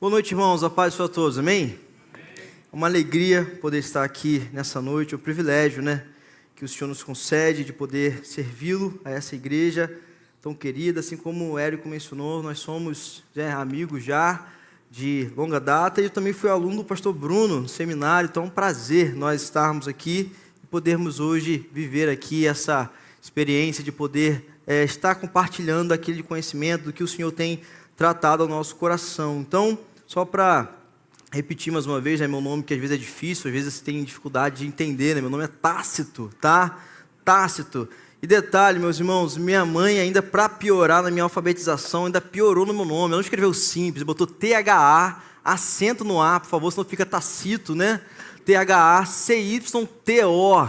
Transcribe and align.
Boa 0.00 0.10
noite, 0.10 0.32
irmãos. 0.32 0.64
A 0.64 0.68
paz 0.68 0.96
para 0.96 1.08
todos. 1.08 1.38
Amém? 1.38 1.78
É 2.12 2.74
uma 2.76 2.88
alegria 2.88 3.58
poder 3.60 3.78
estar 3.78 4.02
aqui 4.02 4.42
nessa 4.52 4.82
noite. 4.82 5.14
É 5.14 5.16
um 5.16 5.20
privilégio, 5.20 5.80
né? 5.80 6.04
Que 6.56 6.64
o 6.64 6.68
Senhor 6.68 6.88
nos 6.88 7.02
concede 7.04 7.64
de 7.64 7.72
poder 7.72 8.26
servi-lo 8.26 9.00
a 9.04 9.10
essa 9.12 9.36
igreja 9.36 9.96
tão 10.42 10.52
querida. 10.52 10.98
Assim 10.98 11.16
como 11.16 11.52
o 11.52 11.58
Érico 11.58 11.88
mencionou, 11.88 12.42
nós 12.42 12.58
somos 12.58 13.22
já 13.34 13.56
amigos 13.56 14.02
já 14.02 14.48
de 14.90 15.30
longa 15.36 15.60
data. 15.60 16.00
E 16.00 16.04
eu 16.04 16.10
também 16.10 16.32
fui 16.32 16.50
aluno 16.50 16.78
do 16.78 16.84
pastor 16.84 17.14
Bruno 17.14 17.60
no 17.60 17.68
seminário. 17.68 18.28
Então 18.28 18.42
é 18.42 18.46
um 18.46 18.50
prazer 18.50 19.14
nós 19.14 19.42
estarmos 19.42 19.86
aqui 19.86 20.32
e 20.62 20.66
podermos 20.66 21.20
hoje 21.20 21.70
viver 21.72 22.08
aqui 22.08 22.48
essa 22.48 22.90
experiência 23.22 23.82
de 23.82 23.92
poder 23.92 24.44
é, 24.66 24.82
estar 24.82 25.14
compartilhando 25.14 25.92
aquele 25.92 26.22
conhecimento 26.22 26.84
do 26.84 26.92
que 26.92 27.04
o 27.04 27.08
Senhor 27.08 27.30
tem 27.30 27.62
tratado 27.96 28.42
ao 28.42 28.48
nosso 28.48 28.76
coração. 28.76 29.40
Então, 29.40 29.78
só 30.06 30.24
para 30.24 30.72
repetir 31.32 31.72
mais 31.72 31.86
uma 31.86 32.00
vez, 32.00 32.20
né, 32.20 32.26
meu 32.28 32.40
nome 32.40 32.62
que 32.62 32.72
às 32.72 32.80
vezes 32.80 32.94
é 32.96 32.98
difícil, 32.98 33.48
às 33.48 33.52
vezes 33.52 33.74
você 33.74 33.84
tem 33.84 34.04
dificuldade 34.04 34.58
de 34.58 34.66
entender, 34.66 35.14
né? 35.14 35.20
Meu 35.20 35.30
nome 35.30 35.44
é 35.44 35.48
Tácito, 35.48 36.30
tá? 36.40 36.78
Tácito. 37.24 37.88
E 38.22 38.26
detalhe, 38.26 38.78
meus 38.78 38.98
irmãos, 38.98 39.36
minha 39.36 39.66
mãe 39.66 39.98
ainda 39.98 40.22
para 40.22 40.48
piorar 40.48 41.02
na 41.02 41.10
minha 41.10 41.24
alfabetização, 41.24 42.06
ainda 42.06 42.20
piorou 42.20 42.64
no 42.64 42.72
meu 42.72 42.84
nome. 42.84 43.08
Ela 43.08 43.16
não 43.16 43.20
escreveu 43.20 43.52
simples, 43.52 44.02
botou 44.02 44.26
THA, 44.26 45.20
acento 45.44 46.04
no 46.04 46.22
A, 46.22 46.40
por 46.40 46.48
favor, 46.48 46.70
senão 46.70 46.84
fica 46.84 47.04
tacito, 47.04 47.74
né? 47.74 48.00
T-H-A-C-Y-T-O. 48.44 49.78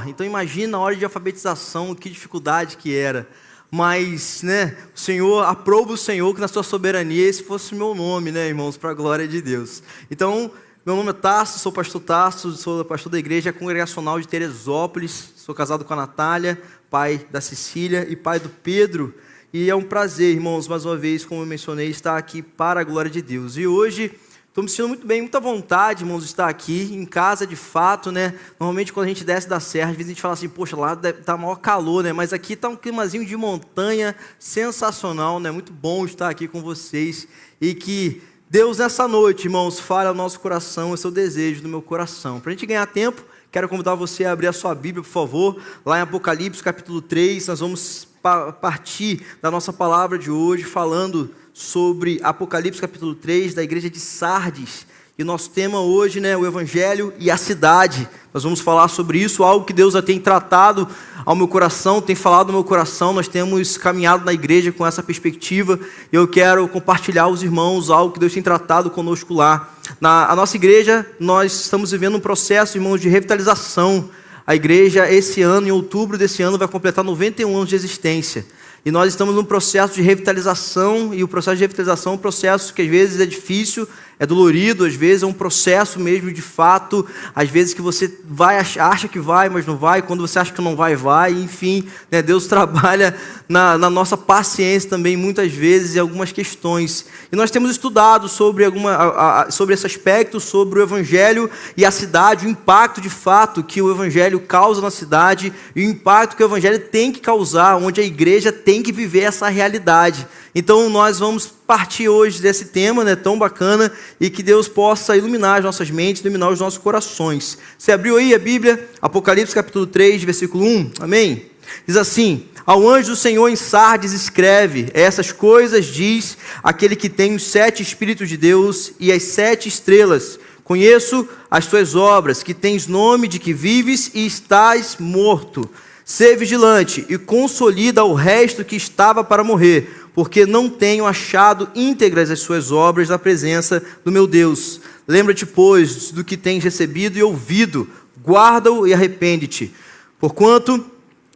Então 0.07 0.25
imagina 0.25 0.77
a 0.77 0.79
hora 0.81 0.95
de 0.95 1.05
alfabetização, 1.05 1.93
que 1.93 2.09
dificuldade 2.09 2.75
que 2.77 2.95
era 2.95 3.27
mas, 3.71 4.41
né, 4.43 4.77
o 4.95 4.99
Senhor, 4.99 5.43
aprova 5.43 5.93
o 5.93 5.97
Senhor 5.97 6.33
que 6.33 6.41
na 6.41 6.47
sua 6.47 6.63
soberania 6.63 7.27
esse 7.27 7.43
fosse 7.43 7.73
o 7.73 7.77
meu 7.77 7.93
nome, 7.93 8.31
né, 8.31 8.47
irmãos, 8.47 8.77
para 8.77 8.91
a 8.91 8.93
glória 8.93 9.27
de 9.27 9.41
Deus. 9.41 9.83
Então, 10.09 10.51
meu 10.85 10.95
nome 10.95 11.09
é 11.09 11.13
Tasso, 11.13 11.57
sou 11.57 11.71
pastor 11.71 12.01
Tasso, 12.01 12.51
sou 12.53 12.85
pastor 12.85 13.11
da 13.11 13.17
igreja 13.17 13.51
congregacional 13.51 14.19
de 14.19 14.27
Teresópolis, 14.27 15.33
sou 15.35 15.55
casado 15.55 15.83
com 15.83 15.93
a 15.93 15.97
Natália, 15.97 16.61
pai 16.89 17.25
da 17.31 17.41
Cecília 17.41 18.05
e 18.07 18.15
pai 18.15 18.39
do 18.39 18.49
Pedro. 18.49 19.13
E 19.51 19.69
é 19.69 19.75
um 19.75 19.81
prazer, 19.81 20.33
irmãos, 20.33 20.67
mais 20.67 20.85
uma 20.85 20.95
vez, 20.95 21.25
como 21.25 21.41
eu 21.41 21.45
mencionei, 21.45 21.89
estar 21.89 22.17
aqui 22.17 22.41
para 22.41 22.81
a 22.81 22.83
glória 22.83 23.09
de 23.09 23.21
Deus. 23.21 23.57
E 23.57 23.65
hoje 23.65 24.11
Estou 24.55 24.63
me 24.63 24.69
sentindo 24.69 24.87
muito 24.87 25.05
bem, 25.05 25.19
muita 25.19 25.37
vontade, 25.37 26.05
irmãos, 26.05 26.21
de 26.21 26.27
estar 26.27 26.47
aqui 26.47 26.83
em 26.93 27.05
casa, 27.05 27.45
de 27.45 27.57
fato, 27.57 28.09
né? 28.09 28.35
Normalmente 28.57 28.93
quando 28.93 29.03
a 29.03 29.09
gente 29.09 29.25
desce 29.25 29.49
da 29.49 29.59
serra, 29.59 29.91
às 29.91 29.97
vezes 29.97 30.11
a 30.11 30.13
gente 30.13 30.21
fala 30.21 30.33
assim, 30.33 30.47
poxa, 30.47 30.77
lá 30.77 30.97
está 31.03 31.35
maior 31.35 31.57
calor, 31.57 32.01
né? 32.01 32.13
Mas 32.13 32.31
aqui 32.31 32.53
está 32.53 32.69
um 32.69 32.75
climazinho 32.77 33.25
de 33.25 33.35
montanha 33.35 34.15
sensacional, 34.39 35.41
né? 35.41 35.51
Muito 35.51 35.73
bom 35.73 36.05
estar 36.05 36.29
aqui 36.29 36.47
com 36.47 36.61
vocês 36.61 37.27
e 37.59 37.73
que 37.73 38.21
Deus 38.49 38.77
nessa 38.77 39.09
noite, 39.09 39.43
irmãos, 39.43 39.77
fale 39.77 40.07
ao 40.07 40.15
nosso 40.15 40.39
coração, 40.39 40.93
esse 40.93 41.05
é 41.05 41.09
o 41.09 41.11
desejo 41.11 41.61
do 41.61 41.67
meu 41.67 41.81
coração. 41.81 42.39
Para 42.39 42.51
a 42.51 42.53
gente 42.55 42.65
ganhar 42.65 42.85
tempo, 42.85 43.25
quero 43.51 43.67
convidar 43.67 43.95
você 43.95 44.23
a 44.23 44.31
abrir 44.31 44.47
a 44.47 44.53
sua 44.53 44.73
Bíblia, 44.73 45.03
por 45.03 45.09
favor, 45.09 45.61
lá 45.85 45.97
em 45.99 46.01
Apocalipse 46.01 46.63
capítulo 46.63 47.01
3, 47.01 47.45
nós 47.49 47.59
vamos 47.59 48.07
partir 48.25 49.21
da 49.39 49.51
nossa 49.51 49.71
palavra 49.71 50.17
de 50.17 50.31
hoje 50.31 50.63
falando 50.63 51.29
sobre 51.53 52.19
Apocalipse 52.23 52.81
capítulo 52.81 53.13
3, 53.13 53.53
da 53.53 53.61
igreja 53.61 53.87
de 53.87 53.99
Sardes. 53.99 54.87
E 55.17 55.21
o 55.21 55.25
nosso 55.25 55.51
tema 55.51 55.79
hoje 55.79 56.19
né, 56.19 56.35
o 56.35 56.45
Evangelho 56.45 57.13
e 57.19 57.29
a 57.29 57.37
cidade. 57.37 58.09
Nós 58.33 58.43
vamos 58.43 58.59
falar 58.59 58.87
sobre 58.87 59.19
isso, 59.19 59.43
algo 59.43 59.63
que 59.63 59.71
Deus 59.71 59.93
já 59.93 60.01
tem 60.01 60.19
tratado 60.19 60.87
ao 61.23 61.35
meu 61.35 61.47
coração, 61.47 62.01
tem 62.01 62.15
falado 62.15 62.47
ao 62.47 62.53
meu 62.53 62.63
coração. 62.63 63.13
Nós 63.13 63.27
temos 63.27 63.77
caminhado 63.77 64.25
na 64.25 64.33
igreja 64.33 64.71
com 64.71 64.85
essa 64.85 65.03
perspectiva. 65.03 65.79
E 66.11 66.15
eu 66.15 66.27
quero 66.27 66.67
compartilhar 66.67 67.23
aos 67.23 67.43
irmãos 67.43 67.91
algo 67.91 68.13
que 68.13 68.19
Deus 68.19 68.33
tem 68.33 68.43
tratado 68.43 68.89
conosco 68.89 69.35
lá. 69.35 69.69
Na 70.01 70.29
a 70.31 70.35
nossa 70.35 70.57
igreja, 70.57 71.05
nós 71.19 71.53
estamos 71.61 71.91
vivendo 71.91 72.17
um 72.17 72.19
processo, 72.19 72.75
irmãos, 72.75 72.99
de 72.99 73.07
revitalização. 73.07 74.09
A 74.47 74.55
igreja, 74.55 75.11
esse 75.11 75.41
ano, 75.41 75.67
em 75.67 75.71
outubro 75.71 76.17
desse 76.17 76.43
ano, 76.43 76.57
vai 76.57 76.67
completar 76.67 77.03
91 77.03 77.55
anos 77.55 77.69
de 77.69 77.75
existência. 77.75 78.45
E 78.85 78.91
nós 78.91 79.11
estamos 79.11 79.33
num 79.33 79.43
processo 79.43 79.95
de 79.95 80.03
revitalização, 80.03 81.11
e 81.11 81.23
o 81.23 81.27
processo 81.27 81.57
de 81.57 81.63
revitalização 81.63 82.11
é 82.11 82.15
um 82.15 82.19
processo 82.19 82.71
que 82.71 82.83
às 82.83 82.87
vezes 82.87 83.19
é 83.19 83.25
difícil, 83.25 83.87
é 84.19 84.25
dolorido, 84.25 84.85
às 84.85 84.95
vezes 84.95 85.23
é 85.23 85.25
um 85.25 85.33
processo 85.33 85.99
mesmo 85.99 86.31
de 86.31 86.41
fato, 86.41 87.05
às 87.35 87.49
vezes 87.49 87.73
que 87.73 87.81
você 87.81 88.11
vai 88.23 88.57
acha 88.57 89.07
que 89.07 89.19
vai, 89.19 89.49
mas 89.49 89.65
não 89.65 89.75
vai, 89.75 90.01
quando 90.01 90.25
você 90.25 90.39
acha 90.39 90.53
que 90.53 90.61
não 90.61 90.75
vai, 90.75 90.95
vai, 90.95 91.31
enfim, 91.33 91.87
né, 92.09 92.21
Deus 92.21 92.47
trabalha 92.47 93.15
na, 93.47 93.77
na, 93.77 93.89
nossa 93.89 94.17
paciência 94.17 94.89
também 94.89 95.15
muitas 95.17 95.51
vezes 95.51 95.95
em 95.95 95.99
algumas 95.99 96.31
questões. 96.31 97.05
E 97.31 97.35
nós 97.35 97.51
temos 97.51 97.71
estudado 97.71 98.27
sobre, 98.27 98.65
alguma, 98.65 98.91
a, 98.91 99.41
a, 99.41 99.51
sobre 99.51 99.73
esse 99.73 99.85
aspecto, 99.85 100.39
sobre 100.39 100.79
o 100.79 100.83
Evangelho 100.83 101.49
e 101.75 101.85
a 101.85 101.91
cidade, 101.91 102.47
o 102.47 102.49
impacto 102.49 103.01
de 103.01 103.09
fato 103.09 103.63
que 103.63 103.81
o 103.81 103.91
Evangelho 103.91 104.39
causa 104.39 104.81
na 104.81 104.89
cidade 104.89 105.53
e 105.75 105.85
o 105.85 105.89
impacto 105.89 106.35
que 106.35 106.43
o 106.43 106.47
Evangelho 106.47 106.79
tem 106.79 107.11
que 107.11 107.19
causar, 107.19 107.75
onde 107.75 108.01
a 108.01 108.03
igreja 108.03 108.51
tem 108.51 108.81
que 108.81 108.91
viver 108.91 109.21
essa 109.21 109.49
realidade. 109.49 110.25
Então 110.57 110.89
nós 110.89 111.19
vamos 111.19 111.45
partir 111.45 112.07
hoje 112.07 112.41
desse 112.41 112.67
tema, 112.67 113.03
né, 113.03 113.13
tão 113.13 113.37
bacana, 113.37 113.91
e 114.21 114.29
que 114.29 114.41
Deus 114.41 114.69
possa 114.69 115.17
iluminar 115.17 115.57
as 115.57 115.65
nossas 115.65 115.91
mentes, 115.91 116.21
iluminar 116.21 116.49
os 116.49 116.61
nossos 116.61 116.79
corações. 116.79 117.57
Você 117.77 117.91
abriu 117.91 118.15
aí 118.15 118.33
a 118.33 118.39
Bíblia, 118.39 118.87
Apocalipse 119.01 119.53
capítulo 119.53 119.85
3, 119.85 120.23
versículo 120.23 120.63
1, 120.63 120.91
amém? 121.01 121.47
Diz 121.85 121.97
assim: 121.97 122.45
Ao 122.65 122.87
anjo 122.87 123.09
do 123.09 123.15
Senhor 123.17 123.49
em 123.49 123.55
Sardes 123.57 124.13
escreve: 124.13 124.87
Essas 124.93 125.33
coisas 125.33 125.87
diz 125.87 126.37
aquele 126.63 126.95
que 126.95 127.09
tem 127.09 127.35
os 127.35 127.43
sete 127.43 127.83
Espíritos 127.83 128.29
de 128.29 128.37
Deus 128.37 128.93
e 128.97 129.11
as 129.11 129.23
sete 129.23 129.67
estrelas. 129.67 130.39
Conheço 130.63 131.27
as 131.51 131.67
tuas 131.67 131.95
obras, 131.95 132.41
que 132.41 132.53
tens 132.53 132.87
nome 132.87 133.27
de 133.27 133.39
que 133.39 133.53
vives 133.53 134.09
e 134.13 134.25
estás 134.25 134.95
morto. 134.99 135.69
Sê 136.03 136.35
vigilante 136.35 137.05
e 137.09 137.17
consolida 137.17 138.03
o 138.03 138.13
resto 138.13 138.63
que 138.63 138.75
estava 138.75 139.23
para 139.23 139.43
morrer 139.43 140.04
porque 140.15 140.45
não 140.45 140.69
tenho 140.69 141.05
achado 141.05 141.69
íntegras 141.75 142.31
as 142.31 142.39
suas 142.39 142.71
obras 142.71 143.09
na 143.09 143.19
presença 143.19 143.83
do 144.03 144.11
meu 144.11 144.25
Deus. 144.25 144.79
Lembra-te, 145.05 145.45
pois, 145.45 146.09
do 146.09 146.23
que 146.23 146.37
tens 146.37 146.63
recebido 146.63 147.17
e 147.17 147.21
ouvido, 147.21 147.87
guarda-o 148.25 148.87
e 148.87 148.93
arrepende-te. 148.93 149.73
Porquanto, 150.17 150.89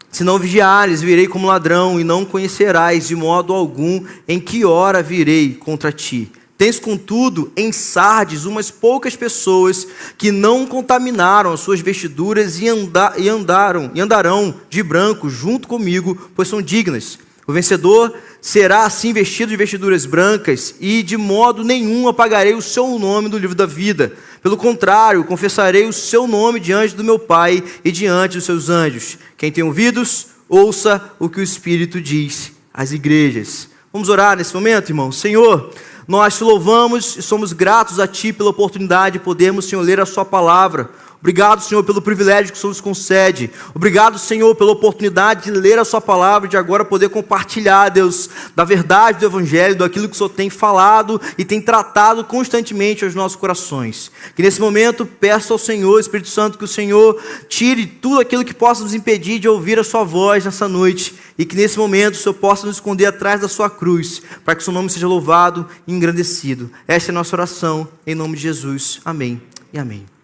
se 0.10 0.24
não 0.24 0.40
vigiares, 0.40 1.02
virei 1.02 1.28
como 1.28 1.46
ladrão, 1.46 2.00
e 2.00 2.06
não 2.06 2.24
conhecerás 2.24 3.10
de 3.10 3.16
modo 3.18 3.54
algum 3.54 4.04
em 4.26 4.40
que 4.40 4.64
hora 4.64 5.04
virei 5.04 5.54
contra 5.54 5.92
ti. 5.92 6.32
Tens, 6.58 6.80
contudo, 6.80 7.52
em 7.56 7.72
Sardes 7.72 8.46
umas 8.46 8.72
poucas 8.72 9.16
pessoas 9.16 9.88
que 10.18 10.32
não 10.32 10.66
contaminaram 10.66 11.52
as 11.52 11.60
suas 11.60 11.82
vestiduras 11.82 12.60
e, 12.60 12.68
anda, 12.68 13.14
e 13.18 13.30
andaram 13.30 13.92
e 13.94 14.02
andarão 14.02 14.56
de 14.70 14.82
branco 14.82 15.30
junto 15.30 15.68
comigo, 15.68 16.18
pois 16.34 16.48
são 16.48 16.62
dignas. 16.62 17.20
O 17.50 17.52
vencedor 17.52 18.14
será 18.42 18.86
assim 18.86 19.14
vestido 19.14 19.50
de 19.50 19.56
vestiduras 19.56 20.06
brancas, 20.06 20.76
e 20.80 21.04
de 21.04 21.18
modo 21.18 21.64
nenhum 21.64 22.08
apagarei 22.08 22.54
o 22.54 22.62
seu 22.62 22.98
nome 22.98 23.30
do 23.30 23.38
livro 23.38 23.56
da 23.56 23.66
vida. 23.66 24.14
Pelo 24.42 24.58
contrário, 24.58 25.24
confessarei 25.24 25.86
o 25.86 25.94
seu 25.94 26.28
nome 26.28 26.60
diante 26.60 26.96
do 26.96 27.04
meu 27.04 27.20
Pai 27.20 27.64
e 27.84 27.92
diante 27.92 28.38
dos 28.38 28.46
seus 28.46 28.70
anjos. 28.70 29.18
Quem 29.38 29.52
tem 29.52 29.64
ouvidos, 29.64 30.28
ouça 30.48 31.12
o 31.20 31.30
que 31.30 31.40
o 31.40 31.44
Espírito 31.44 32.02
diz 32.02 32.54
às 32.74 32.92
igrejas. 32.92 33.70
Vamos 33.92 34.08
orar 34.08 34.38
nesse 34.38 34.54
momento, 34.54 34.90
irmão. 34.90 35.12
Senhor, 35.12 35.74
nós 36.08 36.38
te 36.38 36.44
louvamos 36.44 37.18
e 37.18 37.22
somos 37.22 37.54
gratos 37.54 38.00
a 38.00 38.08
Ti 38.08 38.32
pela 38.32 38.50
oportunidade 38.50 39.20
de 39.20 39.24
podermos, 39.24 39.66
Senhor, 39.66 39.82
ler 39.82 40.00
a 40.00 40.06
Sua 40.06 40.24
palavra. 40.24 40.90
Obrigado, 41.22 41.62
Senhor, 41.62 41.84
pelo 41.84 42.02
privilégio 42.02 42.54
que 42.54 42.58
o 42.58 42.62
Senhor 42.62 42.70
nos 42.70 42.80
concede. 42.80 43.52
Obrigado, 43.76 44.18
Senhor, 44.18 44.56
pela 44.56 44.72
oportunidade 44.72 45.44
de 45.44 45.52
ler 45.52 45.78
a 45.78 45.84
Sua 45.84 46.00
palavra 46.00 46.48
e 46.48 46.50
de 46.50 46.56
agora 46.56 46.86
poder 46.86 47.10
compartilhar, 47.10 47.90
Deus, 47.90 48.30
da 48.56 48.64
verdade 48.64 49.20
do 49.20 49.26
Evangelho, 49.26 49.76
daquilo 49.76 50.08
que 50.08 50.16
o 50.16 50.18
Senhor 50.18 50.30
tem 50.30 50.50
falado 50.50 51.20
e 51.38 51.44
tem 51.44 51.62
tratado 51.62 52.24
constantemente 52.24 53.04
aos 53.04 53.16
nossos 53.16 53.36
corações. 53.36 54.10
Que 54.34 54.42
nesse 54.42 54.62
momento 54.62 55.06
peço 55.06 55.52
ao 55.52 55.60
Senhor, 55.60 56.00
Espírito 56.00 56.30
Santo, 56.30 56.58
que 56.58 56.64
o 56.64 56.68
Senhor 56.70 57.22
tire 57.50 57.86
tudo 57.86 58.22
aquilo 58.22 58.46
que 58.46 58.54
possa 58.54 58.84
nos 58.84 58.94
impedir 58.94 59.40
de 59.40 59.50
ouvir 59.50 59.78
a 59.78 59.84
Sua 59.84 60.06
voz 60.06 60.46
nessa 60.46 60.70
noite 60.70 61.16
e 61.38 61.44
que 61.44 61.56
nesse 61.56 61.78
momento 61.78 62.14
o 62.14 62.18
Senhor 62.18 62.36
possa 62.36 62.66
nos 62.66 62.78
esconder 62.78 63.08
atrás 63.08 63.42
da 63.42 63.50
Sua 63.50 63.70
cruz, 63.70 64.22
para 64.46 64.56
que 64.56 64.62
o 64.62 64.64
Seu 64.64 64.74
nome 64.74 64.90
seja 64.90 65.08
louvado 65.08 65.68
e 65.86 65.94
engrandecido. 65.94 66.72
Esta 66.88 67.10
é 67.10 67.12
a 67.12 67.16
nossa 67.16 67.36
oração, 67.36 67.90
em 68.08 68.16
nome 68.16 68.38
de 68.38 68.44
Jesus. 68.44 69.02
Amém 69.04 69.42
e 69.74 69.78
amém. 69.78 70.19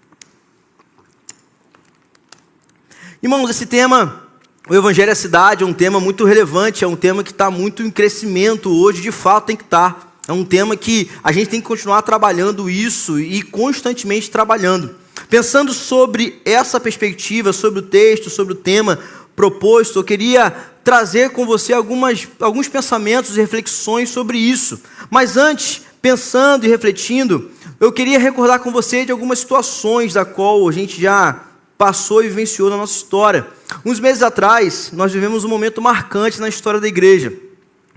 Irmãos, 3.26 3.50
esse 3.50 3.66
tema, 3.66 4.22
o 4.70 4.76
Evangelho 4.76 5.10
é 5.10 5.16
Cidade, 5.16 5.64
é 5.64 5.66
um 5.66 5.74
tema 5.74 6.00
muito 6.00 6.26
relevante, 6.26 6.84
é 6.84 6.88
um 6.88 6.96
tema 6.96 7.24
que 7.24 7.32
está 7.32 7.50
muito 7.50 7.82
em 7.82 7.90
crescimento 7.90 8.70
hoje, 8.70 9.02
de 9.02 9.12
fato 9.12 9.48
tem 9.48 9.56
que 9.56 9.64
estar. 9.64 9.94
Tá. 9.94 10.08
É 10.28 10.32
um 10.32 10.46
tema 10.46 10.78
que 10.78 11.10
a 11.24 11.32
gente 11.32 11.50
tem 11.50 11.60
que 11.60 11.66
continuar 11.66 12.04
trabalhando 12.04 12.70
isso 12.70 13.20
e 13.20 13.42
constantemente 13.42 14.30
trabalhando. 14.30 14.94
Pensando 15.28 15.74
sobre 15.74 16.40
essa 16.46 16.80
perspectiva, 16.80 17.52
sobre 17.52 17.80
o 17.80 17.82
texto, 17.82 18.30
sobre 18.30 18.54
o 18.54 18.58
tema 18.58 19.00
proposto, 19.36 19.98
eu 19.98 20.04
queria 20.04 20.52
trazer 20.84 21.32
com 21.32 21.48
você 21.48 21.74
algumas, 21.74 22.28
alguns 22.40 22.68
pensamentos 22.68 23.36
e 23.36 23.42
reflexões 23.42 24.12
sobre 24.12 24.38
isso. 24.38 24.80
Mas 25.10 25.36
antes, 25.36 25.82
pensando 26.00 26.64
e 26.64 26.70
refletindo, 26.70 27.50
eu 27.80 27.92
queria 27.92 28.20
recordar 28.20 28.60
com 28.60 28.72
você 28.72 29.04
de 29.04 29.12
algumas 29.12 29.40
situações 29.40 30.14
da 30.14 30.24
qual 30.24 30.70
a 30.70 30.72
gente 30.72 31.02
já 31.02 31.45
passou 31.78 32.24
e 32.24 32.28
vivenciou 32.28 32.70
na 32.70 32.78
nossa 32.78 32.96
história. 32.96 33.48
Uns 33.86 34.00
meses 34.00 34.22
atrás, 34.24 34.92
nós 34.94 35.12
vivemos 35.12 35.44
um 35.44 35.50
momento 35.50 35.82
marcante 35.82 36.40
na 36.40 36.48
história 36.48 36.80
da 36.80 36.88
igreja 36.88 37.34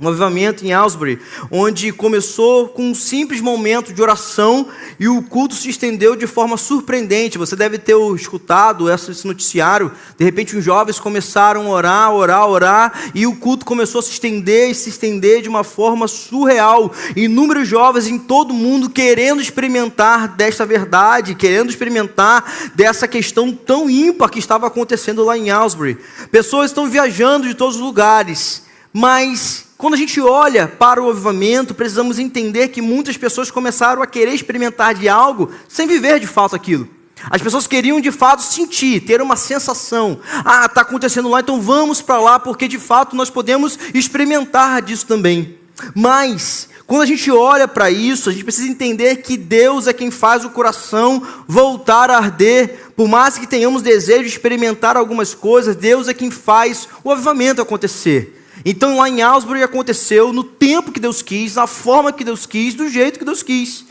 um 0.01 0.07
avivamento 0.07 0.65
em 0.65 0.73
Asbury, 0.73 1.19
onde 1.51 1.91
começou 1.91 2.69
com 2.69 2.91
um 2.91 2.95
simples 2.95 3.41
momento 3.41 3.93
de 3.93 4.01
oração 4.01 4.69
e 4.99 5.09
o 5.09 5.21
culto 5.23 5.57
se 5.57 5.69
estendeu 5.69 6.15
de 6.15 6.25
forma 6.25 6.57
surpreendente. 6.57 7.37
Você 7.37 7.57
deve 7.57 7.79
ter 7.79 7.97
escutado 8.15 8.89
esse 8.89 9.27
noticiário. 9.27 9.91
De 10.17 10.25
repente, 10.25 10.57
os 10.57 10.65
jovens 10.65 11.01
começaram 11.01 11.67
a 11.67 11.71
orar, 11.71 12.13
orar, 12.13 12.47
orar, 12.47 13.11
e 13.13 13.27
o 13.27 13.35
culto 13.35 13.67
começou 13.67 13.99
a 13.99 14.03
se 14.03 14.13
estender 14.13 14.71
e 14.71 14.75
se 14.75 14.89
estender 14.89 15.43
de 15.43 15.49
uma 15.49 15.65
forma 15.65 16.07
surreal. 16.07 16.93
Inúmeros 17.17 17.67
jovens 17.67 18.07
em 18.07 18.21
todo 18.21 18.53
o 18.53 18.55
mundo 18.55 18.89
querendo 18.89 19.43
experimentar 19.43 20.29
desta 20.37 20.65
verdade, 20.65 21.35
querendo 21.35 21.71
experimentar 21.71 22.71
dessa 22.77 23.09
questão 23.09 23.51
tão 23.53 23.91
ímpar 23.91 24.31
que 24.31 24.39
estava 24.39 24.69
acontecendo 24.69 25.25
lá 25.25 25.37
em 25.37 25.51
Asbury. 25.51 25.99
Pessoas 26.31 26.71
estão 26.71 26.89
viajando 26.89 27.49
de 27.49 27.55
todos 27.55 27.75
os 27.75 27.83
lugares, 27.83 28.63
mas 28.93 29.68
quando 29.79 29.95
a 29.95 29.97
gente 29.97 30.21
olha 30.21 30.67
para 30.67 31.01
o 31.01 31.09
avivamento, 31.09 31.73
precisamos 31.73 32.19
entender 32.19 32.69
que 32.69 32.83
muitas 32.83 33.17
pessoas 33.17 33.49
começaram 33.49 34.03
a 34.03 34.09
querer 34.09 34.35
experimentar 34.35 34.93
de 34.93 35.09
algo 35.09 35.53
sem 35.69 35.87
viver 35.87 36.19
de 36.19 36.27
fato 36.27 36.57
aquilo. 36.57 36.89
As 37.31 37.41
pessoas 37.41 37.69
queriam 37.69 38.01
de 38.01 38.11
fato 38.11 38.43
sentir, 38.43 39.01
ter 39.01 39.23
uma 39.23 39.37
sensação. 39.37 40.19
Ah, 40.45 40.67
está 40.67 40.81
acontecendo 40.81 41.29
lá, 41.29 41.41
então 41.41 41.61
vamos 41.61 42.03
para 42.03 42.21
lá, 42.21 42.41
porque 42.41 42.67
de 42.67 42.79
fato 42.79 43.15
nós 43.15 43.31
podemos 43.31 43.79
experimentar 43.95 44.83
disso 44.83 45.07
também. 45.07 45.57
Mas, 45.95 46.69
quando 46.85 47.03
a 47.03 47.07
gente 47.07 47.31
olha 47.31 47.69
para 47.69 47.89
isso, 47.89 48.29
a 48.29 48.33
gente 48.33 48.45
precisa 48.45 48.69
entender 48.69 49.17
que 49.17 49.37
Deus 49.37 49.87
é 49.87 49.93
quem 49.93 50.11
faz 50.11 50.45
o 50.45 50.51
coração 50.51 51.23
voltar 51.47 52.11
a 52.11 52.17
arder. 52.17 52.91
Por 52.97 53.07
mais 53.07 53.39
que 53.39 53.47
tenhamos 53.47 53.81
desejo 53.81 54.23
de 54.23 54.29
experimentar 54.29 54.97
algumas 54.97 55.35
coisas, 55.35 55.77
Deus 55.77 56.09
é 56.09 56.15
quem 56.15 56.33
faz 56.33 56.89
o 57.05 57.13
avivamento 57.13 57.63
acontecer. 57.63 58.38
Então 58.65 58.97
lá 58.97 59.09
em 59.09 59.23
Ausbury 59.23 59.63
aconteceu 59.63 60.33
no 60.33 60.45
tempo 60.45 60.93
que 60.93 61.01
Deus 61.01 61.23
quis, 61.23 61.55
na 61.55 61.67
forma 61.67 62.13
que 62.13 62.25
Deus 62.25 62.47
quis, 62.47 62.75
do 62.75 62.89
jeito 62.89 63.19
que 63.19 63.25
Deus 63.25 63.43
quis. 63.43 63.85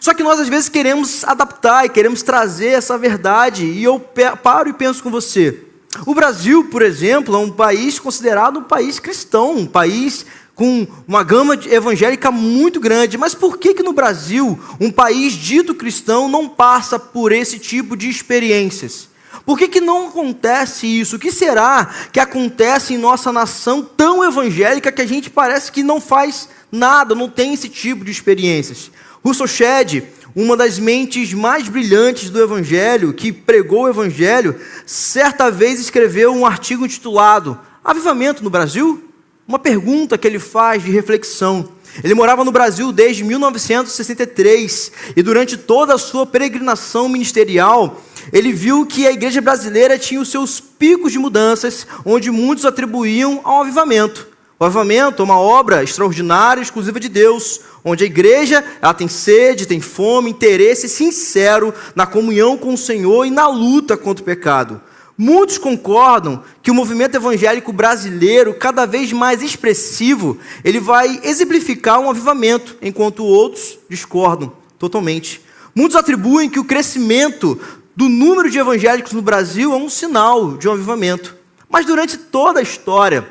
Só 0.00 0.14
que 0.14 0.22
nós 0.22 0.40
às 0.40 0.48
vezes 0.48 0.68
queremos 0.68 1.22
adaptar 1.24 1.84
e 1.84 1.88
queremos 1.88 2.22
trazer 2.22 2.68
essa 2.68 2.96
verdade, 2.98 3.64
e 3.64 3.84
eu 3.84 4.00
paro 4.42 4.68
e 4.68 4.72
penso 4.72 5.02
com 5.02 5.10
você. 5.10 5.64
O 6.06 6.14
Brasil, 6.14 6.64
por 6.64 6.82
exemplo, 6.82 7.34
é 7.34 7.38
um 7.38 7.50
país 7.50 7.98
considerado 7.98 8.58
um 8.58 8.64
país 8.64 8.98
cristão, 8.98 9.56
um 9.56 9.66
país 9.66 10.24
com 10.54 10.86
uma 11.06 11.22
gama 11.22 11.58
evangélica 11.70 12.30
muito 12.30 12.80
grande. 12.80 13.18
Mas 13.18 13.34
por 13.34 13.58
que 13.58 13.74
que 13.74 13.82
no 13.82 13.92
Brasil, 13.92 14.58
um 14.80 14.90
país 14.90 15.34
dito 15.34 15.74
cristão, 15.74 16.28
não 16.28 16.48
passa 16.48 16.98
por 16.98 17.30
esse 17.30 17.58
tipo 17.58 17.96
de 17.96 18.08
experiências? 18.08 19.11
Por 19.44 19.58
que, 19.58 19.68
que 19.68 19.80
não 19.80 20.08
acontece 20.08 20.86
isso? 20.86 21.16
O 21.16 21.18
que 21.18 21.32
será 21.32 21.92
que 22.12 22.20
acontece 22.20 22.94
em 22.94 22.98
nossa 22.98 23.32
nação 23.32 23.82
tão 23.82 24.24
evangélica 24.24 24.92
que 24.92 25.02
a 25.02 25.06
gente 25.06 25.30
parece 25.30 25.72
que 25.72 25.82
não 25.82 26.00
faz 26.00 26.48
nada, 26.70 27.14
não 27.14 27.28
tem 27.28 27.54
esse 27.54 27.68
tipo 27.68 28.04
de 28.04 28.10
experiências? 28.10 28.90
Russell 29.24 29.46
Shedd, 29.46 30.04
uma 30.34 30.56
das 30.56 30.78
mentes 30.78 31.32
mais 31.32 31.68
brilhantes 31.68 32.30
do 32.30 32.42
Evangelho, 32.42 33.12
que 33.12 33.32
pregou 33.32 33.82
o 33.82 33.88
Evangelho, 33.88 34.58
certa 34.86 35.50
vez 35.50 35.78
escreveu 35.78 36.32
um 36.32 36.46
artigo 36.46 36.84
intitulado 36.84 37.58
Avivamento 37.84 38.44
no 38.44 38.50
Brasil? 38.50 39.08
Uma 39.46 39.58
pergunta 39.58 40.16
que 40.16 40.26
ele 40.26 40.38
faz 40.38 40.84
de 40.84 40.90
reflexão. 40.90 41.68
Ele 42.02 42.14
morava 42.14 42.44
no 42.44 42.52
Brasil 42.52 42.92
desde 42.92 43.24
1963 43.24 44.92
e 45.16 45.22
durante 45.22 45.56
toda 45.56 45.94
a 45.94 45.98
sua 45.98 46.24
peregrinação 46.24 47.08
ministerial, 47.08 48.00
ele 48.32 48.52
viu 48.52 48.84
que 48.84 49.06
a 49.06 49.12
igreja 49.12 49.40
brasileira 49.40 49.98
tinha 49.98 50.20
os 50.20 50.30
seus 50.30 50.60
picos 50.60 51.12
de 51.12 51.18
mudanças, 51.18 51.86
onde 52.04 52.30
muitos 52.30 52.64
atribuíam 52.64 53.40
ao 53.44 53.62
avivamento. 53.62 54.28
O 54.58 54.64
avivamento 54.64 55.22
é 55.22 55.24
uma 55.24 55.40
obra 55.40 55.82
extraordinária, 55.82 56.62
exclusiva 56.62 57.00
de 57.00 57.08
Deus, 57.08 57.60
onde 57.84 58.04
a 58.04 58.06
igreja 58.06 58.64
ela 58.80 58.94
tem 58.94 59.08
sede, 59.08 59.66
tem 59.66 59.80
fome, 59.80 60.30
interesse 60.30 60.88
sincero 60.88 61.74
na 61.96 62.06
comunhão 62.06 62.56
com 62.56 62.74
o 62.74 62.78
Senhor 62.78 63.24
e 63.24 63.30
na 63.30 63.48
luta 63.48 63.96
contra 63.96 64.22
o 64.22 64.24
pecado. 64.24 64.80
Muitos 65.18 65.58
concordam 65.58 66.42
que 66.62 66.70
o 66.70 66.74
movimento 66.74 67.16
evangélico 67.16 67.72
brasileiro, 67.72 68.54
cada 68.54 68.86
vez 68.86 69.12
mais 69.12 69.42
expressivo, 69.42 70.38
ele 70.64 70.80
vai 70.80 71.20
exemplificar 71.24 72.00
um 72.00 72.08
avivamento, 72.08 72.76
enquanto 72.80 73.24
outros 73.24 73.78
discordam 73.88 74.52
totalmente. 74.78 75.42
Muitos 75.74 75.96
atribuem 75.96 76.48
que 76.48 76.60
o 76.60 76.64
crescimento 76.64 77.58
do 77.94 78.08
número 78.08 78.50
de 78.50 78.58
evangélicos 78.58 79.12
no 79.12 79.22
Brasil 79.22 79.72
é 79.72 79.76
um 79.76 79.88
sinal 79.88 80.56
de 80.56 80.68
um 80.68 80.72
avivamento. 80.72 81.36
Mas 81.68 81.86
durante 81.86 82.16
toda 82.16 82.60
a 82.60 82.62
história 82.62 83.26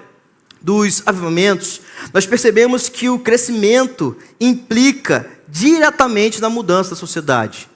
dos 0.62 1.02
avivamentos, 1.06 1.82
nós 2.14 2.26
percebemos 2.26 2.88
que 2.88 3.10
o 3.10 3.20
crescimento 3.20 4.16
implica 4.40 5.30
diretamente 5.48 6.40
na 6.40 6.50
mudança 6.50 6.92
da 6.92 6.96
sociedade. 6.96 7.70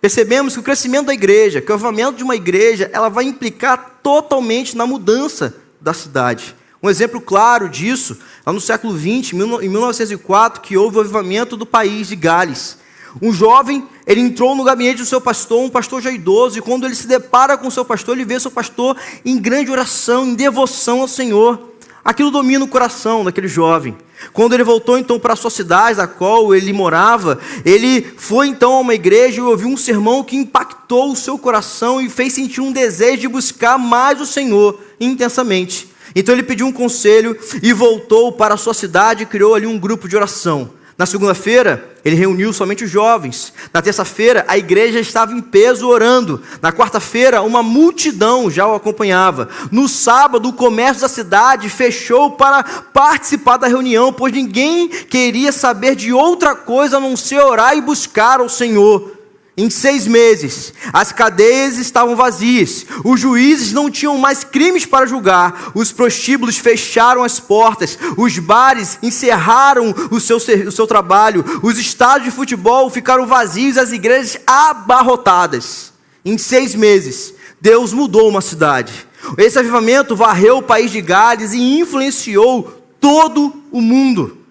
Percebemos 0.00 0.54
que 0.54 0.60
o 0.60 0.62
crescimento 0.64 1.06
da 1.06 1.14
igreja, 1.14 1.60
que 1.60 1.70
o 1.70 1.74
avivamento 1.74 2.16
de 2.16 2.24
uma 2.24 2.34
igreja, 2.34 2.90
ela 2.92 3.08
vai 3.08 3.24
implicar 3.24 4.00
totalmente 4.02 4.76
na 4.76 4.86
mudança 4.86 5.54
da 5.80 5.94
cidade. 5.94 6.56
Um 6.82 6.90
exemplo 6.90 7.20
claro 7.20 7.68
disso, 7.68 8.18
lá 8.44 8.52
no 8.52 8.60
século 8.60 8.98
XX, 8.98 9.34
em 9.34 9.68
1904, 9.68 10.60
que 10.60 10.76
houve 10.76 10.96
o 10.96 11.00
avivamento 11.00 11.56
do 11.56 11.64
país 11.64 12.08
de 12.08 12.16
Gales. 12.16 12.78
Um 13.20 13.32
jovem, 13.32 13.86
ele 14.06 14.20
entrou 14.20 14.54
no 14.54 14.64
gabinete 14.64 14.98
do 14.98 15.06
seu 15.06 15.20
pastor, 15.20 15.62
um 15.62 15.68
pastor 15.68 16.00
já 16.00 16.10
idoso, 16.10 16.58
e 16.58 16.62
quando 16.62 16.86
ele 16.86 16.94
se 16.94 17.06
depara 17.06 17.58
com 17.58 17.68
o 17.68 17.70
seu 17.70 17.84
pastor, 17.84 18.16
ele 18.16 18.24
vê 18.24 18.40
seu 18.40 18.50
pastor 18.50 18.96
em 19.24 19.38
grande 19.38 19.70
oração, 19.70 20.26
em 20.26 20.34
devoção 20.34 21.00
ao 21.00 21.08
Senhor. 21.08 21.72
Aquilo 22.04 22.30
domina 22.30 22.64
o 22.64 22.68
coração 22.68 23.24
daquele 23.24 23.46
jovem. 23.46 23.96
Quando 24.32 24.54
ele 24.54 24.64
voltou 24.64 24.98
então 24.98 25.20
para 25.20 25.34
a 25.34 25.36
sua 25.36 25.50
cidade, 25.50 26.00
a 26.00 26.06
qual 26.06 26.54
ele 26.54 26.72
morava, 26.72 27.38
ele 27.64 28.02
foi 28.16 28.48
então 28.48 28.72
a 28.74 28.80
uma 28.80 28.94
igreja 28.94 29.40
e 29.40 29.44
ouviu 29.44 29.68
um 29.68 29.76
sermão 29.76 30.24
que 30.24 30.36
impactou 30.36 31.12
o 31.12 31.16
seu 31.16 31.38
coração 31.38 32.00
e 32.00 32.08
fez 32.08 32.32
sentir 32.32 32.60
um 32.60 32.72
desejo 32.72 33.22
de 33.22 33.28
buscar 33.28 33.78
mais 33.78 34.20
o 34.20 34.26
Senhor 34.26 34.78
intensamente. 35.00 35.88
Então 36.14 36.34
ele 36.34 36.42
pediu 36.42 36.66
um 36.66 36.72
conselho 36.72 37.36
e 37.62 37.72
voltou 37.72 38.32
para 38.32 38.54
a 38.54 38.58
sua 38.58 38.74
cidade 38.74 39.22
e 39.22 39.26
criou 39.26 39.54
ali 39.54 39.66
um 39.66 39.78
grupo 39.78 40.08
de 40.08 40.16
oração. 40.16 40.70
Na 40.96 41.06
segunda-feira, 41.06 41.90
ele 42.04 42.16
reuniu 42.16 42.52
somente 42.52 42.84
os 42.84 42.90
jovens. 42.90 43.52
Na 43.72 43.80
terça-feira, 43.80 44.44
a 44.46 44.58
igreja 44.58 45.00
estava 45.00 45.32
em 45.32 45.40
peso 45.40 45.88
orando. 45.88 46.42
Na 46.60 46.72
quarta-feira, 46.72 47.42
uma 47.42 47.62
multidão 47.62 48.50
já 48.50 48.66
o 48.66 48.74
acompanhava. 48.74 49.48
No 49.70 49.88
sábado, 49.88 50.48
o 50.48 50.52
comércio 50.52 51.02
da 51.02 51.08
cidade 51.08 51.68
fechou 51.68 52.32
para 52.32 52.62
participar 52.62 53.56
da 53.56 53.66
reunião, 53.66 54.12
pois 54.12 54.32
ninguém 54.32 54.88
queria 54.88 55.50
saber 55.50 55.96
de 55.96 56.12
outra 56.12 56.54
coisa 56.54 56.98
a 56.98 57.00
não 57.00 57.16
ser 57.16 57.40
orar 57.40 57.76
e 57.76 57.80
buscar 57.80 58.40
ao 58.40 58.48
Senhor. 58.48 59.21
Em 59.54 59.68
seis 59.68 60.06
meses, 60.06 60.72
as 60.94 61.12
cadeias 61.12 61.76
estavam 61.76 62.16
vazias, 62.16 62.86
os 63.04 63.20
juízes 63.20 63.70
não 63.74 63.90
tinham 63.90 64.16
mais 64.16 64.44
crimes 64.44 64.86
para 64.86 65.04
julgar, 65.04 65.72
os 65.74 65.92
prostíbulos 65.92 66.56
fecharam 66.56 67.22
as 67.22 67.38
portas, 67.38 67.98
os 68.16 68.38
bares 68.38 68.98
encerraram 69.02 69.94
o 70.10 70.18
seu, 70.18 70.38
o 70.38 70.72
seu 70.72 70.86
trabalho, 70.86 71.44
os 71.62 71.78
estádios 71.78 72.30
de 72.30 72.36
futebol 72.36 72.88
ficaram 72.88 73.26
vazios, 73.26 73.76
as 73.76 73.92
igrejas 73.92 74.38
abarrotadas. 74.46 75.92
Em 76.24 76.38
seis 76.38 76.74
meses, 76.74 77.34
Deus 77.60 77.92
mudou 77.92 78.30
uma 78.30 78.40
cidade. 78.40 79.06
Esse 79.36 79.58
avivamento 79.58 80.16
varreu 80.16 80.58
o 80.58 80.62
país 80.62 80.90
de 80.90 81.02
Gales 81.02 81.52
e 81.52 81.78
influenciou 81.78 82.82
todo 82.98 83.52
o 83.70 83.82
mundo. 83.82 84.41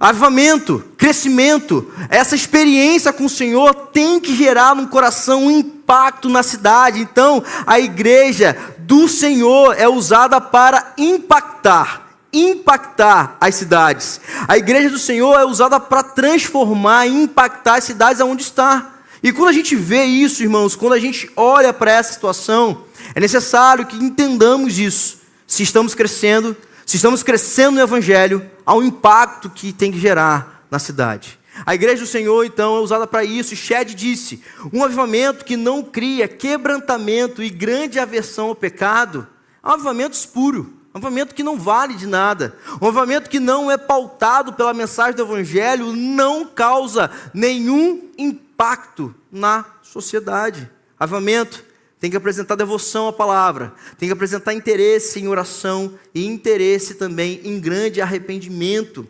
Avivamento, 0.00 0.82
crescimento, 0.96 1.92
essa 2.08 2.34
experiência 2.34 3.12
com 3.12 3.26
o 3.26 3.30
Senhor 3.30 3.74
tem 3.92 4.18
que 4.18 4.34
gerar 4.34 4.74
no 4.74 4.88
coração 4.88 5.44
um 5.44 5.50
impacto 5.50 6.30
na 6.30 6.42
cidade. 6.42 7.00
Então, 7.00 7.44
a 7.66 7.78
igreja 7.78 8.56
do 8.78 9.06
Senhor 9.06 9.78
é 9.78 9.86
usada 9.86 10.40
para 10.40 10.94
impactar, 10.96 12.16
impactar 12.32 13.36
as 13.38 13.56
cidades. 13.56 14.22
A 14.48 14.56
igreja 14.56 14.88
do 14.88 14.98
Senhor 14.98 15.38
é 15.38 15.44
usada 15.44 15.78
para 15.78 16.02
transformar 16.02 17.06
e 17.06 17.22
impactar 17.22 17.74
as 17.74 17.84
cidades 17.84 18.22
aonde 18.22 18.42
está. 18.42 19.00
E 19.22 19.30
quando 19.30 19.50
a 19.50 19.52
gente 19.52 19.76
vê 19.76 20.04
isso, 20.04 20.42
irmãos, 20.42 20.74
quando 20.74 20.94
a 20.94 20.98
gente 20.98 21.30
olha 21.36 21.74
para 21.74 21.92
essa 21.92 22.14
situação, 22.14 22.86
é 23.14 23.20
necessário 23.20 23.84
que 23.84 24.02
entendamos 24.02 24.78
isso. 24.78 25.18
Se 25.46 25.62
estamos 25.62 25.94
crescendo, 25.94 26.56
se 26.90 26.96
estamos 26.96 27.22
crescendo 27.22 27.76
no 27.76 27.82
Evangelho, 27.82 28.50
há 28.66 28.74
um 28.74 28.82
impacto 28.82 29.48
que 29.48 29.72
tem 29.72 29.92
que 29.92 30.00
gerar 30.00 30.66
na 30.68 30.80
cidade. 30.80 31.38
A 31.64 31.72
igreja 31.72 32.02
do 32.02 32.08
Senhor, 32.08 32.44
então, 32.44 32.78
é 32.78 32.80
usada 32.80 33.06
para 33.06 33.22
isso. 33.22 33.54
E 33.54 33.56
Shed 33.56 33.94
disse: 33.94 34.42
um 34.72 34.82
avivamento 34.82 35.44
que 35.44 35.56
não 35.56 35.84
cria 35.84 36.26
quebrantamento 36.26 37.44
e 37.44 37.48
grande 37.48 38.00
aversão 38.00 38.48
ao 38.48 38.56
pecado 38.56 39.24
é 39.62 39.68
um 39.68 39.74
avivamento 39.74 40.16
espuro, 40.16 40.74
um 40.92 40.98
avivamento 40.98 41.32
que 41.32 41.44
não 41.44 41.56
vale 41.56 41.94
de 41.94 42.08
nada, 42.08 42.56
um 42.82 42.88
avivamento 42.88 43.30
que 43.30 43.38
não 43.38 43.70
é 43.70 43.78
pautado 43.78 44.52
pela 44.54 44.74
mensagem 44.74 45.14
do 45.14 45.22
Evangelho, 45.22 45.92
não 45.92 46.44
causa 46.44 47.08
nenhum 47.32 48.10
impacto 48.18 49.14
na 49.30 49.64
sociedade. 49.80 50.68
Avamento 50.98 51.69
tem 52.00 52.10
que 52.10 52.16
apresentar 52.16 52.54
devoção 52.54 53.06
à 53.06 53.12
palavra, 53.12 53.74
tem 53.98 54.08
que 54.08 54.12
apresentar 54.12 54.54
interesse 54.54 55.20
em 55.20 55.28
oração 55.28 55.98
e 56.14 56.24
interesse 56.24 56.94
também 56.94 57.42
em 57.44 57.60
grande 57.60 58.00
arrependimento. 58.00 59.06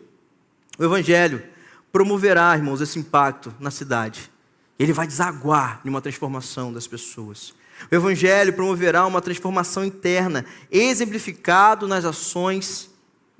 O 0.77 0.83
Evangelho 0.83 1.41
promoverá, 1.89 2.53
irmãos, 2.53 2.81
esse 2.81 2.99
impacto 2.99 3.55
na 3.59 3.71
cidade. 3.71 4.29
Ele 4.77 4.91
vai 4.91 5.07
desaguar 5.07 5.79
em 5.85 5.89
uma 5.89 6.01
transformação 6.01 6.73
das 6.73 6.85
pessoas. 6.85 7.53
O 7.89 7.95
Evangelho 7.95 8.51
promoverá 8.51 9.05
uma 9.05 9.21
transformação 9.21 9.85
interna, 9.85 10.45
exemplificado 10.69 11.87
nas 11.87 12.03
ações 12.03 12.89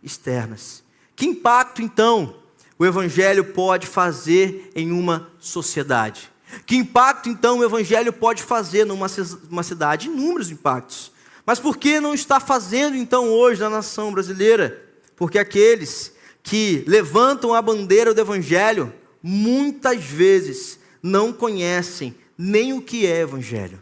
externas. 0.01 0.81
Que 1.13 1.25
impacto, 1.25 1.81
então, 1.81 2.35
o 2.79 2.85
Evangelho 2.85 3.43
pode 3.43 3.85
fazer 3.85 4.71
em 4.73 4.91
uma 4.91 5.29
sociedade? 5.39 6.31
Que 6.65 6.75
impacto 6.75 7.29
então 7.29 7.59
o 7.59 7.63
Evangelho 7.63 8.11
pode 8.11 8.43
fazer 8.43 8.85
numa 8.85 9.07
uma 9.49 9.63
cidade? 9.63 10.07
Inúmeros 10.07 10.51
impactos. 10.51 11.11
Mas 11.45 11.59
por 11.59 11.77
que 11.77 11.99
não 11.99 12.13
está 12.13 12.39
fazendo 12.39 12.95
então 12.95 13.29
hoje 13.29 13.61
na 13.61 13.69
nação 13.69 14.11
brasileira? 14.11 14.81
Porque 15.15 15.39
aqueles 15.39 16.13
que 16.43 16.83
levantam 16.87 17.53
a 17.53 17.61
bandeira 17.61 18.13
do 18.13 18.21
Evangelho 18.21 18.93
muitas 19.21 20.03
vezes 20.03 20.79
não 21.01 21.31
conhecem 21.31 22.15
nem 22.37 22.73
o 22.73 22.81
que 22.81 23.05
é 23.05 23.21
Evangelho. 23.21 23.81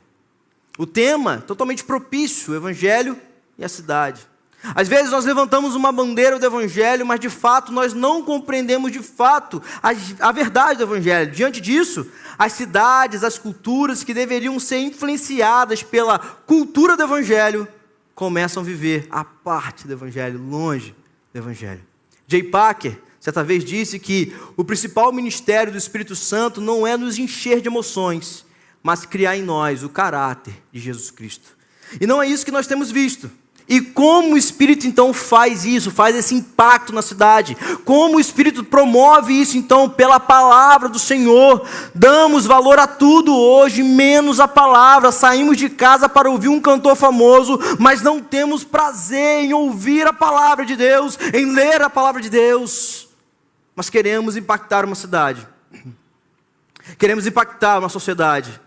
O 0.78 0.86
tema 0.86 1.44
totalmente 1.46 1.84
propício, 1.84 2.54
o 2.54 2.56
Evangelho 2.56 3.20
e 3.58 3.66
a 3.66 3.70
cidade. 3.70 4.26
Às 4.62 4.88
vezes 4.90 5.12
nós 5.12 5.24
levantamos 5.24 5.74
uma 5.74 5.92
bandeira 5.92 6.38
do 6.38 6.46
Evangelho, 6.46 7.06
mas 7.06 7.20
de 7.20 7.30
fato 7.30 7.72
nós 7.72 7.94
não 7.94 8.22
compreendemos 8.24 8.92
de 8.92 9.00
fato 9.00 9.62
a, 9.82 9.90
a, 10.28 10.32
verdade 10.32 10.80
do 10.80 10.84
Evangelho. 10.84 11.32
Diante 11.32 11.62
disso, 11.62 12.08
as 12.38 12.54
cidades, 12.54 13.24
as 13.24 13.38
culturas 13.38 14.04
que 14.04 14.14
deveriam 14.14 14.60
ser 14.60 14.80
influenciadas 14.80 15.82
pela 15.82 16.20
cultura 16.20 16.98
do 16.98 17.04
Evangelho, 17.04 17.68
começam 18.14 18.62
a 18.62 18.66
viver 18.66 19.08
a 19.10 19.24
parte 19.24 19.88
do 19.88 19.94
Evangelho, 19.94 20.38
longe 20.38 20.94
do 21.34 21.38
Evangelho. 21.38 21.82
Jay 22.28 22.44
Packer, 22.44 23.00
certa 23.18 23.44
vez, 23.44 23.64
disse 23.64 23.98
que 23.98 24.36
o 24.58 24.64
principal 24.66 25.14
ministério 25.14 25.72
do 25.72 25.78
Espírito 25.78 26.18
Santo 26.18 26.60
não 26.60 26.86
é 26.86 26.98
nos 26.98 27.18
encher 27.18 27.62
de 27.62 27.70
emoções, 27.70 28.46
mas 28.84 29.06
criar 29.06 29.38
em 29.38 29.42
nós 29.42 29.84
o 29.84 29.90
caráter 29.90 30.54
de 30.70 30.82
Jesus 30.82 31.10
Cristo. 31.12 31.58
E 32.00 32.06
não 32.06 32.22
é 32.22 32.28
isso 32.28 32.46
que 32.46 32.52
nós 32.52 32.68
temos 32.68 32.92
visto. 32.92 33.32
E 33.70 33.80
como 33.80 34.34
o 34.34 34.38
Espírito 34.38 34.88
então 34.88 35.14
faz 35.14 35.64
isso, 35.64 35.92
faz 35.92 36.16
esse 36.16 36.34
impacto 36.34 36.92
na 36.92 37.04
cidade? 37.04 37.56
Como 37.86 38.18
o 38.18 38.20
Espírito 38.20 38.64
promove 38.64 39.32
isso 39.32 39.58
então 39.58 39.88
pela 39.88 40.20
palavra 40.20 40.90
do 40.90 40.98
Senhor? 40.98 41.64
Damos 41.94 42.48
valor 42.48 42.80
a 42.80 42.88
tudo 42.88 43.38
hoje, 43.38 43.84
menos 43.84 44.40
a 44.40 44.48
palavra. 44.48 45.12
Saímos 45.12 45.56
de 45.56 45.70
casa 45.70 46.10
para 46.10 46.32
ouvir 46.32 46.48
um 46.48 46.60
cantor 46.60 46.96
famoso, 46.96 47.60
mas 47.78 48.02
não 48.02 48.20
temos 48.20 48.64
prazer 48.64 49.46
em 49.46 49.54
ouvir 49.54 50.08
a 50.08 50.14
palavra 50.14 50.66
de 50.66 50.76
Deus, 50.76 51.20
em 51.32 51.46
ler 51.46 51.80
a 51.84 51.92
palavra 51.92 52.24
de 52.24 52.30
Deus. 52.30 53.08
Mas 53.76 53.88
queremos 53.88 54.36
impactar 54.36 54.84
uma 54.84 54.96
cidade. 54.96 55.48
Queremos 56.98 57.28
impactar 57.28 57.78
uma 57.78 57.90
sociedade. 57.90 58.60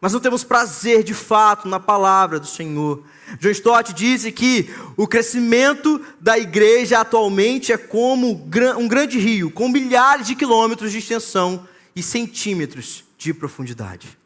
Mas 0.00 0.12
não 0.12 0.20
temos 0.20 0.42
prazer 0.42 1.02
de 1.04 1.12
fato 1.12 1.68
na 1.68 1.78
palavra 1.78 2.40
do 2.40 2.46
Senhor. 2.46 3.04
John 3.38 3.50
Stott 3.50 3.92
disse 3.92 4.32
que 4.32 4.70
o 4.96 5.06
crescimento 5.06 6.00
da 6.18 6.38
igreja 6.38 7.00
atualmente 7.00 7.70
é 7.70 7.76
como 7.76 8.48
um 8.78 8.88
grande 8.88 9.18
rio, 9.18 9.50
com 9.50 9.68
milhares 9.68 10.26
de 10.26 10.34
quilômetros 10.34 10.90
de 10.90 10.98
extensão 10.98 11.68
e 11.94 12.02
centímetros 12.02 13.04
de 13.18 13.34
profundidade. 13.34 14.16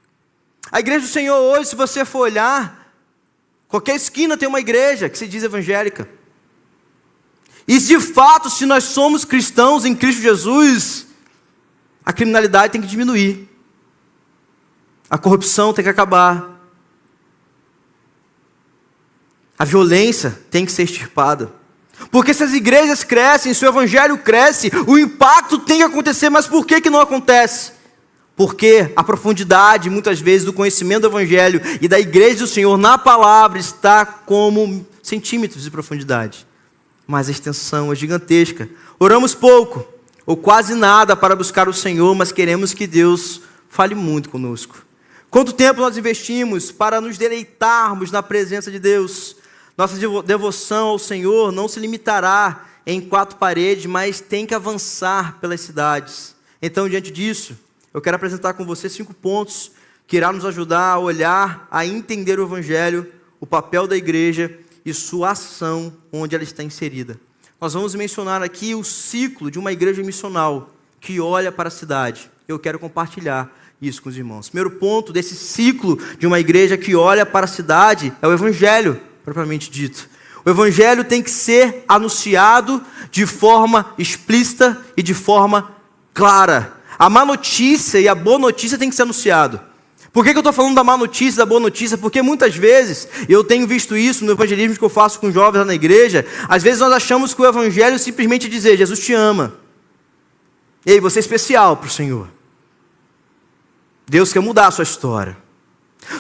A 0.71 0.79
igreja 0.79 1.01
do 1.01 1.13
Senhor 1.13 1.37
hoje, 1.37 1.71
se 1.71 1.77
você 1.77 2.05
for 2.05 2.21
olhar, 2.21 2.95
qualquer 3.69 3.97
esquina 3.97 4.37
tem 4.37 4.49
uma 4.49 4.61
igreja 4.61 5.09
que 5.09 5.19
se 5.19 5.27
diz 5.27 5.43
evangélica. 5.43 6.09
E 7.67 7.79
de 7.79 7.99
fato, 7.99 8.49
se 8.49 8.65
nós 8.65 8.85
somos 8.85 9.25
cristãos 9.25 9.85
em 9.85 9.95
Cristo 9.95 10.23
Jesus, 10.23 11.07
a 12.05 12.13
criminalidade 12.13 12.73
tem 12.73 12.81
que 12.81 12.87
diminuir, 12.87 13.49
a 15.15 15.19
corrupção 15.19 15.73
tem 15.73 15.85
que 15.85 15.91
acabar, 15.91 16.55
A 19.59 19.65
violência 19.65 20.37
tem 20.51 20.67
que 20.67 20.73
ser 20.73 20.83
extirpada. 20.83 21.53
Porque 22.11 22.35
se 22.35 22.43
as 22.43 22.53
igrejas 22.53 23.05
crescem, 23.05 23.55
se 23.55 23.65
o 23.65 23.69
evangelho 23.69 24.19
cresce, 24.19 24.71
o 24.87 24.99
impacto 24.99 25.59
tem 25.59 25.79
que 25.79 25.85
acontecer, 25.85 26.29
mas 26.29 26.47
por 26.47 26.67
que, 26.67 26.81
que 26.81 26.91
não 26.91 27.01
acontece? 27.01 27.73
Porque 28.35 28.93
a 28.97 29.05
profundidade, 29.05 29.89
muitas 29.89 30.21
vezes, 30.21 30.45
do 30.45 30.53
conhecimento 30.53 31.03
do 31.03 31.07
evangelho 31.07 31.61
e 31.81 31.87
da 31.87 32.01
igreja 32.01 32.41
do 32.41 32.47
Senhor 32.49 32.77
na 32.77 32.99
palavra 32.99 33.61
está 33.61 34.05
como 34.05 34.85
centímetros 35.03 35.63
de 35.63 35.71
profundidade. 35.71 36.45
Mas 37.07 37.29
a 37.29 37.31
extensão 37.31 37.93
é 37.93 37.95
gigantesca. 37.95 38.69
Oramos 38.99 39.35
pouco, 39.35 39.87
ou 40.27 40.37
quase 40.37 40.75
nada, 40.75 41.15
para 41.15 41.37
buscar 41.37 41.69
o 41.69 41.73
Senhor, 41.73 42.13
mas 42.17 42.33
queremos 42.33 42.75
que 42.75 42.89
Deus 42.89 43.41
fale 43.69 43.95
muito 43.95 44.29
conosco. 44.29 44.85
Quanto 45.35 45.53
tempo 45.53 45.81
nós 45.81 45.97
investimos 45.97 46.71
para 46.71 47.01
nos 47.01 47.19
deleitarmos 47.19 48.13
na 48.13 48.23
presença 48.23 48.71
de 48.71 48.79
Deus? 48.79 49.35
Nossa 49.77 49.97
devoção 50.23 50.91
ao 50.91 50.99
Senhor 51.01 51.51
não 51.51 51.67
se 51.67 51.81
limitará 51.81 52.67
em 52.87 53.01
quatro 53.01 53.37
paredes, 53.37 53.87
mas 53.87 54.21
tem 54.21 54.47
que 54.47 54.55
avançar 54.55 55.41
pelas 55.41 55.61
cidades. 55.61 56.37
Então, 56.63 56.89
diante 56.89 57.11
disso, 57.11 57.59
eu 57.93 58.01
quero 58.01 58.15
apresentar 58.15 58.55
com 58.55 58.65
você 58.65 58.89
cinco 58.89 59.13
pontos 59.13 59.73
que 60.07 60.17
irá 60.17 60.33
nos 60.33 60.45
ajudar 60.45 60.93
a 60.93 60.99
olhar, 61.01 61.67
a 61.69 61.85
entender 61.85 62.39
o 62.39 62.45
Evangelho, 62.45 63.13
o 63.41 63.47
papel 63.47 63.89
da 63.89 63.97
igreja 63.97 64.57
e 64.87 64.95
sua 64.95 65.33
ação 65.33 65.93
onde 66.13 66.37
ela 66.37 66.45
está 66.45 66.63
inserida. 66.63 67.19
Nós 67.61 67.75
vamos 67.75 67.97
mencionar 67.97 68.41
aqui 68.41 68.73
o 68.73 68.85
ciclo 68.85 69.51
de 69.51 69.59
uma 69.59 69.73
igreja 69.73 70.01
missional 70.01 70.71
que 71.01 71.19
olha 71.19 71.51
para 71.51 71.67
a 71.67 71.73
cidade. 71.73 72.31
Eu 72.47 72.57
quero 72.57 72.79
compartilhar 72.79 73.53
isso 73.87 74.03
com 74.03 74.09
os 74.09 74.17
irmãos. 74.17 74.49
Primeiro 74.49 74.73
ponto 74.73 75.13
desse 75.13 75.35
ciclo 75.35 75.99
de 76.19 76.27
uma 76.27 76.41
igreja 76.41 76.77
que 76.77 76.95
olha 76.95 77.25
para 77.25 77.45
a 77.45 77.49
cidade 77.49 78.13
é 78.21 78.27
o 78.27 78.33
Evangelho 78.33 79.01
propriamente 79.25 79.71
dito. 79.71 80.09
O 80.45 80.51
evangelho 80.51 81.03
tem 81.03 81.23
que 81.23 81.31
ser 81.31 81.85
anunciado 81.89 82.83
de 83.11 83.25
forma 83.25 83.95
explícita 83.97 84.79
e 84.95 85.03
de 85.03 85.15
forma 85.15 85.73
clara. 86.13 86.75
A 86.99 87.09
má 87.09 87.25
notícia 87.25 87.99
e 87.99 88.07
a 88.07 88.15
boa 88.15 88.39
notícia 88.39 88.77
tem 88.77 88.91
que 88.91 88.95
ser 88.95 89.03
anunciado. 89.03 89.59
Por 90.13 90.23
que, 90.23 90.31
que 90.31 90.37
eu 90.37 90.41
estou 90.41 90.53
falando 90.53 90.77
da 90.77 90.85
má 90.85 90.97
notícia, 90.97 91.39
da 91.39 91.47
boa 91.47 91.59
notícia? 91.59 91.99
Porque 91.99 92.23
muitas 92.23 92.55
vezes, 92.55 93.09
eu 93.29 93.43
tenho 93.43 93.67
visto 93.67 93.97
isso 93.97 94.25
no 94.25 94.33
evangelismo 94.33 94.77
que 94.77 94.85
eu 94.85 94.91
faço 94.91 95.19
com 95.19 95.33
jovens 95.33 95.61
lá 95.61 95.65
na 95.65 95.75
igreja, 95.75 96.25
às 96.49 96.63
vezes 96.63 96.79
nós 96.79 96.93
achamos 96.93 97.35
que 97.35 97.43
o 97.43 97.47
evangelho 97.47 97.99
simplesmente 97.99 98.47
é 98.47 98.51
dizer, 98.51 98.77
Jesus 98.77 99.01
te 99.01 99.13
ama. 99.13 99.55
Ei, 100.87 101.01
você 101.01 101.19
é 101.19 101.21
especial 101.21 101.79
para 101.79 101.89
o 101.89 101.91
Senhor. 101.91 102.29
Deus 104.07 104.33
quer 104.33 104.41
mudar 104.41 104.69
a 104.69 104.71
sua 104.71 104.83
história. 104.83 105.37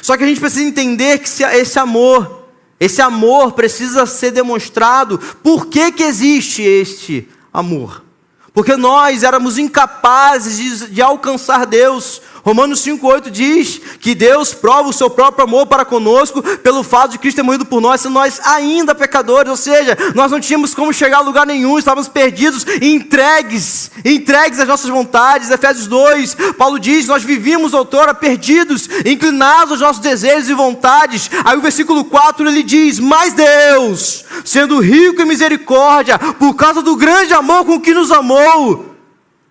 Só 0.01 0.17
que 0.17 0.25
a 0.25 0.27
gente 0.27 0.41
precisa 0.41 0.65
entender 0.65 1.19
que 1.19 1.29
esse 1.43 1.79
amor 1.79 2.45
esse 2.79 3.01
amor 3.01 3.53
precisa 3.53 4.05
ser 4.05 4.31
demonstrado. 4.31 5.19
Por 5.43 5.67
que, 5.67 5.93
que 5.93 6.03
existe 6.03 6.63
este 6.63 7.29
amor? 7.53 8.05
Porque 8.53 8.77
nós 8.77 9.23
éramos 9.23 9.59
incapazes 9.59 10.59
de, 10.59 10.89
de 10.89 11.03
alcançar 11.03 11.67
Deus, 11.67 12.21
Romanos 12.45 12.85
5,8 12.85 13.31
diz 13.31 13.81
que 13.99 14.15
Deus 14.15 14.53
prova 14.53 14.91
o 14.91 14.93
seu 14.93 15.09
próprio 15.09 15.45
amor 15.45 15.67
para 15.67 15.83
conosco 15.83 16.43
pelo 16.59 16.83
fato 16.83 17.13
de 17.13 17.19
Cristo 17.19 17.37
ter 17.37 17.43
morrido 17.43 17.65
por 17.65 17.81
nós, 17.81 18.03
sendo 18.03 18.13
nós 18.13 18.39
ainda 18.45 18.95
pecadores, 18.95 19.51
ou 19.51 19.57
seja, 19.57 19.97
nós 20.15 20.31
não 20.31 20.39
tínhamos 20.39 20.75
como 20.75 20.93
chegar 20.93 21.19
a 21.19 21.23
lugar 21.23 21.47
nenhum, 21.47 21.79
estávamos 21.79 22.07
perdidos, 22.07 22.67
entregues, 22.83 23.91
entregues 24.05 24.61
às 24.61 24.69
nossas 24.69 24.91
vontades. 24.91 25.51
Efésios 25.51 25.87
2, 25.87 26.37
Paulo 26.59 26.79
diz: 26.79 27.07
Nós 27.07 27.25
vivíamos 27.25 27.73
outrora 27.73 28.13
perdidos, 28.13 28.91
inclinados 29.07 29.73
aos 29.73 29.81
nossos 29.81 30.03
desejos 30.03 30.51
e 30.51 30.55
vontades. 30.55 31.31
Aí 31.47 31.57
o 31.57 31.63
versículo 31.63 32.05
4 32.05 32.47
ele 32.47 32.63
diz: 32.63 33.01
Mas 33.01 33.33
Deus, 33.33 34.23
sendo 34.45 34.81
rico 34.81 35.23
em 35.23 35.27
misericórdia, 35.27 36.19
por 36.19 36.55
causa 36.55 36.83
do 36.83 36.95
grande 36.95 37.33
amor 37.33 37.65
com 37.65 37.81
que 37.81 37.95
nos 37.95 38.13
amou, 38.13 38.94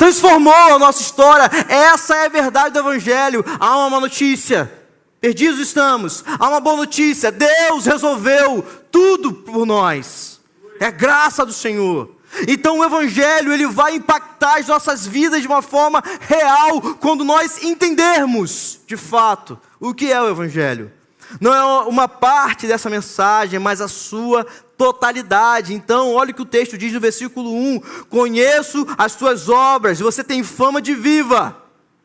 transformou 0.04 0.54
a 0.54 0.78
nossa 0.78 1.02
história. 1.02 1.50
Essa 1.70 2.16
é 2.16 2.26
a 2.26 2.30
verdade 2.30 2.74
do 2.74 2.80
Evangelho. 2.80 3.44
Há 3.58 3.78
uma 3.88 4.02
notícia. 4.02 4.70
Perdidos 5.22 5.60
estamos. 5.60 6.26
Há 6.28 6.50
uma 6.50 6.60
boa 6.60 6.76
notícia. 6.76 7.32
Deus 7.32 7.86
resolveu 7.86 8.66
tudo 8.92 9.32
por 9.32 9.66
nós. 9.66 10.42
É 10.78 10.92
graça 10.92 11.46
do 11.46 11.54
Senhor. 11.54 12.18
Então 12.48 12.80
o 12.80 12.84
evangelho 12.84 13.54
ele 13.54 13.68
vai 13.68 13.94
impactar 13.96 14.58
as 14.58 14.68
nossas 14.68 15.06
vidas 15.06 15.42
de 15.42 15.48
uma 15.48 15.62
forma 15.62 16.04
real 16.20 16.82
quando 17.00 17.24
nós 17.24 17.64
entendermos, 17.64 18.80
de 18.88 18.98
fato, 18.98 19.58
o 19.80 19.94
que 19.94 20.12
é 20.12 20.20
o 20.20 20.28
evangelho. 20.28 20.92
Não 21.40 21.54
é 21.54 21.64
uma 21.88 22.08
parte 22.08 22.66
dessa 22.66 22.90
mensagem, 22.90 23.60
mas 23.60 23.82
a 23.82 23.88
sua 23.88 24.48
totalidade. 24.84 25.74
Então, 25.74 26.14
olha 26.14 26.32
o 26.32 26.34
que 26.34 26.42
o 26.42 26.46
texto 26.46 26.78
diz 26.78 26.92
no 26.92 27.00
versículo 27.00 27.54
1: 27.54 27.80
Conheço 28.10 28.86
as 28.98 29.16
tuas 29.16 29.48
obras, 29.48 30.00
você 30.00 30.24
tem 30.24 30.44
fama 30.44 30.82
de 30.82 30.94
viva, 30.94 31.56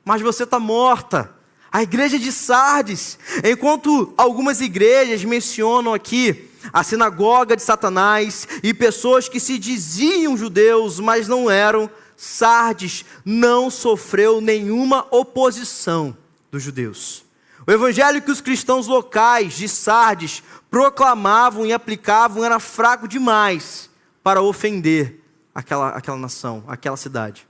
mas 0.05 0.23
você 0.23 0.45
está 0.45 0.61
morta. 0.61 1.35
A 1.71 1.83
igreja 1.83 2.19
de 2.19 2.31
Sardes, 2.31 3.19
enquanto 3.45 4.15
algumas 4.17 4.61
igrejas 4.61 5.25
mencionam 5.25 5.93
aqui 5.93 6.49
a 6.73 6.83
sinagoga 6.83 7.57
de 7.57 7.63
Satanás 7.63 8.47
e 8.63 8.73
pessoas 8.73 9.29
que 9.29 9.41
se 9.41 9.59
diziam 9.59 10.37
judeus, 10.37 11.01
mas 11.01 11.29
não 11.29 11.51
eram, 11.51 11.91
Sardes 12.17 13.05
não 13.25 13.71
sofreu 13.71 14.41
nenhuma 14.41 15.07
oposição 15.11 16.17
dos 16.51 16.63
judeus. 16.63 17.28
O 17.69 17.71
evangelho 17.71 18.23
que 18.23 18.31
os 18.31 18.41
cristãos 18.41 18.87
locais 18.87 19.53
de 19.53 19.69
Sardes 19.69 20.43
proclamavam 20.71 21.67
e 21.67 21.73
aplicavam 21.75 22.43
era 22.43 22.59
fraco 22.59 23.07
demais 23.07 23.91
para 24.23 24.41
ofender 24.41 25.23
aquela, 25.55 25.91
aquela 25.91 26.17
nação, 26.17 26.65
aquela 26.67 26.97
cidade. 26.97 27.47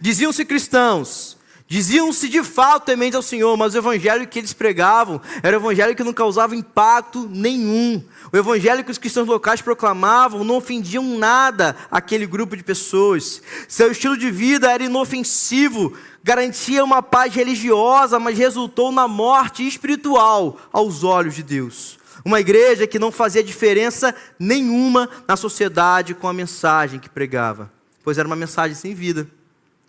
Diziam-se 0.00 0.44
cristãos, 0.44 1.36
diziam-se 1.70 2.28
de 2.28 2.42
fato 2.42 2.86
tementes 2.86 3.14
ao 3.14 3.22
Senhor, 3.22 3.56
mas 3.56 3.74
o 3.74 3.78
evangelho 3.78 4.26
que 4.26 4.40
eles 4.40 4.52
pregavam 4.52 5.20
era 5.40 5.56
um 5.56 5.60
evangelho 5.60 5.94
que 5.94 6.02
não 6.02 6.12
causava 6.12 6.56
impacto 6.56 7.28
nenhum. 7.30 8.02
O 8.32 8.36
evangelho 8.36 8.82
que 8.82 8.90
os 8.90 8.98
cristãos 8.98 9.28
locais 9.28 9.62
proclamavam 9.62 10.42
não 10.42 10.56
ofendiam 10.56 11.16
nada 11.16 11.76
aquele 11.88 12.26
grupo 12.26 12.56
de 12.56 12.64
pessoas. 12.64 13.40
Seu 13.68 13.92
estilo 13.92 14.18
de 14.18 14.32
vida 14.32 14.68
era 14.68 14.82
inofensivo, 14.82 15.96
garantia 16.24 16.82
uma 16.82 17.04
paz 17.04 17.32
religiosa, 17.32 18.18
mas 18.18 18.36
resultou 18.36 18.90
na 18.90 19.06
morte 19.06 19.64
espiritual 19.64 20.58
aos 20.72 21.04
olhos 21.04 21.36
de 21.36 21.44
Deus. 21.44 22.00
Uma 22.24 22.40
igreja 22.40 22.84
que 22.84 22.98
não 22.98 23.12
fazia 23.12 23.44
diferença 23.44 24.12
nenhuma 24.40 25.08
na 25.26 25.36
sociedade 25.36 26.14
com 26.14 26.26
a 26.26 26.32
mensagem 26.32 26.98
que 26.98 27.08
pregava, 27.08 27.70
pois 28.02 28.18
era 28.18 28.26
uma 28.26 28.34
mensagem 28.34 28.74
sem 28.74 28.92
vida, 28.92 29.28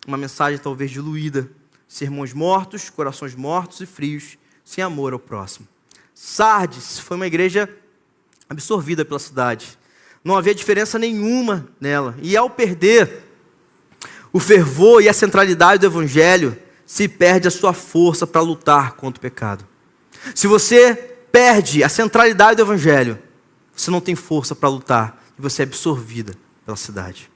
uma 0.07 0.15
mensagem 0.15 0.59
talvez 0.59 0.91
diluída, 0.91 1.50
sermões 1.91 2.31
mortos, 2.31 2.89
corações 2.89 3.36
mortos 3.36 3.81
e 3.81 3.86
frios, 3.86 4.38
sem 4.63 4.81
amor 4.81 5.12
ao 5.12 5.19
próximo. 5.19 5.67
Sardes 6.15 6.98
foi 6.98 7.17
uma 7.17 7.27
igreja 7.27 7.69
absorvida 8.50 9.03
pela 9.03 9.19
cidade. 9.19 9.77
Não 10.24 10.38
havia 10.38 10.55
diferença 10.55 10.98
nenhuma 10.98 11.67
nela. 11.81 12.15
E 12.21 12.38
ao 12.38 12.50
perder 12.50 13.25
o 14.31 14.39
fervor 14.39 15.03
e 15.03 15.10
a 15.10 15.13
centralidade 15.13 15.81
do 15.81 15.86
evangelho, 15.86 16.57
se 16.86 17.10
perde 17.10 17.50
a 17.50 17.51
sua 17.51 17.74
força 17.74 18.25
para 18.25 18.39
lutar 18.39 18.93
contra 18.93 19.19
o 19.19 19.21
pecado. 19.21 19.67
Se 20.33 20.48
você 20.48 20.95
perde 21.29 21.83
a 21.83 21.89
centralidade 21.89 22.55
do 22.55 22.62
evangelho, 22.62 23.19
você 23.75 23.91
não 23.91 24.00
tem 24.00 24.15
força 24.15 24.55
para 24.55 24.69
lutar 24.69 25.21
e 25.38 25.41
você 25.41 25.63
é 25.63 25.65
absorvida 25.65 26.36
pela 26.65 26.77
cidade. 26.77 27.29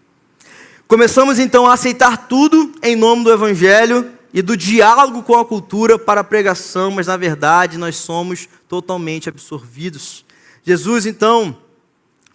Começamos 0.88 1.39
então 1.39 1.67
a 1.67 1.74
aceitar 1.74 2.29
tudo 2.29 2.71
em 2.81 2.95
nome 2.95 3.25
do 3.25 3.33
evangelho 3.33 4.14
e 4.36 4.42
do 4.42 4.58
diálogo 4.58 5.24
com 5.24 5.39
a 5.39 5.46
cultura 5.46 5.98
para 5.98 6.20
a 6.20 6.24
pregação, 6.24 6.92
mas 6.92 7.08
na 7.08 7.15
verdade 7.15 7.77
nós 7.77 7.96
somos 7.96 8.50
totalmente 8.68 9.30
absorvidos. 9.30 10.25
Jesus 10.62 11.06
então 11.06 11.58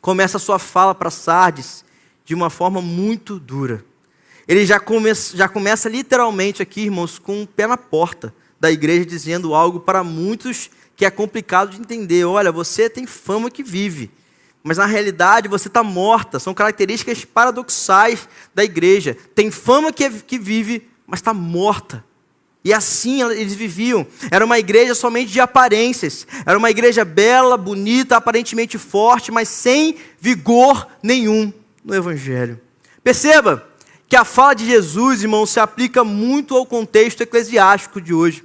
começa 0.01 0.39
a 0.39 0.41
sua 0.41 0.59
fala 0.59 0.95
para 0.95 1.11
Sardes 1.11 1.85
de 2.25 2.35
uma 2.35 2.49
forma 2.49 2.81
muito 2.81 3.39
dura. 3.39 3.85
Ele 4.49 4.65
já, 4.65 4.81
come, 4.81 5.13
já 5.13 5.47
começa 5.47 5.91
literalmente 5.91 6.63
aqui, 6.63 6.85
irmãos, 6.85 7.19
com 7.19 7.43
um 7.43 7.45
pé 7.45 7.67
na 7.67 7.77
porta 7.77 8.35
da 8.59 8.73
igreja, 8.73 9.05
dizendo 9.05 9.55
algo 9.55 9.79
para 9.79 10.03
muitos 10.03 10.71
que 10.97 11.05
é 11.05 11.11
complicado 11.11 11.73
de 11.73 11.83
entender. 11.83 12.25
Olha, 12.25 12.51
você 12.51 12.89
tem 12.89 13.07
fama 13.07 13.51
que 13.51 13.63
vive, 13.63 14.11
mas 14.63 14.79
na 14.79 14.87
realidade 14.87 15.49
você 15.49 15.69
está 15.69 15.83
morta. 15.83 16.41
São 16.41 16.55
características 16.55 17.27
paradoxais 17.27 18.27
da 18.55 18.65
igreja. 18.65 19.15
Tem 19.35 19.51
fama 19.51 19.93
que, 19.93 20.05
é, 20.05 20.11
que 20.11 20.39
vive, 20.39 20.90
mas 21.11 21.19
está 21.19 21.35
morta. 21.35 22.05
E 22.65 22.73
assim 22.73 23.23
eles 23.23 23.55
viviam. 23.55 24.07
Era 24.31 24.45
uma 24.45 24.59
igreja 24.59 24.95
somente 24.95 25.33
de 25.33 25.41
aparências. 25.41 26.27
Era 26.47 26.57
uma 26.57 26.71
igreja 26.71 27.05
bela, 27.05 27.57
bonita, 27.57 28.17
aparentemente 28.17 28.79
forte, 28.79 29.33
mas 29.33 29.49
sem 29.49 29.97
vigor 30.21 30.87
nenhum 31.03 31.53
no 31.85 31.95
Evangelho. 31.95 32.61
Perceba, 33.03 33.67
que 34.09 34.17
a 34.17 34.25
fala 34.25 34.55
de 34.55 34.67
Jesus, 34.67 35.23
irmão, 35.23 35.47
se 35.47 35.59
aplica 35.59 36.05
muito 36.05 36.57
ao 36.57 36.67
contexto 36.67 37.23
eclesiástico 37.23 38.01
de 38.01 38.13
hoje. 38.13 38.45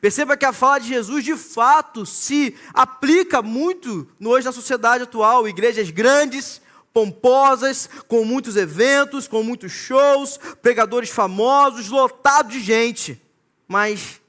Perceba 0.00 0.36
que 0.36 0.46
a 0.46 0.52
fala 0.52 0.78
de 0.78 0.88
Jesus, 0.88 1.24
de 1.24 1.36
fato, 1.36 2.06
se 2.06 2.54
aplica 2.72 3.42
muito 3.42 4.06
hoje 4.24 4.46
na 4.46 4.52
sociedade 4.52 5.02
atual. 5.02 5.48
Igrejas 5.48 5.90
grandes, 5.90 6.62
pomposas, 7.00 7.88
com 8.06 8.24
muitos 8.24 8.56
eventos, 8.56 9.26
com 9.26 9.42
muitos 9.42 9.72
shows, 9.72 10.38
pregadores 10.60 11.08
famosos, 11.08 11.88
lotado 11.88 12.50
de 12.50 12.60
gente, 12.60 13.20
mas 13.66 14.20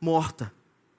morta, 0.00 0.52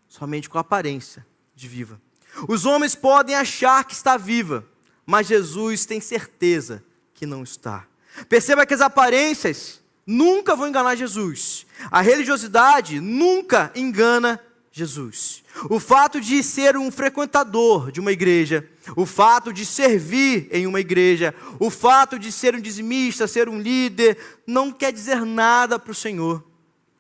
somente 0.08 0.50
com 0.50 0.58
aparência 0.58 1.26
de 1.54 1.68
viva. 1.68 2.02
Os 2.48 2.66
homens 2.66 2.96
podem 2.96 3.36
achar 3.36 3.84
que 3.84 3.94
está 3.94 4.16
viva, 4.16 4.66
mas 5.06 5.28
Jesus 5.28 5.86
tem 5.86 6.00
certeza 6.00 6.82
que 7.14 7.26
não 7.26 7.44
está. 7.44 7.86
Perceba 8.30 8.66
que 8.66 8.74
as 8.74 8.82
aparências 8.82 9.82
nunca 10.08 10.56
vão 10.56 10.70
enganar 10.70 10.96
Jesus. 10.96 11.66
A 11.92 12.00
religiosidade 12.00 13.02
nunca 13.02 13.70
engana 13.76 14.40
Jesus. 14.72 15.44
O 15.70 15.80
fato 15.80 16.22
de 16.22 16.42
ser 16.42 16.78
um 16.78 16.90
frequentador 16.90 17.92
de 17.92 18.00
uma 18.00 18.12
igreja, 18.12 18.68
o 18.96 19.06
fato 19.06 19.52
de 19.52 19.66
servir 19.66 20.48
em 20.50 20.66
uma 20.66 20.80
igreja, 20.80 21.36
o 21.60 21.70
fato 21.70 22.18
de 22.18 22.32
ser 22.32 22.56
um 22.56 22.62
dizimista, 22.62 23.28
ser 23.28 23.50
um 23.50 23.60
líder, 23.60 24.18
não 24.48 24.72
quer 24.72 24.94
dizer 24.94 25.26
nada 25.26 25.78
para 25.78 25.92
o 25.92 25.96
Senhor. 25.96 26.42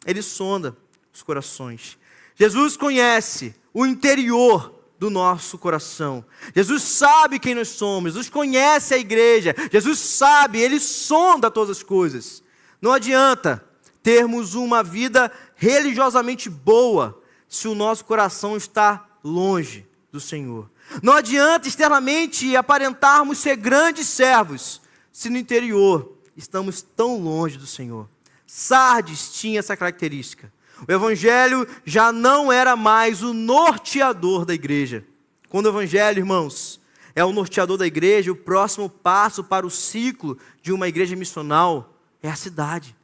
Ele 0.05 0.21
sonda 0.21 0.75
os 1.13 1.23
corações. 1.23 1.97
Jesus 2.36 2.75
conhece 2.75 3.55
o 3.73 3.86
interior 3.86 4.77
do 4.99 5.10
nosso 5.10 5.57
coração. 5.57 6.25
Jesus 6.53 6.84
sabe 6.84 7.39
quem 7.39 7.55
nós 7.55 7.69
somos, 7.69 8.12
Jesus 8.12 8.29
conhece 8.29 8.93
a 8.93 8.97
igreja, 8.97 9.55
Jesus 9.71 9.97
sabe, 9.97 10.60
ele 10.60 10.79
sonda 10.79 11.49
todas 11.49 11.77
as 11.77 11.84
coisas. 11.84 12.43
Não 12.81 12.91
adianta 12.91 13.65
termos 14.03 14.55
uma 14.55 14.84
vida 14.84 15.31
religiosamente 15.55 16.49
boa 16.49 17.20
se 17.51 17.67
o 17.67 17.75
nosso 17.75 18.05
coração 18.05 18.55
está 18.55 19.05
longe 19.21 19.85
do 20.09 20.21
Senhor. 20.21 20.71
Não 21.03 21.11
adianta 21.11 21.67
externamente 21.67 22.55
aparentarmos 22.55 23.39
ser 23.39 23.57
grandes 23.57 24.07
servos 24.07 24.81
se 25.11 25.29
no 25.29 25.37
interior 25.37 26.17
estamos 26.35 26.81
tão 26.81 27.19
longe 27.19 27.57
do 27.57 27.67
Senhor. 27.67 28.07
Sardes 28.47 29.33
tinha 29.33 29.59
essa 29.59 29.75
característica. 29.75 30.51
O 30.87 30.91
Evangelho 30.91 31.67
já 31.83 32.09
não 32.13 32.49
era 32.49 32.77
mais 32.77 33.21
o 33.21 33.33
norteador 33.33 34.45
da 34.45 34.53
igreja. 34.53 35.05
Quando 35.49 35.65
o 35.65 35.69
Evangelho, 35.69 36.19
irmãos, 36.19 36.79
é 37.13 37.23
o 37.25 37.33
norteador 37.33 37.77
da 37.77 37.85
igreja, 37.85 38.31
o 38.31 38.35
próximo 38.35 38.89
passo 38.89 39.43
para 39.43 39.67
o 39.67 39.69
ciclo 39.69 40.37
de 40.63 40.71
uma 40.71 40.87
igreja 40.87 41.17
missional 41.17 41.97
é 42.23 42.29
a 42.29 42.35
cidade. 42.35 42.95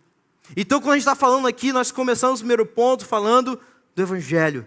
Então, 0.56 0.80
quando 0.80 0.94
a 0.94 0.96
gente 0.96 1.02
está 1.02 1.16
falando 1.16 1.48
aqui, 1.48 1.74
nós 1.74 1.92
começamos 1.92 2.40
o 2.40 2.44
primeiro 2.44 2.66
ponto 2.66 3.06
falando 3.06 3.60
do 3.98 4.04
Evangelho. 4.04 4.64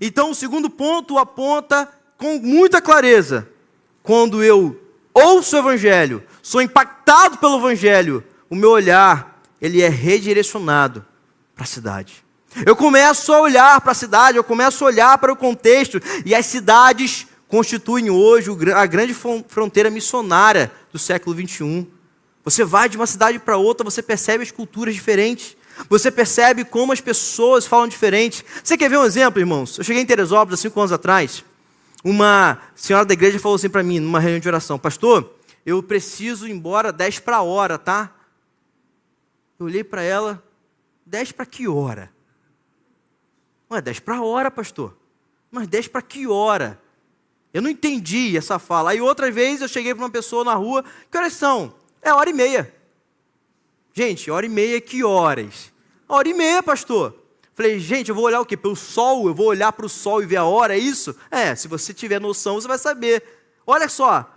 Então, 0.00 0.30
o 0.30 0.34
segundo 0.34 0.70
ponto 0.70 1.18
aponta 1.18 1.88
com 2.16 2.38
muita 2.38 2.80
clareza. 2.80 3.48
Quando 4.04 4.42
eu 4.42 4.80
ouço 5.12 5.56
o 5.56 5.58
Evangelho, 5.58 6.22
sou 6.40 6.62
impactado 6.62 7.38
pelo 7.38 7.58
Evangelho, 7.58 8.22
o 8.48 8.54
meu 8.54 8.70
olhar 8.70 9.42
ele 9.60 9.82
é 9.82 9.88
redirecionado 9.88 11.04
para 11.56 11.64
a 11.64 11.66
cidade. 11.66 12.24
Eu 12.64 12.76
começo 12.76 13.32
a 13.32 13.40
olhar 13.40 13.80
para 13.80 13.90
a 13.90 13.96
cidade, 13.96 14.38
eu 14.38 14.44
começo 14.44 14.84
a 14.84 14.86
olhar 14.86 15.18
para 15.18 15.32
o 15.32 15.36
contexto, 15.36 16.00
e 16.24 16.32
as 16.32 16.46
cidades 16.46 17.26
constituem 17.48 18.10
hoje 18.10 18.48
a 18.76 18.86
grande 18.86 19.12
fronteira 19.48 19.90
missionária 19.90 20.70
do 20.92 21.00
século 21.00 21.34
21. 21.34 21.84
Você 22.44 22.64
vai 22.64 22.88
de 22.88 22.96
uma 22.96 23.08
cidade 23.08 23.40
para 23.40 23.56
outra, 23.56 23.82
você 23.82 24.02
percebe 24.02 24.44
as 24.44 24.52
culturas 24.52 24.94
diferentes, 24.94 25.56
você 25.88 26.10
percebe 26.10 26.64
como 26.64 26.92
as 26.92 27.00
pessoas 27.00 27.66
falam 27.66 27.88
diferente. 27.88 28.44
Você 28.62 28.76
quer 28.76 28.88
ver 28.88 28.98
um 28.98 29.04
exemplo, 29.04 29.40
irmãos? 29.40 29.78
Eu 29.78 29.84
cheguei 29.84 30.02
em 30.02 30.06
Teresópolis 30.06 30.60
há 30.60 30.62
cinco 30.62 30.80
anos 30.80 30.92
atrás, 30.92 31.44
uma 32.04 32.60
senhora 32.74 33.04
da 33.04 33.12
igreja 33.12 33.38
falou 33.38 33.56
assim 33.56 33.68
para 33.68 33.82
mim, 33.82 34.00
numa 34.00 34.20
reunião 34.20 34.40
de 34.40 34.48
oração: 34.48 34.78
Pastor, 34.78 35.34
eu 35.66 35.82
preciso 35.82 36.46
ir 36.46 36.52
embora 36.52 36.92
10 36.92 37.18
para 37.20 37.38
a 37.38 37.42
hora, 37.42 37.78
tá? 37.78 38.14
Eu 39.58 39.66
olhei 39.66 39.82
para 39.82 40.02
ela, 40.02 40.42
10 41.04 41.32
para 41.32 41.44
que 41.44 41.66
hora? 41.66 42.10
Ué, 43.70 43.80
10 43.80 44.00
para 44.00 44.16
a 44.16 44.22
hora, 44.22 44.50
pastor. 44.50 44.96
Mas 45.50 45.66
10 45.66 45.88
para 45.88 46.00
que 46.00 46.26
hora? 46.26 46.80
Eu 47.52 47.60
não 47.60 47.70
entendi 47.70 48.36
essa 48.36 48.58
fala. 48.58 48.90
Aí 48.90 49.00
outra 49.00 49.30
vez 49.30 49.60
eu 49.60 49.68
cheguei 49.68 49.94
para 49.94 50.04
uma 50.04 50.10
pessoa 50.10 50.44
na 50.44 50.54
rua, 50.54 50.84
que 51.10 51.18
horas 51.18 51.32
são? 51.32 51.74
É 52.00 52.12
hora 52.12 52.30
e 52.30 52.32
meia. 52.32 52.72
Gente, 53.98 54.30
hora 54.30 54.46
e 54.46 54.48
meia, 54.48 54.80
que 54.80 55.02
horas? 55.02 55.72
Hora 56.08 56.28
e 56.28 56.32
meia, 56.32 56.62
pastor. 56.62 57.20
Falei, 57.52 57.80
gente, 57.80 58.10
eu 58.10 58.14
vou 58.14 58.26
olhar 58.26 58.40
o 58.40 58.46
quê? 58.46 58.56
Pelo 58.56 58.76
sol? 58.76 59.26
Eu 59.26 59.34
vou 59.34 59.46
olhar 59.46 59.72
para 59.72 59.86
o 59.86 59.88
sol 59.88 60.22
e 60.22 60.26
ver 60.26 60.36
a 60.36 60.44
hora, 60.44 60.76
é 60.76 60.78
isso? 60.78 61.16
É, 61.28 61.52
se 61.56 61.66
você 61.66 61.92
tiver 61.92 62.20
noção, 62.20 62.54
você 62.54 62.68
vai 62.68 62.78
saber. 62.78 63.24
Olha 63.66 63.88
só, 63.88 64.32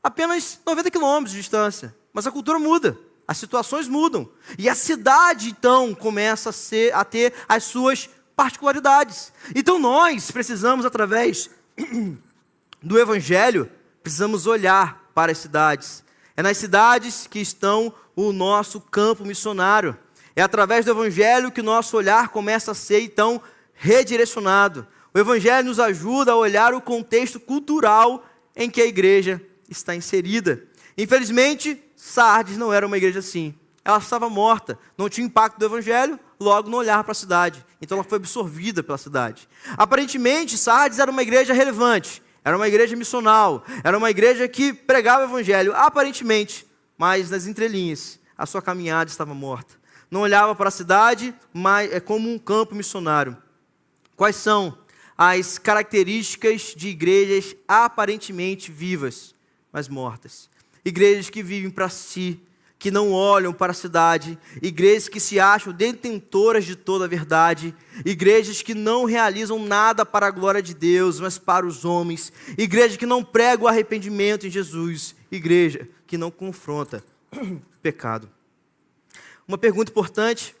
apenas 0.00 0.60
90 0.64 0.92
quilômetros 0.92 1.32
de 1.32 1.40
distância. 1.40 1.92
Mas 2.12 2.24
a 2.24 2.30
cultura 2.30 2.60
muda. 2.60 2.96
as 3.26 3.36
situações 3.36 3.88
mudam. 3.88 4.30
E 4.56 4.68
a 4.68 4.76
cidade, 4.76 5.50
então, 5.50 5.92
começa 5.92 6.50
a, 6.50 6.52
ser, 6.52 6.94
a 6.94 7.04
ter 7.04 7.34
as 7.48 7.64
suas 7.64 8.08
particularidades. 8.36 9.32
Então, 9.56 9.76
nós 9.80 10.30
precisamos, 10.30 10.86
através 10.86 11.50
do 12.80 12.96
Evangelho, 12.96 13.68
precisamos 14.04 14.46
olhar 14.46 15.10
para 15.12 15.32
as 15.32 15.38
cidades. 15.38 16.04
É 16.36 16.42
nas 16.44 16.58
cidades 16.58 17.26
que 17.26 17.40
estão 17.40 17.92
o 18.14 18.32
nosso 18.32 18.80
campo 18.80 19.24
missionário. 19.24 19.96
É 20.34 20.42
através 20.42 20.84
do 20.84 20.90
Evangelho 20.90 21.50
que 21.50 21.60
o 21.60 21.64
nosso 21.64 21.96
olhar 21.96 22.28
começa 22.28 22.72
a 22.72 22.74
ser, 22.74 23.00
então, 23.00 23.42
redirecionado. 23.74 24.86
O 25.12 25.18
Evangelho 25.18 25.68
nos 25.68 25.80
ajuda 25.80 26.32
a 26.32 26.36
olhar 26.36 26.72
o 26.74 26.80
contexto 26.80 27.40
cultural 27.40 28.24
em 28.54 28.70
que 28.70 28.80
a 28.80 28.86
igreja 28.86 29.40
está 29.68 29.94
inserida. 29.94 30.62
Infelizmente, 30.96 31.82
Sardes 31.96 32.56
não 32.56 32.72
era 32.72 32.86
uma 32.86 32.96
igreja 32.96 33.20
assim. 33.20 33.54
Ela 33.84 33.98
estava 33.98 34.28
morta, 34.28 34.78
não 34.96 35.08
tinha 35.08 35.26
impacto 35.26 35.58
do 35.58 35.64
evangelho, 35.64 36.18
logo 36.38 36.68
não 36.68 36.78
olhava 36.78 37.02
para 37.02 37.12
a 37.12 37.14
cidade. 37.14 37.64
Então 37.80 37.96
ela 37.96 38.06
foi 38.06 38.16
absorvida 38.16 38.82
pela 38.82 38.98
cidade. 38.98 39.48
Aparentemente, 39.76 40.58
Sardes 40.58 40.98
era 40.98 41.10
uma 41.10 41.22
igreja 41.22 41.54
relevante, 41.54 42.22
era 42.44 42.56
uma 42.56 42.68
igreja 42.68 42.94
missional, 42.94 43.64
era 43.82 43.96
uma 43.96 44.10
igreja 44.10 44.46
que 44.46 44.72
pregava 44.72 45.22
o 45.22 45.28
evangelho, 45.28 45.74
aparentemente, 45.74 46.66
mas 47.00 47.30
nas 47.30 47.46
entrelinhas, 47.46 48.20
a 48.36 48.44
sua 48.44 48.60
caminhada 48.60 49.08
estava 49.08 49.32
morta. 49.32 49.74
Não 50.10 50.20
olhava 50.20 50.54
para 50.54 50.68
a 50.68 50.70
cidade, 50.70 51.34
mas 51.50 51.90
é 51.90 51.98
como 51.98 52.30
um 52.30 52.38
campo 52.38 52.74
missionário. 52.74 53.38
Quais 54.14 54.36
são 54.36 54.76
as 55.16 55.56
características 55.56 56.74
de 56.76 56.88
igrejas 56.88 57.56
aparentemente 57.66 58.70
vivas, 58.70 59.34
mas 59.72 59.88
mortas? 59.88 60.50
igrejas 60.84 61.30
que 61.30 61.42
vivem 61.42 61.70
para 61.70 61.88
si, 61.88 62.38
que 62.78 62.90
não 62.90 63.12
olham 63.12 63.52
para 63.52 63.72
a 63.72 63.74
cidade, 63.74 64.38
igrejas 64.60 65.08
que 65.08 65.20
se 65.20 65.40
acham 65.40 65.72
detentoras 65.72 66.66
de 66.66 66.76
toda 66.76 67.06
a 67.06 67.08
verdade, 67.08 67.74
igrejas 68.04 68.60
que 68.60 68.74
não 68.74 69.06
realizam 69.06 69.58
nada 69.58 70.04
para 70.04 70.26
a 70.26 70.30
glória 70.30 70.62
de 70.62 70.74
Deus, 70.74 71.18
mas 71.18 71.38
para 71.38 71.66
os 71.66 71.82
homens, 71.82 72.30
igreja 72.58 72.98
que 72.98 73.06
não 73.06 73.24
prega 73.24 73.64
o 73.64 73.68
arrependimento 73.68 74.46
em 74.46 74.50
Jesus, 74.50 75.14
igreja 75.30 75.88
que 76.10 76.18
não 76.18 76.28
confronta 76.28 77.04
pecado. 77.80 78.28
Uma 79.46 79.56
pergunta 79.56 79.92
importante: 79.92 80.56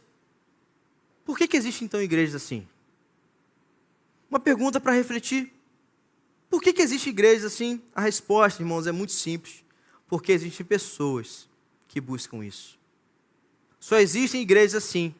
por 1.24 1.36
que, 1.36 1.48
que 1.48 1.56
existem 1.56 1.86
então 1.86 2.00
igrejas 2.00 2.36
assim? 2.36 2.68
Uma 4.30 4.38
pergunta 4.38 4.78
para 4.78 4.92
refletir: 4.92 5.52
por 6.48 6.62
que, 6.62 6.72
que 6.72 6.80
existem 6.80 7.12
igrejas 7.12 7.52
assim? 7.52 7.82
A 7.92 8.00
resposta, 8.00 8.62
irmãos, 8.62 8.86
é 8.86 8.92
muito 8.92 9.12
simples 9.12 9.64
porque 10.06 10.30
existem 10.30 10.64
pessoas 10.64 11.48
que 11.88 12.00
buscam 12.00 12.44
isso. 12.44 12.78
Só 13.80 13.98
existem 13.98 14.42
igrejas 14.42 14.76
assim, 14.76 15.12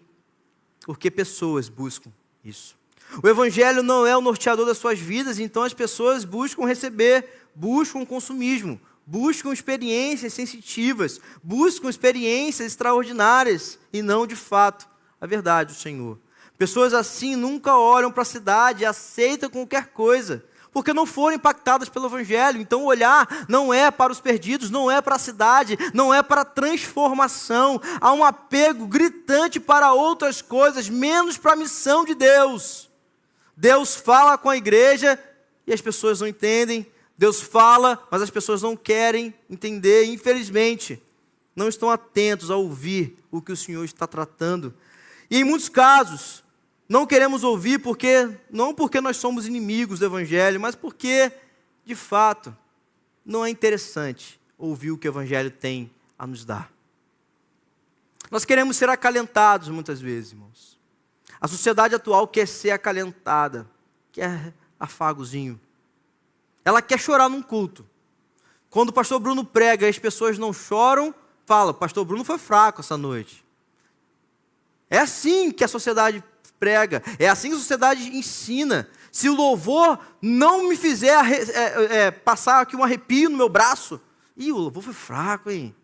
porque 0.86 1.10
pessoas 1.10 1.68
buscam 1.68 2.12
isso. 2.44 2.78
O 3.20 3.26
Evangelho 3.26 3.82
não 3.82 4.06
é 4.06 4.16
o 4.16 4.20
norteador 4.20 4.64
das 4.64 4.78
suas 4.78 5.00
vidas, 5.00 5.40
então 5.40 5.64
as 5.64 5.74
pessoas 5.74 6.24
buscam 6.24 6.66
receber, 6.66 7.48
buscam 7.52 8.06
consumismo, 8.06 8.80
buscam 9.10 9.52
experiências 9.52 10.32
sensitivas, 10.32 11.20
buscam 11.42 11.90
experiências 11.90 12.68
extraordinárias 12.68 13.76
e 13.92 14.02
não 14.02 14.24
de 14.24 14.36
fato 14.36 14.88
a 15.20 15.26
verdade 15.26 15.72
do 15.72 15.78
Senhor. 15.78 16.16
Pessoas 16.56 16.94
assim 16.94 17.34
nunca 17.34 17.76
olham 17.76 18.12
para 18.12 18.22
a 18.22 18.24
cidade 18.24 18.82
e 18.82 18.86
aceitam 18.86 19.50
qualquer 19.50 19.88
coisa 19.88 20.44
porque 20.72 20.94
não 20.94 21.04
foram 21.04 21.34
impactadas 21.34 21.88
pelo 21.88 22.06
Evangelho. 22.06 22.60
Então, 22.60 22.84
olhar 22.84 23.26
não 23.48 23.74
é 23.74 23.90
para 23.90 24.12
os 24.12 24.20
perdidos, 24.20 24.70
não 24.70 24.88
é 24.88 25.02
para 25.02 25.16
a 25.16 25.18
cidade, 25.18 25.76
não 25.92 26.14
é 26.14 26.22
para 26.22 26.42
a 26.42 26.44
transformação. 26.44 27.80
Há 28.00 28.12
um 28.12 28.24
apego 28.24 28.86
gritante 28.86 29.58
para 29.58 29.92
outras 29.92 30.40
coisas, 30.40 30.88
menos 30.88 31.36
para 31.36 31.54
a 31.54 31.56
missão 31.56 32.04
de 32.04 32.14
Deus. 32.14 32.88
Deus 33.56 33.96
fala 33.96 34.38
com 34.38 34.48
a 34.48 34.56
igreja 34.56 35.18
e 35.66 35.72
as 35.72 35.80
pessoas 35.80 36.20
não 36.20 36.28
entendem. 36.28 36.86
Deus 37.20 37.42
fala, 37.42 38.02
mas 38.10 38.22
as 38.22 38.30
pessoas 38.30 38.62
não 38.62 38.74
querem 38.74 39.34
entender, 39.50 40.06
infelizmente. 40.06 40.98
Não 41.54 41.68
estão 41.68 41.90
atentos 41.90 42.50
a 42.50 42.56
ouvir 42.56 43.22
o 43.30 43.42
que 43.42 43.52
o 43.52 43.56
Senhor 43.56 43.84
está 43.84 44.06
tratando. 44.06 44.72
E 45.30 45.36
em 45.36 45.44
muitos 45.44 45.68
casos, 45.68 46.42
não 46.88 47.06
queremos 47.06 47.44
ouvir 47.44 47.78
porque 47.78 48.34
não 48.50 48.74
porque 48.74 49.02
nós 49.02 49.18
somos 49.18 49.46
inimigos 49.46 49.98
do 49.98 50.06
evangelho, 50.06 50.58
mas 50.58 50.74
porque 50.74 51.30
de 51.84 51.94
fato 51.94 52.56
não 53.22 53.44
é 53.44 53.50
interessante 53.50 54.40
ouvir 54.56 54.90
o 54.90 54.96
que 54.96 55.06
o 55.06 55.10
evangelho 55.10 55.50
tem 55.50 55.90
a 56.18 56.26
nos 56.26 56.42
dar. 56.42 56.72
Nós 58.30 58.46
queremos 58.46 58.78
ser 58.78 58.88
acalentados 58.88 59.68
muitas 59.68 60.00
vezes, 60.00 60.32
irmãos. 60.32 60.78
A 61.38 61.46
sociedade 61.46 61.94
atual 61.94 62.26
quer 62.26 62.48
ser 62.48 62.70
acalentada, 62.70 63.70
quer 64.10 64.54
afagozinho. 64.78 65.60
Ela 66.64 66.82
quer 66.82 66.98
chorar 66.98 67.28
num 67.28 67.42
culto. 67.42 67.86
Quando 68.68 68.90
o 68.90 68.92
pastor 68.92 69.18
Bruno 69.18 69.44
prega 69.44 69.86
e 69.86 69.90
as 69.90 69.98
pessoas 69.98 70.38
não 70.38 70.52
choram, 70.52 71.14
fala: 71.46 71.74
"Pastor 71.74 72.04
Bruno 72.04 72.24
foi 72.24 72.38
fraco 72.38 72.80
essa 72.80 72.96
noite". 72.96 73.44
É 74.88 74.98
assim 74.98 75.50
que 75.50 75.64
a 75.64 75.68
sociedade 75.68 76.22
prega, 76.58 77.02
é 77.18 77.28
assim 77.28 77.48
que 77.48 77.54
a 77.54 77.58
sociedade 77.58 78.02
ensina. 78.16 78.88
Se 79.10 79.28
o 79.28 79.34
louvor 79.34 79.98
não 80.20 80.68
me 80.68 80.76
fizer 80.76 81.18
é, 81.32 82.06
é, 82.06 82.10
passar 82.10 82.60
aqui 82.60 82.76
um 82.76 82.84
arrepio 82.84 83.30
no 83.30 83.36
meu 83.36 83.48
braço, 83.48 84.00
ih, 84.36 84.52
o 84.52 84.58
louvor 84.58 84.82
foi 84.82 84.92
fraco, 84.92 85.50
hein? 85.50 85.74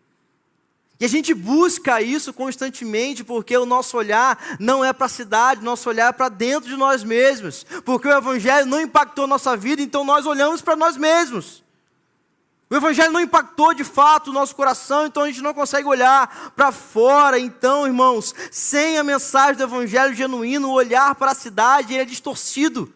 E 0.99 1.05
a 1.05 1.07
gente 1.07 1.31
busca 1.33 2.01
isso 2.01 2.33
constantemente, 2.33 3.23
porque 3.23 3.55
o 3.55 3.67
nosso 3.67 3.95
olhar 3.95 4.57
não 4.59 4.83
é 4.83 4.91
para 4.91 5.05
a 5.05 5.09
cidade, 5.09 5.63
nosso 5.63 5.87
olhar 5.87 6.09
é 6.09 6.11
para 6.11 6.27
dentro 6.27 6.69
de 6.69 6.75
nós 6.75 7.03
mesmos. 7.03 7.65
Porque 7.85 8.07
o 8.07 8.17
Evangelho 8.17 8.65
não 8.65 8.81
impactou 8.81 9.27
nossa 9.27 9.55
vida, 9.55 9.81
então 9.81 10.03
nós 10.03 10.25
olhamos 10.25 10.59
para 10.59 10.75
nós 10.75 10.97
mesmos. 10.97 11.63
O 12.69 12.75
Evangelho 12.75 13.13
não 13.13 13.21
impactou 13.21 13.75
de 13.75 13.83
fato 13.83 14.31
o 14.31 14.33
nosso 14.33 14.55
coração, 14.55 15.05
então 15.05 15.23
a 15.23 15.27
gente 15.27 15.41
não 15.41 15.53
consegue 15.53 15.87
olhar 15.87 16.51
para 16.55 16.71
fora. 16.71 17.39
Então, 17.39 17.85
irmãos, 17.85 18.33
sem 18.51 18.97
a 18.97 19.03
mensagem 19.03 19.55
do 19.55 19.63
Evangelho 19.63 20.15
genuíno, 20.15 20.69
o 20.69 20.73
olhar 20.73 21.13
para 21.13 21.31
a 21.31 21.35
cidade 21.35 21.95
é 21.95 22.03
distorcido. 22.03 22.91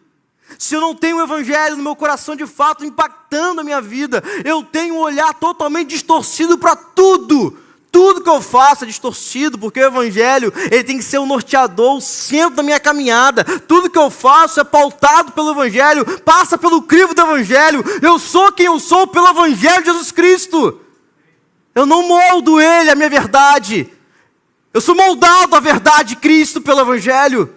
Se 0.58 0.74
eu 0.74 0.80
não 0.80 0.94
tenho 0.94 1.18
o 1.18 1.22
Evangelho 1.22 1.76
no 1.76 1.84
meu 1.84 1.94
coração 1.94 2.34
de 2.34 2.46
fato 2.48 2.84
impactando 2.84 3.60
a 3.60 3.64
minha 3.64 3.80
vida, 3.80 4.22
eu 4.44 4.62
tenho 4.64 4.96
um 4.96 5.00
olhar 5.00 5.32
totalmente 5.34 5.90
distorcido 5.90 6.58
para 6.58 6.74
tudo 6.74 7.61
tudo 7.92 8.22
que 8.22 8.30
eu 8.30 8.40
faço 8.40 8.84
é 8.84 8.86
distorcido, 8.86 9.58
porque 9.58 9.78
o 9.78 9.86
Evangelho 9.86 10.50
ele 10.70 10.82
tem 10.82 10.96
que 10.96 11.04
ser 11.04 11.18
o 11.18 11.26
norteador, 11.26 11.98
o 11.98 12.00
centro 12.00 12.56
da 12.56 12.62
minha 12.62 12.80
caminhada. 12.80 13.44
Tudo 13.44 13.90
que 13.90 13.98
eu 13.98 14.10
faço 14.10 14.58
é 14.58 14.64
pautado 14.64 15.32
pelo 15.32 15.50
Evangelho, 15.50 16.20
passa 16.20 16.56
pelo 16.56 16.80
crivo 16.80 17.14
do 17.14 17.20
Evangelho. 17.20 17.84
Eu 18.00 18.18
sou 18.18 18.50
quem 18.50 18.64
eu 18.64 18.80
sou 18.80 19.06
pelo 19.06 19.28
Evangelho 19.28 19.82
de 19.82 19.90
Jesus 19.90 20.10
Cristo. 20.10 20.80
Eu 21.74 21.84
não 21.84 22.08
moldo 22.08 22.58
Ele, 22.58 22.90
a 22.90 22.94
minha 22.94 23.10
verdade. 23.10 23.92
Eu 24.72 24.80
sou 24.80 24.94
moldado 24.94 25.54
à 25.54 25.60
verdade 25.60 26.10
de 26.10 26.16
Cristo 26.16 26.62
pelo 26.62 26.80
Evangelho. 26.80 27.54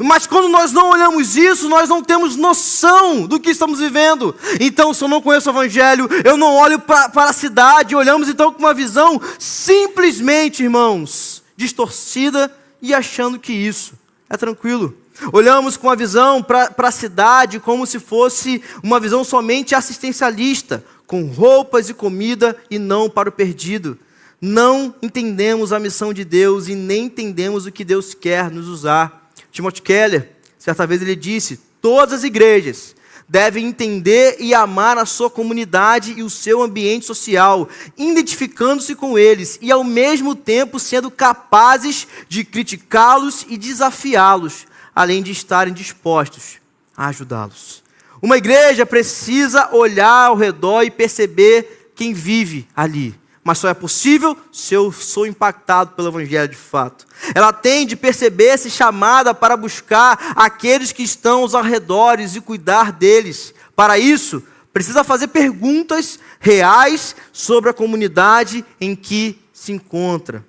Mas 0.00 0.26
quando 0.26 0.48
nós 0.48 0.72
não 0.72 0.90
olhamos 0.90 1.36
isso, 1.36 1.68
nós 1.68 1.88
não 1.88 2.02
temos 2.02 2.36
noção 2.36 3.26
do 3.26 3.40
que 3.40 3.50
estamos 3.50 3.80
vivendo. 3.80 4.34
Então, 4.60 4.94
se 4.94 5.02
eu 5.02 5.08
não 5.08 5.20
conheço 5.20 5.50
o 5.50 5.52
Evangelho, 5.52 6.08
eu 6.24 6.36
não 6.36 6.54
olho 6.54 6.78
para 6.78 7.10
a 7.16 7.32
cidade, 7.32 7.96
olhamos 7.96 8.28
então 8.28 8.52
com 8.52 8.60
uma 8.60 8.74
visão 8.74 9.20
simplesmente, 9.38 10.62
irmãos, 10.62 11.42
distorcida 11.56 12.54
e 12.80 12.94
achando 12.94 13.38
que 13.38 13.52
isso 13.52 13.94
é 14.30 14.36
tranquilo. 14.36 14.96
Olhamos 15.32 15.76
com 15.76 15.90
a 15.90 15.94
visão 15.94 16.42
para 16.42 16.72
a 16.78 16.90
cidade 16.90 17.60
como 17.60 17.86
se 17.86 17.98
fosse 17.98 18.62
uma 18.82 18.98
visão 18.98 19.22
somente 19.22 19.74
assistencialista, 19.74 20.84
com 21.06 21.26
roupas 21.26 21.90
e 21.90 21.94
comida 21.94 22.56
e 22.70 22.78
não 22.78 23.10
para 23.10 23.28
o 23.28 23.32
perdido. 23.32 23.98
Não 24.40 24.94
entendemos 25.02 25.72
a 25.72 25.78
missão 25.78 26.12
de 26.12 26.24
Deus 26.24 26.66
e 26.66 26.74
nem 26.74 27.04
entendemos 27.04 27.66
o 27.66 27.72
que 27.72 27.84
Deus 27.84 28.14
quer 28.14 28.50
nos 28.50 28.66
usar. 28.66 29.21
Timothy 29.52 29.82
Keller, 29.82 30.30
certa 30.58 30.86
vez 30.86 31.02
ele 31.02 31.14
disse: 31.14 31.60
todas 31.80 32.14
as 32.14 32.24
igrejas 32.24 32.96
devem 33.28 33.66
entender 33.66 34.36
e 34.40 34.52
amar 34.52 34.98
a 34.98 35.06
sua 35.06 35.30
comunidade 35.30 36.14
e 36.16 36.22
o 36.22 36.30
seu 36.30 36.62
ambiente 36.62 37.06
social, 37.06 37.68
identificando-se 37.96 38.94
com 38.94 39.18
eles 39.18 39.58
e 39.62 39.70
ao 39.70 39.84
mesmo 39.84 40.34
tempo 40.34 40.80
sendo 40.80 41.10
capazes 41.10 42.06
de 42.28 42.44
criticá-los 42.44 43.46
e 43.48 43.56
desafiá-los, 43.56 44.66
além 44.94 45.22
de 45.22 45.30
estarem 45.30 45.72
dispostos 45.72 46.56
a 46.96 47.06
ajudá-los. 47.06 47.82
Uma 48.20 48.36
igreja 48.36 48.84
precisa 48.86 49.74
olhar 49.74 50.28
ao 50.28 50.36
redor 50.36 50.82
e 50.82 50.90
perceber 50.90 51.90
quem 51.94 52.12
vive 52.12 52.66
ali 52.74 53.21
mas 53.44 53.58
só 53.58 53.68
é 53.68 53.74
possível 53.74 54.36
se 54.52 54.74
eu 54.74 54.92
sou 54.92 55.26
impactado 55.26 55.92
pelo 55.92 56.08
Evangelho 56.08 56.48
de 56.48 56.56
fato. 56.56 57.06
Ela 57.34 57.52
tem 57.52 57.86
de 57.86 57.96
perceber-se 57.96 58.70
chamada 58.70 59.34
para 59.34 59.56
buscar 59.56 60.32
aqueles 60.36 60.92
que 60.92 61.02
estão 61.02 61.40
aos 61.40 61.54
arredores 61.54 62.36
e 62.36 62.40
cuidar 62.40 62.92
deles. 62.92 63.52
Para 63.74 63.98
isso, 63.98 64.42
precisa 64.72 65.02
fazer 65.02 65.28
perguntas 65.28 66.20
reais 66.38 67.16
sobre 67.32 67.68
a 67.68 67.74
comunidade 67.74 68.64
em 68.80 68.94
que 68.94 69.40
se 69.52 69.72
encontra. 69.72 70.44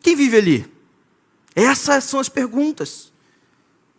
Quem 0.00 0.16
vive 0.16 0.36
ali? 0.36 0.72
Essas 1.54 2.04
são 2.04 2.18
as 2.18 2.28
perguntas. 2.28 3.12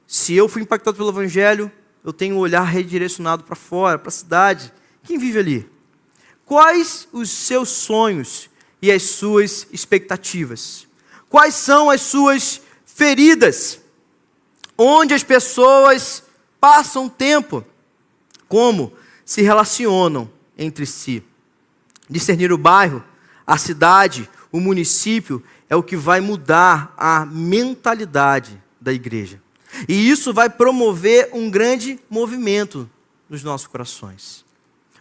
Se 0.06 0.34
eu 0.34 0.50
fui 0.50 0.62
impactado 0.62 0.98
pelo 0.98 1.10
Evangelho, 1.10 1.72
eu 2.04 2.12
tenho 2.12 2.36
um 2.36 2.40
olhar 2.40 2.64
redirecionado 2.64 3.46
para 3.46 3.56
fora, 3.56 3.98
para 3.98 4.10
a 4.10 4.12
cidade. 4.12 4.74
Quem 5.04 5.18
vive 5.18 5.40
ali? 5.40 5.73
Quais 6.46 7.08
os 7.12 7.30
seus 7.30 7.70
sonhos 7.70 8.50
e 8.82 8.92
as 8.92 9.04
suas 9.04 9.68
expectativas? 9.72 10.88
Quais 11.30 11.56
são 11.56 11.90
as 11.90 12.02
suas 12.02 12.62
feridas? 12.86 13.80
Onde 14.78 15.14
as 15.14 15.24
pessoas 15.24 16.24
passam 16.60 17.10
tempo? 17.10 17.66
Como 18.48 18.94
se 19.26 19.42
relacionam 19.42 20.30
entre 20.58 20.86
si? 20.86 21.24
Discernir 22.10 22.52
o 22.52 22.58
bairro, 22.58 23.04
a 23.48 23.58
cidade, 23.58 24.30
o 24.52 24.60
município 24.60 25.44
é 25.70 25.76
o 25.76 25.82
que 25.84 25.96
vai 25.96 26.22
mudar 26.22 26.94
a 26.98 27.26
mentalidade 27.26 28.62
da 28.80 28.94
igreja. 28.94 29.42
E 29.88 30.10
isso 30.10 30.34
vai 30.34 30.50
promover 30.50 31.30
um 31.34 31.50
grande 31.50 32.00
movimento 32.10 32.90
nos 33.28 33.44
nossos 33.44 33.66
corações. 33.66 34.43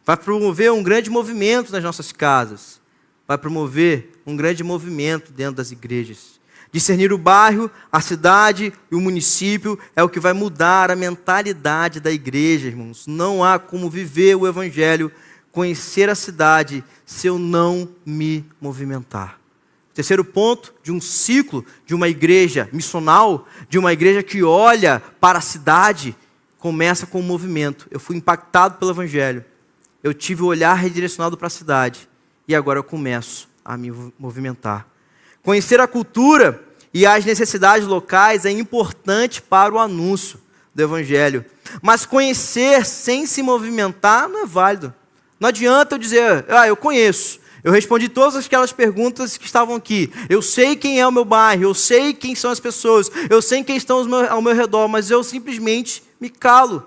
Vai 0.05 0.17
promover 0.17 0.73
um 0.73 0.83
grande 0.83 1.09
movimento 1.09 1.71
nas 1.71 1.83
nossas 1.83 2.12
casas. 2.12 2.81
Vai 3.27 3.38
promover 3.38 4.21
um 4.27 4.37
grande 4.37 4.65
movimento 4.65 5.33
dentro 5.33 5.55
das 5.55 5.71
igrejas. 5.71 6.41
Discernir 6.73 7.12
o 7.12 7.19
bairro, 7.19 7.71
a 7.91 8.01
cidade 8.01 8.73
e 8.91 8.95
o 8.95 9.01
município 9.01 9.79
é 9.95 10.03
o 10.03 10.09
que 10.09 10.19
vai 10.19 10.33
mudar 10.33 10.91
a 10.91 10.97
mentalidade 10.97 12.01
da 12.01 12.11
igreja, 12.11 12.67
irmãos. 12.67 13.07
Não 13.07 13.45
há 13.45 13.59
como 13.59 13.91
viver 13.91 14.35
o 14.37 14.47
evangelho, 14.47 15.12
conhecer 15.53 16.09
a 16.09 16.15
cidade, 16.15 16.83
se 17.05 17.27
eu 17.27 17.38
não 17.38 17.88
me 18.07 18.45
movimentar. 18.59 19.38
Terceiro 19.93 20.25
ponto 20.25 20.75
de 20.83 20.91
um 20.91 21.01
ciclo 21.01 21.65
de 21.85 21.95
uma 21.95 22.09
igreja 22.09 22.69
missional, 22.73 23.47
de 23.69 23.79
uma 23.79 23.93
igreja 23.93 24.23
que 24.23 24.43
olha 24.43 25.03
para 25.21 25.38
a 25.38 25.43
cidade, 25.43 26.17
começa 26.59 27.07
com 27.07 27.21
um 27.21 27.23
movimento. 27.23 27.87
Eu 27.91 28.01
fui 28.01 28.17
impactado 28.17 28.79
pelo 28.79 28.91
evangelho. 28.91 29.45
Eu 30.03 30.12
tive 30.12 30.43
o 30.43 30.47
olhar 30.47 30.75
redirecionado 30.75 31.37
para 31.37 31.47
a 31.47 31.51
cidade 31.51 32.09
e 32.47 32.55
agora 32.55 32.79
eu 32.79 32.85
começo 32.85 33.49
a 33.65 33.77
me 33.77 33.93
movimentar. 34.19 34.87
Conhecer 35.43 35.81
a 35.81 35.87
cultura 35.87 36.62
e 36.93 37.07
as 37.07 37.25
necessidades 37.25 37.87
locais 37.87 38.45
é 38.45 38.51
importante 38.51 39.41
para 39.41 39.75
o 39.75 39.79
anúncio 39.79 40.41
do 40.75 40.83
evangelho. 40.83 41.45
Mas 41.81 42.05
conhecer 42.05 42.85
sem 42.85 43.27
se 43.27 43.43
movimentar 43.43 44.29
não 44.29 44.43
é 44.43 44.47
válido. 44.47 44.93
Não 45.38 45.49
adianta 45.49 45.95
eu 45.95 45.99
dizer, 45.99 46.45
ah, 46.49 46.69
eu 46.69 46.77
conheço, 46.77 47.41
eu 47.65 47.71
respondi 47.73 48.09
todas 48.09 48.45
aquelas 48.45 48.73
perguntas 48.73 49.37
que 49.37 49.47
estavam 49.47 49.77
aqui. 49.77 50.12
Eu 50.29 50.43
sei 50.43 50.75
quem 50.75 51.01
é 51.01 51.07
o 51.07 51.12
meu 51.12 51.25
bairro, 51.25 51.62
eu 51.62 51.75
sei 51.75 52.12
quem 52.12 52.35
são 52.35 52.51
as 52.51 52.59
pessoas, 52.59 53.11
eu 53.31 53.41
sei 53.41 53.62
quem 53.62 53.77
estão 53.77 54.05
ao 54.29 54.43
meu 54.43 54.55
redor, 54.55 54.88
mas 54.88 55.11
eu 55.11 55.23
simplesmente 55.23 56.03
me 56.21 56.29
calo. 56.29 56.87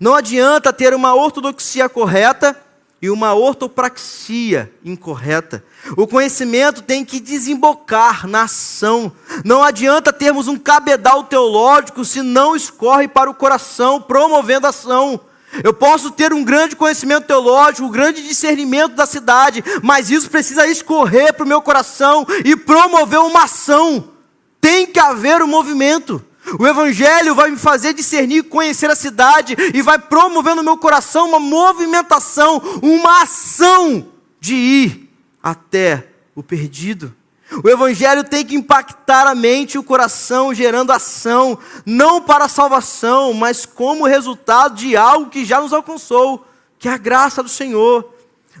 Não 0.00 0.14
adianta 0.14 0.72
ter 0.72 0.94
uma 0.94 1.14
ortodoxia 1.14 1.88
correta 1.88 2.56
e 3.00 3.10
uma 3.10 3.34
ortopraxia 3.34 4.72
incorreta. 4.84 5.62
O 5.96 6.06
conhecimento 6.06 6.82
tem 6.82 7.04
que 7.04 7.20
desembocar 7.20 8.26
na 8.26 8.42
ação. 8.42 9.12
Não 9.44 9.62
adianta 9.62 10.12
termos 10.12 10.48
um 10.48 10.58
cabedal 10.58 11.24
teológico 11.24 12.04
se 12.04 12.22
não 12.22 12.56
escorre 12.56 13.06
para 13.06 13.30
o 13.30 13.34
coração, 13.34 14.00
promovendo 14.00 14.66
ação. 14.66 15.20
Eu 15.62 15.72
posso 15.72 16.10
ter 16.10 16.32
um 16.32 16.44
grande 16.44 16.74
conhecimento 16.74 17.26
teológico, 17.26 17.86
um 17.86 17.90
grande 17.90 18.26
discernimento 18.26 18.94
da 18.94 19.06
cidade, 19.06 19.62
mas 19.82 20.10
isso 20.10 20.28
precisa 20.28 20.66
escorrer 20.66 21.32
para 21.32 21.44
o 21.44 21.48
meu 21.48 21.62
coração 21.62 22.26
e 22.44 22.56
promover 22.56 23.20
uma 23.20 23.44
ação. 23.44 24.10
Tem 24.60 24.86
que 24.86 24.98
haver 24.98 25.42
um 25.42 25.46
movimento. 25.46 26.22
O 26.58 26.66
Evangelho 26.66 27.34
vai 27.34 27.50
me 27.50 27.56
fazer 27.56 27.92
discernir, 27.92 28.44
conhecer 28.44 28.88
a 28.88 28.94
cidade 28.94 29.56
e 29.74 29.82
vai 29.82 29.98
promover 29.98 30.54
no 30.54 30.62
meu 30.62 30.76
coração 30.76 31.28
uma 31.28 31.40
movimentação, 31.40 32.62
uma 32.82 33.22
ação 33.22 34.08
de 34.38 34.54
ir 34.54 35.10
até 35.42 36.08
o 36.34 36.42
perdido. 36.42 37.14
O 37.64 37.68
Evangelho 37.68 38.24
tem 38.24 38.44
que 38.44 38.54
impactar 38.54 39.26
a 39.26 39.34
mente 39.34 39.74
e 39.74 39.78
o 39.78 39.82
coração, 39.82 40.54
gerando 40.54 40.92
ação, 40.92 41.58
não 41.84 42.20
para 42.20 42.44
a 42.44 42.48
salvação, 42.48 43.32
mas 43.32 43.66
como 43.66 44.06
resultado 44.06 44.76
de 44.76 44.96
algo 44.96 45.30
que 45.30 45.44
já 45.44 45.60
nos 45.60 45.72
alcançou, 45.72 46.46
que 46.78 46.88
é 46.88 46.92
a 46.92 46.98
graça 46.98 47.42
do 47.42 47.48
Senhor. 47.48 48.12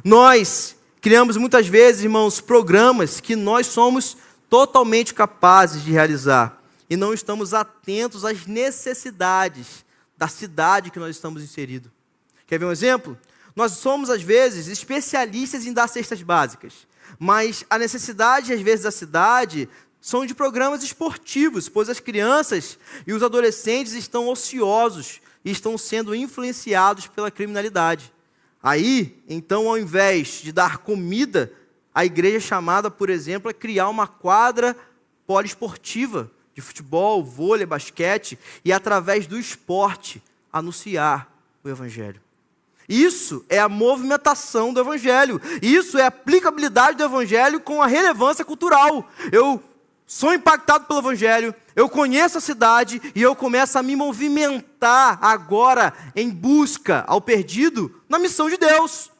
Nós 0.04 0.76
criamos 1.00 1.36
muitas 1.36 1.66
vezes, 1.66 2.02
irmãos, 2.02 2.40
programas 2.40 3.20
que 3.20 3.36
nós 3.36 3.66
somos 3.66 4.16
totalmente 4.48 5.12
capazes 5.14 5.84
de 5.84 5.90
realizar 5.90 6.65
e 6.88 6.96
não 6.96 7.12
estamos 7.12 7.52
atentos 7.52 8.24
às 8.24 8.46
necessidades 8.46 9.84
da 10.16 10.28
cidade 10.28 10.90
que 10.90 10.98
nós 10.98 11.16
estamos 11.16 11.42
inseridos. 11.42 11.90
Quer 12.46 12.58
ver 12.58 12.66
um 12.66 12.72
exemplo? 12.72 13.18
Nós 13.54 13.72
somos, 13.72 14.10
às 14.10 14.22
vezes, 14.22 14.68
especialistas 14.68 15.66
em 15.66 15.72
dar 15.72 15.88
cestas 15.88 16.22
básicas. 16.22 16.86
Mas 17.18 17.64
a 17.68 17.78
necessidade, 17.78 18.52
às 18.52 18.60
vezes, 18.60 18.84
da 18.84 18.90
cidade 18.90 19.68
são 20.00 20.24
de 20.24 20.34
programas 20.34 20.82
esportivos, 20.82 21.68
pois 21.68 21.88
as 21.88 21.98
crianças 21.98 22.78
e 23.06 23.12
os 23.12 23.22
adolescentes 23.22 23.94
estão 23.94 24.28
ociosos 24.28 25.20
e 25.44 25.50
estão 25.50 25.76
sendo 25.76 26.14
influenciados 26.14 27.08
pela 27.08 27.30
criminalidade. 27.30 28.12
Aí, 28.62 29.22
então, 29.28 29.68
ao 29.68 29.78
invés 29.78 30.40
de 30.42 30.52
dar 30.52 30.78
comida, 30.78 31.52
a 31.94 32.04
igreja 32.04 32.36
é 32.36 32.40
chamada, 32.40 32.90
por 32.90 33.08
exemplo, 33.08 33.50
a 33.50 33.54
criar 33.54 33.88
uma 33.88 34.06
quadra 34.06 34.76
poliesportiva 35.26 36.30
de 36.56 36.62
futebol, 36.62 37.22
vôlei, 37.22 37.66
basquete 37.66 38.38
e 38.64 38.72
através 38.72 39.26
do 39.26 39.38
esporte 39.38 40.22
anunciar 40.50 41.30
o 41.62 41.68
evangelho. 41.68 42.20
Isso 42.88 43.44
é 43.48 43.58
a 43.58 43.68
movimentação 43.68 44.72
do 44.72 44.80
Evangelho. 44.80 45.40
Isso 45.60 45.98
é 45.98 46.04
a 46.04 46.06
aplicabilidade 46.06 46.96
do 46.96 47.04
Evangelho 47.04 47.58
com 47.58 47.82
a 47.82 47.86
relevância 47.86 48.44
cultural. 48.44 49.10
Eu 49.32 49.60
sou 50.06 50.32
impactado 50.32 50.84
pelo 50.84 51.00
Evangelho, 51.00 51.52
eu 51.74 51.88
conheço 51.88 52.38
a 52.38 52.40
cidade 52.40 53.02
e 53.12 53.20
eu 53.20 53.34
começo 53.34 53.76
a 53.76 53.82
me 53.82 53.96
movimentar 53.96 55.18
agora 55.20 55.92
em 56.14 56.30
busca 56.30 57.04
ao 57.08 57.20
perdido 57.20 57.92
na 58.08 58.20
missão 58.20 58.48
de 58.48 58.56
Deus. 58.56 59.10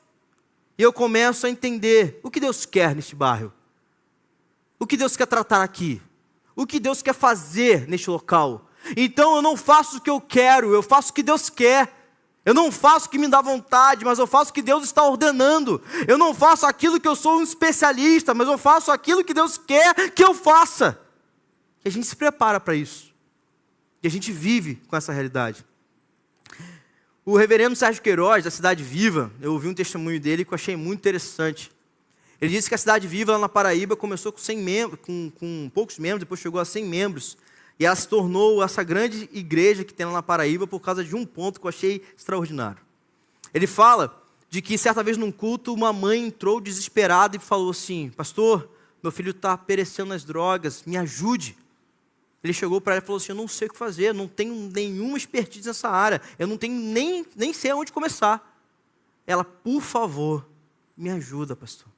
E 0.78 0.82
eu 0.82 0.92
começo 0.92 1.44
a 1.44 1.50
entender 1.50 2.20
o 2.22 2.30
que 2.30 2.38
Deus 2.38 2.64
quer 2.64 2.94
neste 2.94 3.16
bairro, 3.16 3.52
o 4.78 4.86
que 4.86 4.96
Deus 4.96 5.16
quer 5.16 5.26
tratar 5.26 5.64
aqui, 5.64 6.00
o 6.56 6.66
que 6.66 6.80
Deus 6.80 7.02
quer 7.02 7.14
fazer 7.14 7.86
neste 7.86 8.08
local. 8.10 8.68
Então 8.96 9.36
eu 9.36 9.42
não 9.42 9.56
faço 9.56 9.98
o 9.98 10.00
que 10.00 10.10
eu 10.10 10.20
quero, 10.20 10.72
eu 10.72 10.82
faço 10.82 11.10
o 11.10 11.14
que 11.14 11.22
Deus 11.22 11.50
quer. 11.50 11.92
Eu 12.44 12.54
não 12.54 12.70
faço 12.70 13.06
o 13.06 13.10
que 13.10 13.18
me 13.18 13.26
dá 13.26 13.42
vontade, 13.42 14.04
mas 14.04 14.20
eu 14.20 14.26
faço 14.26 14.52
o 14.52 14.54
que 14.54 14.62
Deus 14.62 14.84
está 14.84 15.02
ordenando. 15.04 15.82
Eu 16.06 16.16
não 16.16 16.32
faço 16.32 16.64
aquilo 16.64 17.00
que 17.00 17.08
eu 17.08 17.16
sou 17.16 17.38
um 17.38 17.42
especialista, 17.42 18.32
mas 18.32 18.46
eu 18.46 18.56
faço 18.56 18.92
aquilo 18.92 19.24
que 19.24 19.34
Deus 19.34 19.58
quer 19.58 20.10
que 20.12 20.24
eu 20.24 20.32
faça. 20.32 20.98
E 21.84 21.88
a 21.88 21.90
gente 21.90 22.06
se 22.06 22.14
prepara 22.14 22.60
para 22.60 22.76
isso. 22.76 23.12
E 24.00 24.06
a 24.06 24.10
gente 24.10 24.30
vive 24.30 24.76
com 24.86 24.96
essa 24.96 25.12
realidade. 25.12 25.66
O 27.24 27.36
reverendo 27.36 27.74
Sérgio 27.74 28.00
Queiroz, 28.00 28.44
da 28.44 28.50
Cidade 28.52 28.84
Viva, 28.84 29.32
eu 29.40 29.52
ouvi 29.52 29.66
um 29.66 29.74
testemunho 29.74 30.20
dele 30.20 30.44
que 30.44 30.52
eu 30.52 30.54
achei 30.54 30.76
muito 30.76 31.00
interessante. 31.00 31.72
Ele 32.40 32.52
disse 32.52 32.68
que 32.68 32.74
a 32.74 32.78
Cidade 32.78 33.06
Viva, 33.08 33.32
lá 33.32 33.38
na 33.38 33.48
Paraíba, 33.48 33.96
começou 33.96 34.32
com, 34.32 34.38
100 34.38 34.58
membros, 34.58 35.00
com, 35.00 35.30
com 35.38 35.70
poucos 35.72 35.98
membros, 35.98 36.20
depois 36.20 36.40
chegou 36.40 36.60
a 36.60 36.64
100 36.64 36.84
membros. 36.84 37.38
E 37.78 37.84
ela 37.84 37.96
se 37.96 38.08
tornou 38.08 38.62
essa 38.62 38.82
grande 38.82 39.28
igreja 39.32 39.84
que 39.84 39.92
tem 39.92 40.06
lá 40.06 40.12
na 40.12 40.22
Paraíba 40.22 40.66
por 40.66 40.80
causa 40.80 41.04
de 41.04 41.14
um 41.14 41.24
ponto 41.24 41.60
que 41.60 41.66
eu 41.66 41.68
achei 41.68 42.02
extraordinário. 42.16 42.80
Ele 43.52 43.66
fala 43.66 44.22
de 44.48 44.62
que 44.62 44.78
certa 44.78 45.02
vez 45.02 45.16
num 45.16 45.32
culto 45.32 45.72
uma 45.72 45.92
mãe 45.92 46.26
entrou 46.26 46.60
desesperada 46.60 47.36
e 47.36 47.40
falou 47.40 47.70
assim: 47.70 48.10
Pastor, 48.10 48.68
meu 49.02 49.12
filho 49.12 49.30
está 49.30 49.56
perecendo 49.56 50.10
nas 50.10 50.24
drogas, 50.24 50.82
me 50.84 50.96
ajude. 50.96 51.56
Ele 52.42 52.52
chegou 52.52 52.80
para 52.80 52.94
ela 52.94 53.02
e 53.02 53.06
falou 53.06 53.18
assim: 53.18 53.32
Eu 53.32 53.36
não 53.36 53.48
sei 53.48 53.68
o 53.68 53.72
que 53.72 53.78
fazer, 53.78 54.14
não 54.14 54.28
tenho 54.28 54.54
nenhuma 54.54 55.16
expertise 55.16 55.66
nessa 55.66 55.88
área, 55.88 56.20
eu 56.38 56.46
não 56.46 56.56
tenho 56.56 56.74
nem, 56.74 57.26
nem 57.34 57.52
sei 57.52 57.70
aonde 57.70 57.92
começar. 57.92 58.54
Ela, 59.26 59.44
por 59.44 59.80
favor, 59.80 60.46
me 60.96 61.10
ajuda, 61.10 61.56
pastor. 61.56 61.95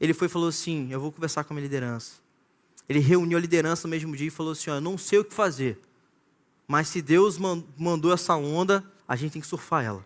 Ele 0.00 0.14
foi 0.14 0.26
e 0.26 0.30
falou 0.30 0.48
assim: 0.48 0.88
Eu 0.90 1.00
vou 1.00 1.12
conversar 1.12 1.44
com 1.44 1.52
a 1.52 1.54
minha 1.54 1.64
liderança. 1.64 2.14
Ele 2.88 2.98
reuniu 2.98 3.36
a 3.36 3.40
liderança 3.40 3.86
no 3.86 3.90
mesmo 3.90 4.16
dia 4.16 4.28
e 4.28 4.30
falou 4.30 4.52
assim: 4.52 4.70
Eu 4.70 4.80
não 4.80 4.96
sei 4.96 5.18
o 5.18 5.24
que 5.24 5.34
fazer, 5.34 5.78
mas 6.66 6.88
se 6.88 7.02
Deus 7.02 7.38
mandou 7.76 8.12
essa 8.12 8.34
onda, 8.34 8.84
a 9.06 9.14
gente 9.14 9.32
tem 9.32 9.42
que 9.42 9.48
surfar 9.48 9.84
ela. 9.84 10.04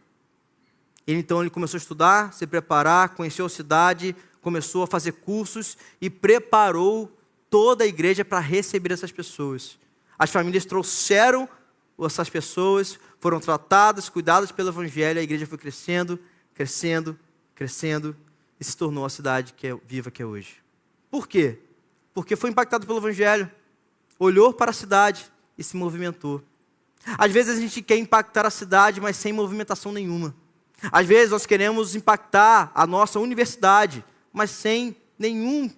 Ele, 1.07 1.19
então 1.19 1.41
ele 1.41 1.51
começou 1.51 1.77
a 1.77 1.81
estudar, 1.81 2.33
se 2.33 2.47
preparar, 2.47 3.11
conheceu 3.11 3.47
a 3.47 3.51
cidade, 3.51 4.17
começou 4.41 4.83
a 4.83 4.87
fazer 4.87 5.13
cursos 5.13 5.77
e 6.01 6.09
preparou 6.09 7.11
toda 7.51 7.85
a 7.85 7.87
igreja 7.87 8.25
para 8.25 8.41
receber 8.41 8.93
essas 8.93 9.13
pessoas. 9.13 9.79
As 10.19 10.31
famílias 10.31 10.65
trouxeram 10.65 11.49
essas 12.01 12.29
pessoas, 12.29 12.99
foram 13.21 13.39
tratadas, 13.39 14.09
cuidadas 14.09 14.51
pelo 14.51 14.71
Evangelho, 14.71 15.21
a 15.21 15.23
igreja 15.23 15.47
foi 15.47 15.59
crescendo, 15.59 16.19
crescendo, 16.55 17.19
crescendo 17.55 18.17
se 18.65 18.77
tornou 18.77 19.05
a 19.05 19.11
cidade 19.11 19.53
que 19.53 19.67
é 19.67 19.77
viva 19.87 20.11
que 20.11 20.23
é 20.23 20.27
hoje. 20.27 20.57
Por 21.11 21.29
quê? 21.29 21.59
porque 22.15 22.37
foi 22.37 22.51
impactado 22.51 22.87
pelo 22.87 23.01
Evangelho, 23.01 23.51
olhou 24.19 24.55
para 24.55 24.71
a 24.71 24.75
cidade 24.75 25.31
e 25.59 25.65
se 25.65 25.77
movimentou. 25.77 26.41
Às 27.19 27.33
vezes 27.33 27.59
a 27.59 27.61
gente 27.61 27.83
quer 27.83 27.97
impactar 27.97 28.47
a 28.47 28.51
cidade, 28.51 29.01
mas 29.01 29.17
sem 29.17 29.33
movimentação 29.33 29.93
nenhuma. 29.93 30.35
Às 30.93 31.07
vezes 31.07 31.33
nós 31.33 31.45
queremos 31.45 31.97
impactar 31.97 32.71
a 32.75 32.87
nossa 32.87 33.19
universidade, 33.19 34.05
mas 34.33 34.51
sem 34.51 34.97
nenhum, 35.19 35.69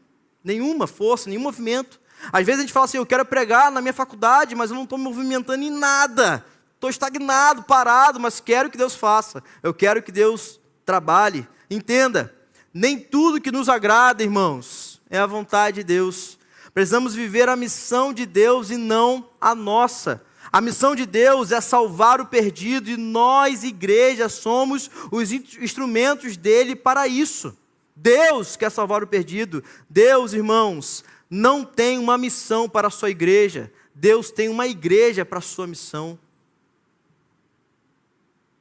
nenhuma 0.45 0.87
força, 0.87 1.29
nenhum 1.29 1.43
movimento. 1.43 1.99
Às 2.31 2.45
vezes 2.45 2.61
a 2.61 2.63
gente 2.63 2.73
fala 2.73 2.85
assim: 2.85 2.99
eu 2.99 3.07
quero 3.07 3.25
pregar 3.25 3.73
na 3.73 3.81
minha 3.81 3.95
faculdade, 3.95 4.55
mas 4.55 4.71
eu 4.71 4.77
não 4.77 4.85
estou 4.85 4.99
me 4.99 5.05
movimentando 5.05 5.63
em 5.63 5.71
nada. 5.71 6.45
Estou 6.75 6.91
estagnado, 6.91 7.63
parado, 7.63 8.21
mas 8.21 8.41
quero 8.41 8.71
que 8.71 8.77
Deus 8.77 8.95
faça. 8.95 9.43
Eu 9.63 9.73
quero 9.73 10.03
que 10.03 10.13
Deus 10.13 10.61
trabalhe. 10.85 11.49
Entenda, 11.71 12.33
nem 12.77 12.99
tudo 12.99 13.41
que 13.41 13.51
nos 13.51 13.71
agrada, 13.71 14.23
irmãos, 14.23 15.01
é 15.09 15.19
a 15.19 15.25
vontade 15.25 15.77
de 15.77 15.85
Deus. 15.85 16.39
Precisamos 16.75 17.15
viver 17.15 17.49
a 17.49 17.57
missão 17.57 18.13
de 18.13 18.27
Deus 18.27 18.69
e 18.69 18.77
não 18.77 19.31
a 19.41 19.55
nossa. 19.55 20.23
A 20.53 20.61
missão 20.61 20.95
de 20.95 21.07
Deus 21.07 21.53
é 21.53 21.61
salvar 21.63 22.21
o 22.21 22.27
perdido 22.27 22.91
e 22.91 22.99
nós, 22.99 23.65
igreja, 23.65 24.29
somos 24.29 24.91
os 25.11 25.33
instrumentos 25.33 26.37
dele 26.37 26.77
para 26.77 27.09
isso. 27.09 27.57
Deus 27.97 28.57
quer 28.57 28.71
salvar 28.71 29.03
o 29.03 29.07
perdido. 29.07 29.65
Deus, 29.89 30.35
irmãos, 30.35 31.03
não 31.31 31.65
tem 31.65 31.97
uma 31.99 32.19
missão 32.19 32.69
para 32.69 32.89
a 32.89 32.91
sua 32.91 33.09
igreja. 33.09 33.73
Deus 33.95 34.31
tem 34.31 34.51
uma 34.51 34.67
igreja 34.67 35.25
para 35.25 35.39
a 35.39 35.43
sua 35.43 35.67
missão. 35.67 36.19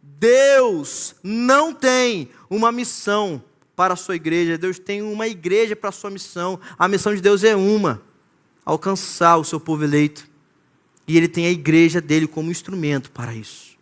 Deus 0.01 1.15
não 1.21 1.73
tem 1.73 2.29
uma 2.49 2.71
missão 2.71 3.43
para 3.75 3.93
a 3.93 3.97
sua 3.97 4.15
igreja, 4.15 4.57
Deus 4.57 4.79
tem 4.79 5.01
uma 5.01 5.27
igreja 5.27 5.75
para 5.75 5.89
a 5.89 5.91
sua 5.91 6.09
missão. 6.09 6.59
A 6.77 6.87
missão 6.87 7.13
de 7.13 7.21
Deus 7.21 7.43
é 7.43 7.55
uma: 7.55 8.01
alcançar 8.63 9.37
o 9.37 9.43
seu 9.43 9.59
povo 9.59 9.83
eleito. 9.83 10.27
E 11.07 11.17
ele 11.17 11.27
tem 11.27 11.45
a 11.45 11.51
igreja 11.51 12.01
dele 12.01 12.25
como 12.25 12.49
instrumento 12.49 13.11
para 13.11 13.33
isso. 13.33 13.77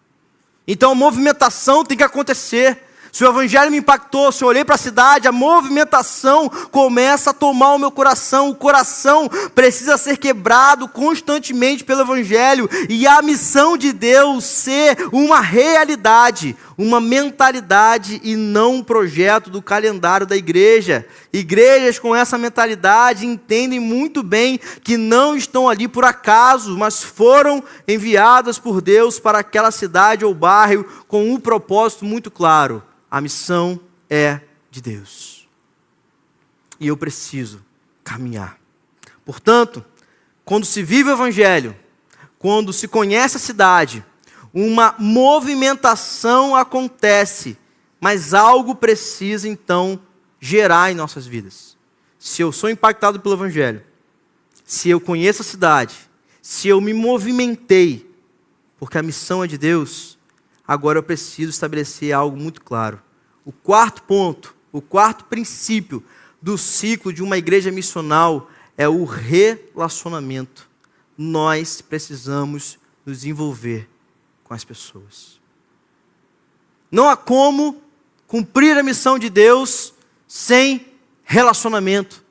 Então 0.67 0.91
a 0.91 0.95
movimentação 0.95 1.85
tem 1.85 1.97
que 1.97 2.03
acontecer. 2.03 2.83
Se 3.13 3.23
o 3.23 3.29
evangelho 3.29 3.69
me 3.69 3.77
impactou, 3.77 4.31
se 4.31 4.43
eu 4.43 4.47
olhei 4.47 4.65
para 4.65 4.73
a 4.73 4.77
cidade, 4.77 5.27
a 5.27 5.31
movimentação 5.31 6.49
começa 6.71 7.29
a 7.29 7.33
tomar 7.33 7.75
o 7.75 7.77
meu 7.77 7.91
coração. 7.91 8.49
O 8.49 8.55
coração 8.55 9.29
precisa 9.53 9.99
ser 9.99 10.17
quebrado 10.17 10.87
constantemente 10.87 11.83
pelo 11.83 12.01
evangelho 12.01 12.67
e 12.89 13.05
a 13.05 13.21
missão 13.21 13.77
de 13.77 13.93
Deus 13.93 14.45
ser 14.45 14.97
uma 15.11 15.41
realidade, 15.41 16.57
uma 16.75 16.99
mentalidade 16.99 18.19
e 18.23 18.35
não 18.35 18.77
um 18.77 18.83
projeto 18.83 19.51
do 19.51 19.61
calendário 19.61 20.25
da 20.25 20.35
igreja. 20.35 21.05
Igrejas 21.33 21.97
com 21.97 22.15
essa 22.15 22.37
mentalidade 22.37 23.25
entendem 23.25 23.79
muito 23.79 24.21
bem 24.21 24.59
que 24.83 24.95
não 24.95 25.35
estão 25.35 25.67
ali 25.67 25.87
por 25.87 26.05
acaso, 26.05 26.77
mas 26.77 27.03
foram 27.03 27.63
enviadas 27.87 28.59
por 28.59 28.79
Deus 28.79 29.19
para 29.19 29.39
aquela 29.39 29.71
cidade 29.71 30.23
ou 30.23 30.33
bairro 30.33 30.85
com 31.07 31.31
um 31.33 31.39
propósito 31.39 32.05
muito 32.05 32.29
claro 32.29 32.83
a 33.13 33.21
missão 33.21 33.79
é 34.09 34.41
de 34.71 34.81
Deus. 34.81 35.47
E 36.79 36.87
eu 36.87 36.97
preciso 36.97 37.63
caminhar. 38.03 38.57
Portanto, 39.23 39.85
quando 40.43 40.65
se 40.65 40.81
vive 40.81 41.11
o 41.11 41.13
Evangelho, 41.13 41.75
quando 42.39 42.73
se 42.73 42.87
conhece 42.87 43.37
a 43.37 43.39
cidade, 43.39 44.03
uma 44.51 44.95
movimentação 44.97 46.55
acontece, 46.55 47.55
mas 48.01 48.33
algo 48.33 48.73
precisa 48.73 49.47
então 49.47 50.01
gerar 50.43 50.91
em 50.91 50.95
nossas 50.95 51.25
vidas. 51.25 51.77
Se 52.19 52.41
eu 52.41 52.51
sou 52.51 52.69
impactado 52.69 53.17
pelo 53.17 53.35
Evangelho, 53.35 53.81
se 54.65 54.89
eu 54.89 54.99
conheço 54.99 55.41
a 55.41 55.45
cidade, 55.45 55.95
se 56.41 56.67
eu 56.67 56.81
me 56.81 56.93
movimentei, 56.93 58.11
porque 58.77 58.97
a 58.97 59.01
missão 59.01 59.41
é 59.41 59.47
de 59.47 59.57
Deus, 59.57 60.19
agora 60.67 60.99
eu 60.99 61.03
preciso 61.03 61.49
estabelecer 61.49 62.11
algo 62.11 62.35
muito 62.35 62.61
claro. 62.61 63.01
O 63.45 63.53
quarto 63.53 64.03
ponto, 64.03 64.53
o 64.69 64.81
quarto 64.81 65.23
princípio 65.23 66.03
do 66.41 66.57
ciclo 66.57 67.13
de 67.13 67.23
uma 67.23 67.37
igreja 67.37 67.71
missional 67.71 68.51
é 68.77 68.85
o 68.85 69.05
relacionamento. 69.05 70.69
Nós 71.17 71.79
precisamos 71.79 72.77
nos 73.05 73.23
envolver 73.23 73.87
com 74.43 74.53
as 74.53 74.65
pessoas. 74.65 75.39
Não 76.91 77.07
há 77.07 77.15
como 77.15 77.81
cumprir 78.27 78.77
a 78.77 78.83
missão 78.83 79.17
de 79.17 79.29
Deus 79.29 79.93
sem 80.35 80.87
relacionamento. 81.23 82.23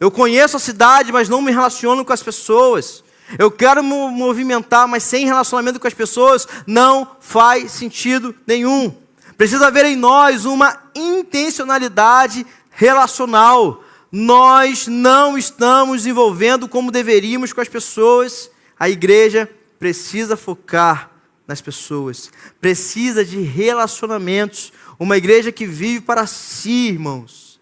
Eu 0.00 0.10
conheço 0.10 0.56
a 0.56 0.60
cidade, 0.60 1.12
mas 1.12 1.28
não 1.28 1.42
me 1.42 1.52
relaciono 1.52 2.02
com 2.02 2.10
as 2.14 2.22
pessoas. 2.22 3.04
Eu 3.38 3.50
quero 3.50 3.84
me 3.84 4.08
movimentar, 4.08 4.88
mas 4.88 5.02
sem 5.02 5.26
relacionamento 5.26 5.78
com 5.78 5.86
as 5.86 5.92
pessoas 5.92 6.48
não 6.66 7.06
faz 7.20 7.72
sentido 7.72 8.34
nenhum. 8.46 8.96
Precisa 9.36 9.66
haver 9.66 9.84
em 9.84 9.94
nós 9.94 10.46
uma 10.46 10.84
intencionalidade 10.94 12.46
relacional. 12.70 13.84
Nós 14.10 14.86
não 14.86 15.36
estamos 15.36 16.06
envolvendo 16.06 16.66
como 16.66 16.90
deveríamos 16.90 17.52
com 17.52 17.60
as 17.60 17.68
pessoas. 17.68 18.50
A 18.80 18.88
igreja 18.88 19.46
precisa 19.78 20.34
focar 20.34 21.10
nas 21.46 21.60
pessoas, 21.60 22.30
precisa 22.58 23.22
de 23.22 23.40
relacionamentos. 23.40 24.72
Uma 24.98 25.16
igreja 25.16 25.52
que 25.52 25.66
vive 25.66 26.00
para 26.00 26.26
si, 26.26 26.88
irmãos. 26.88 27.60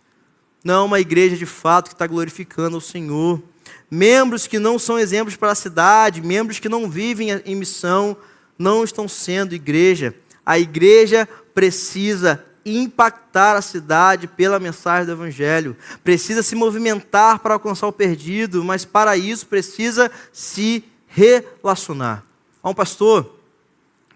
Não 0.64 0.87
uma 0.87 1.01
igreja 1.01 1.37
de 1.37 1.46
fato 1.46 1.88
que 1.88 1.94
está 1.94 2.07
glorificando 2.07 2.77
o 2.77 2.81
Senhor 2.81 3.42
membros 3.90 4.46
que 4.46 4.59
não 4.59 4.79
são 4.79 4.99
exemplos 4.99 5.37
para 5.37 5.53
a 5.53 5.57
cidade, 5.57 6.20
membros 6.20 6.59
que 6.59 6.68
não 6.68 6.88
vivem 6.88 7.31
em 7.44 7.55
missão, 7.55 8.16
não 8.59 8.85
estão 8.85 9.09
sendo 9.09 9.55
igreja. 9.55 10.14
A 10.44 10.59
igreja 10.59 11.29
precisa 11.55 12.44
impactar 12.64 13.57
a 13.57 13.62
cidade 13.62 14.27
pela 14.27 14.59
mensagem 14.59 15.07
do 15.07 15.12
Evangelho, 15.12 15.77
precisa 16.03 16.42
se 16.42 16.57
movimentar 16.57 17.38
para 17.38 17.55
alcançar 17.55 17.87
o 17.87 17.92
perdido, 17.92 18.64
mas 18.64 18.85
para 18.85 19.16
isso 19.16 19.46
precisa 19.46 20.11
se 20.33 20.85
relacionar. 21.07 22.25
Há 22.61 22.68
um 22.68 22.75
pastor 22.75 23.38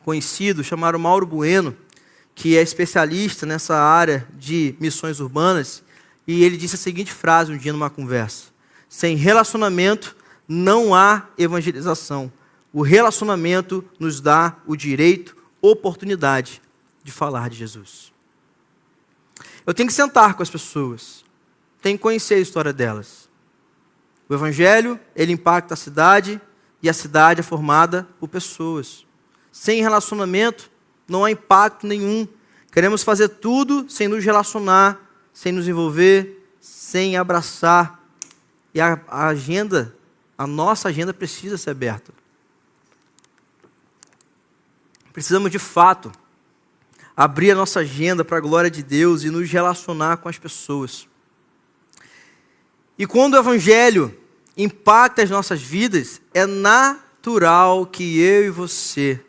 conhecido 0.04 0.64
chamado 0.64 0.98
Mauro 0.98 1.26
Bueno, 1.26 1.76
que 2.40 2.56
é 2.56 2.62
especialista 2.62 3.44
nessa 3.44 3.76
área 3.76 4.26
de 4.32 4.74
missões 4.80 5.20
urbanas, 5.20 5.82
e 6.26 6.42
ele 6.42 6.56
disse 6.56 6.74
a 6.74 6.78
seguinte 6.78 7.12
frase 7.12 7.52
um 7.52 7.58
dia 7.58 7.70
numa 7.70 7.90
conversa: 7.90 8.46
sem 8.88 9.14
relacionamento 9.14 10.16
não 10.48 10.94
há 10.94 11.28
evangelização. 11.36 12.32
O 12.72 12.80
relacionamento 12.80 13.84
nos 13.98 14.22
dá 14.22 14.56
o 14.66 14.74
direito, 14.74 15.36
oportunidade 15.60 16.62
de 17.04 17.12
falar 17.12 17.50
de 17.50 17.56
Jesus. 17.58 18.10
Eu 19.66 19.74
tenho 19.74 19.88
que 19.88 19.94
sentar 19.94 20.32
com 20.32 20.42
as 20.42 20.48
pessoas, 20.48 21.22
tenho 21.82 21.98
que 21.98 22.02
conhecer 22.02 22.36
a 22.36 22.40
história 22.40 22.72
delas. 22.72 23.28
O 24.30 24.32
evangelho, 24.32 24.98
ele 25.14 25.32
impacta 25.32 25.74
a 25.74 25.76
cidade 25.76 26.40
e 26.82 26.88
a 26.88 26.94
cidade 26.94 27.40
é 27.40 27.42
formada 27.42 28.08
por 28.18 28.30
pessoas. 28.30 29.04
Sem 29.52 29.82
relacionamento 29.82 30.69
não 31.10 31.24
há 31.24 31.30
impacto 31.30 31.86
nenhum. 31.86 32.26
Queremos 32.72 33.02
fazer 33.02 33.28
tudo 33.28 33.86
sem 33.88 34.08
nos 34.08 34.24
relacionar, 34.24 34.98
sem 35.32 35.52
nos 35.52 35.66
envolver, 35.66 36.46
sem 36.60 37.16
abraçar 37.16 38.00
e 38.74 38.80
a, 38.80 39.00
a 39.08 39.26
agenda, 39.28 39.94
a 40.38 40.46
nossa 40.46 40.88
agenda 40.88 41.12
precisa 41.12 41.58
ser 41.58 41.70
aberta. 41.70 42.12
Precisamos 45.12 45.50
de 45.50 45.58
fato 45.58 46.12
abrir 47.16 47.50
a 47.50 47.54
nossa 47.54 47.80
agenda 47.80 48.24
para 48.24 48.38
a 48.38 48.40
glória 48.40 48.70
de 48.70 48.82
Deus 48.82 49.24
e 49.24 49.30
nos 49.30 49.50
relacionar 49.50 50.18
com 50.18 50.28
as 50.28 50.38
pessoas. 50.38 51.06
E 52.96 53.06
quando 53.06 53.34
o 53.34 53.38
Evangelho 53.38 54.16
impacta 54.56 55.22
as 55.22 55.30
nossas 55.30 55.60
vidas, 55.60 56.20
é 56.32 56.46
natural 56.46 57.86
que 57.86 58.20
eu 58.20 58.46
e 58.46 58.50
você 58.50 59.20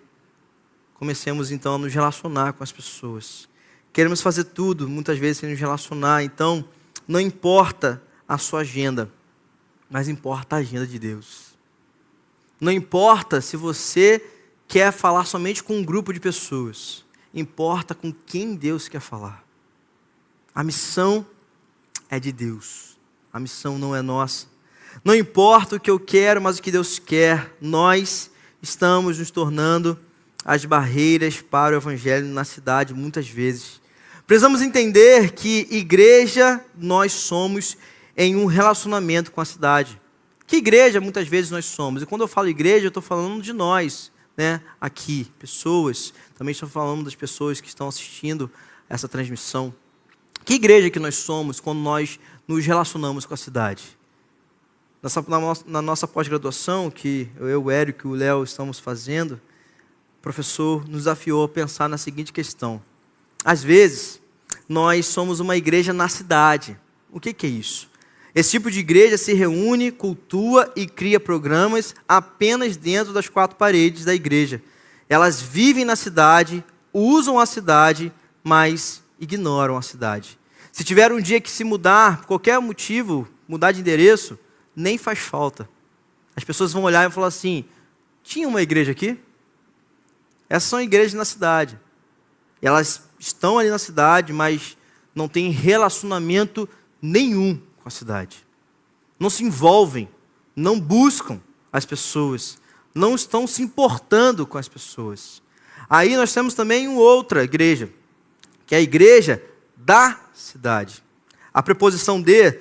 comecemos 1.01 1.51
então 1.51 1.75
a 1.75 1.77
nos 1.77 1.93
relacionar 1.93 2.53
com 2.53 2.63
as 2.63 2.71
pessoas. 2.71 3.49
Queremos 3.91 4.21
fazer 4.21 4.45
tudo, 4.45 4.87
muitas 4.87 5.17
vezes, 5.17 5.39
sem 5.39 5.49
nos 5.49 5.59
relacionar, 5.59 6.23
então 6.23 6.63
não 7.05 7.19
importa 7.19 8.01
a 8.25 8.37
sua 8.37 8.61
agenda 8.61 9.11
mas 9.91 10.07
importa 10.07 10.55
a 10.55 10.59
agenda 10.59 10.87
de 10.87 10.97
Deus. 10.97 11.51
Não 12.61 12.71
importa 12.71 13.41
se 13.41 13.57
você 13.57 14.25
quer 14.65 14.93
falar 14.93 15.25
somente 15.25 15.61
com 15.61 15.75
um 15.77 15.83
grupo 15.83 16.13
de 16.13 16.19
pessoas, 16.19 17.03
importa 17.33 17.93
com 17.93 18.13
quem 18.13 18.55
Deus 18.55 18.87
quer 18.87 19.01
falar. 19.01 19.43
A 20.55 20.63
missão 20.63 21.25
é 22.09 22.21
de 22.21 22.31
Deus, 22.31 22.97
a 23.33 23.39
missão 23.39 23.77
não 23.77 23.93
é 23.93 24.01
nossa. 24.01 24.47
Não 25.03 25.13
importa 25.13 25.75
o 25.75 25.79
que 25.79 25.91
eu 25.91 25.99
quero, 25.99 26.41
mas 26.41 26.57
o 26.57 26.61
que 26.61 26.71
Deus 26.71 26.97
quer, 26.97 27.53
nós 27.59 28.31
estamos 28.61 29.19
nos 29.19 29.29
tornando 29.29 29.99
as 30.43 30.65
barreiras 30.65 31.41
para 31.41 31.75
o 31.75 31.77
evangelho 31.77 32.27
na 32.27 32.43
cidade 32.43 32.93
muitas 32.93 33.27
vezes. 33.27 33.81
Precisamos 34.25 34.61
entender 34.61 35.31
que 35.31 35.67
igreja 35.69 36.63
nós 36.77 37.11
somos 37.11 37.77
em 38.15 38.35
um 38.35 38.45
relacionamento 38.45 39.31
com 39.31 39.41
a 39.41 39.45
cidade. 39.45 39.99
Que 40.47 40.57
igreja 40.57 40.99
muitas 40.99 41.27
vezes 41.27 41.51
nós 41.51 41.65
somos? 41.65 42.03
E 42.03 42.05
quando 42.05 42.21
eu 42.21 42.27
falo 42.27 42.47
igreja, 42.47 42.85
eu 42.85 42.89
estou 42.89 43.03
falando 43.03 43.41
de 43.41 43.53
nós, 43.53 44.11
né? 44.35 44.61
Aqui, 44.79 45.31
pessoas. 45.39 46.13
Também 46.37 46.51
estou 46.51 46.67
falando 46.67 47.03
das 47.03 47.15
pessoas 47.15 47.61
que 47.61 47.67
estão 47.67 47.87
assistindo 47.87 48.51
essa 48.89 49.07
transmissão. 49.07 49.73
Que 50.43 50.55
igreja 50.55 50.89
que 50.89 50.99
nós 50.99 51.15
somos 51.15 51.59
quando 51.59 51.79
nós 51.79 52.19
nos 52.47 52.65
relacionamos 52.65 53.25
com 53.25 53.33
a 53.33 53.37
cidade? 53.37 53.97
Nessa, 55.01 55.23
na, 55.27 55.39
na 55.65 55.81
nossa 55.81 56.07
pós-graduação, 56.07 56.91
que 56.91 57.29
eu, 57.39 57.63
o 57.63 57.71
Érico 57.71 58.07
e 58.07 58.11
o 58.11 58.13
Léo 58.13 58.43
estamos 58.43 58.79
fazendo, 58.79 59.39
o 60.21 60.27
professor 60.31 60.87
nos 60.87 60.99
desafiou 60.99 61.43
a 61.43 61.49
pensar 61.49 61.89
na 61.89 61.97
seguinte 61.97 62.31
questão. 62.31 62.79
Às 63.43 63.63
vezes, 63.63 64.21
nós 64.69 65.07
somos 65.07 65.39
uma 65.39 65.57
igreja 65.57 65.93
na 65.93 66.07
cidade. 66.07 66.79
O 67.11 67.19
que, 67.19 67.33
que 67.33 67.47
é 67.47 67.49
isso? 67.49 67.89
Esse 68.35 68.51
tipo 68.51 68.69
de 68.69 68.81
igreja 68.81 69.17
se 69.17 69.33
reúne, 69.33 69.91
cultua 69.91 70.71
e 70.75 70.85
cria 70.85 71.19
programas 71.19 71.95
apenas 72.07 72.77
dentro 72.77 73.11
das 73.13 73.27
quatro 73.27 73.57
paredes 73.57 74.05
da 74.05 74.13
igreja. 74.13 74.61
Elas 75.09 75.41
vivem 75.41 75.85
na 75.85 75.95
cidade, 75.95 76.63
usam 76.93 77.39
a 77.39 77.47
cidade, 77.47 78.13
mas 78.43 79.01
ignoram 79.19 79.75
a 79.75 79.81
cidade. 79.81 80.37
Se 80.71 80.83
tiver 80.83 81.11
um 81.11 81.19
dia 81.19 81.41
que 81.41 81.49
se 81.49 81.63
mudar, 81.63 82.19
por 82.19 82.27
qualquer 82.27 82.59
motivo, 82.59 83.27
mudar 83.47 83.71
de 83.71 83.81
endereço, 83.81 84.37
nem 84.75 84.99
faz 84.99 85.17
falta. 85.17 85.67
As 86.35 86.43
pessoas 86.43 86.71
vão 86.71 86.83
olhar 86.83 87.09
e 87.09 87.11
falar 87.11 87.25
assim: 87.25 87.65
tinha 88.21 88.47
uma 88.47 88.61
igreja 88.61 88.91
aqui? 88.91 89.19
Essas 90.51 90.67
são 90.69 90.81
igrejas 90.81 91.13
na 91.13 91.23
cidade. 91.23 91.79
Elas 92.61 93.03
estão 93.17 93.57
ali 93.57 93.69
na 93.69 93.79
cidade, 93.79 94.33
mas 94.33 94.75
não 95.15 95.29
têm 95.29 95.49
relacionamento 95.49 96.67
nenhum 97.01 97.57
com 97.77 97.87
a 97.87 97.89
cidade. 97.89 98.45
Não 99.17 99.29
se 99.29 99.45
envolvem, 99.45 100.09
não 100.53 100.77
buscam 100.77 101.39
as 101.71 101.85
pessoas, 101.85 102.59
não 102.93 103.15
estão 103.15 103.47
se 103.47 103.61
importando 103.61 104.45
com 104.45 104.57
as 104.57 104.67
pessoas. 104.67 105.41
Aí 105.89 106.17
nós 106.17 106.33
temos 106.33 106.53
também 106.53 106.85
uma 106.85 106.99
outra 106.99 107.45
igreja, 107.45 107.89
que 108.65 108.75
é 108.75 108.79
a 108.79 108.81
igreja 108.81 109.41
da 109.77 110.19
cidade. 110.33 111.01
A 111.53 111.63
preposição 111.63 112.21
de 112.21 112.59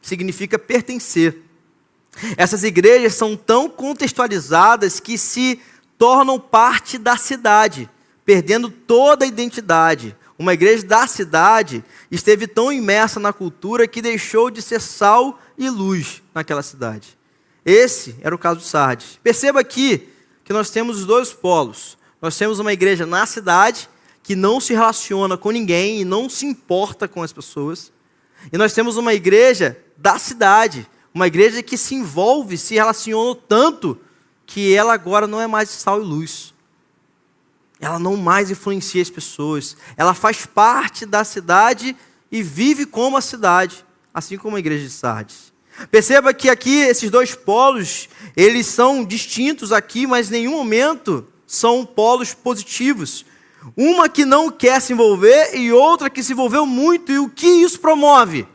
significa 0.00 0.58
pertencer. 0.58 1.42
Essas 2.38 2.64
igrejas 2.64 3.12
são 3.12 3.36
tão 3.36 3.68
contextualizadas 3.68 4.98
que 4.98 5.18
se 5.18 5.60
tornam 5.98 6.38
parte 6.38 6.98
da 6.98 7.16
cidade, 7.16 7.88
perdendo 8.24 8.70
toda 8.70 9.24
a 9.24 9.28
identidade. 9.28 10.16
Uma 10.38 10.52
igreja 10.52 10.84
da 10.84 11.06
cidade 11.06 11.84
esteve 12.10 12.46
tão 12.46 12.72
imersa 12.72 13.18
na 13.18 13.32
cultura 13.32 13.88
que 13.88 14.02
deixou 14.02 14.50
de 14.50 14.60
ser 14.60 14.80
sal 14.80 15.40
e 15.56 15.70
luz 15.70 16.22
naquela 16.34 16.62
cidade. 16.62 17.16
Esse 17.64 18.16
era 18.20 18.34
o 18.34 18.38
caso 18.38 18.60
de 18.60 18.66
Sardes. 18.66 19.18
Perceba 19.22 19.60
aqui 19.60 20.08
que 20.44 20.52
nós 20.52 20.70
temos 20.70 20.98
os 20.98 21.06
dois 21.06 21.32
polos. 21.32 21.98
Nós 22.20 22.36
temos 22.36 22.58
uma 22.58 22.72
igreja 22.72 23.04
na 23.06 23.26
cidade 23.26 23.88
que 24.22 24.36
não 24.36 24.60
se 24.60 24.72
relaciona 24.72 25.36
com 25.36 25.50
ninguém 25.50 26.00
e 26.00 26.04
não 26.04 26.28
se 26.28 26.46
importa 26.46 27.08
com 27.08 27.22
as 27.22 27.32
pessoas. 27.32 27.92
E 28.52 28.58
nós 28.58 28.72
temos 28.72 28.96
uma 28.96 29.14
igreja 29.14 29.78
da 29.96 30.18
cidade, 30.18 30.86
uma 31.14 31.26
igreja 31.26 31.62
que 31.62 31.76
se 31.78 31.94
envolve, 31.94 32.58
se 32.58 32.74
relaciona 32.74 33.34
tanto 33.48 33.98
que 34.46 34.72
ela 34.72 34.94
agora 34.94 35.26
não 35.26 35.40
é 35.40 35.46
mais 35.46 35.68
sal 35.68 36.00
e 36.00 36.04
luz. 36.04 36.54
Ela 37.80 37.98
não 37.98 38.16
mais 38.16 38.50
influencia 38.50 39.02
as 39.02 39.10
pessoas. 39.10 39.76
Ela 39.96 40.14
faz 40.14 40.46
parte 40.46 41.04
da 41.04 41.24
cidade 41.24 41.94
e 42.30 42.42
vive 42.42 42.86
como 42.86 43.16
a 43.16 43.20
cidade, 43.20 43.84
assim 44.14 44.38
como 44.38 44.56
a 44.56 44.58
igreja 44.58 44.84
de 44.84 44.90
Sardes. 44.90 45.52
Perceba 45.90 46.32
que 46.32 46.48
aqui 46.48 46.78
esses 46.80 47.10
dois 47.10 47.34
polos, 47.34 48.08
eles 48.34 48.66
são 48.66 49.04
distintos 49.04 49.72
aqui, 49.72 50.06
mas 50.06 50.28
em 50.28 50.32
nenhum 50.32 50.52
momento 50.52 51.26
são 51.46 51.84
polos 51.84 52.32
positivos. 52.32 53.26
Uma 53.76 54.08
que 54.08 54.24
não 54.24 54.50
quer 54.50 54.80
se 54.80 54.92
envolver 54.92 55.54
e 55.54 55.72
outra 55.72 56.08
que 56.08 56.22
se 56.22 56.32
envolveu 56.32 56.64
muito. 56.64 57.12
E 57.12 57.18
o 57.18 57.28
que 57.28 57.46
isso 57.46 57.78
promove? 57.78 58.46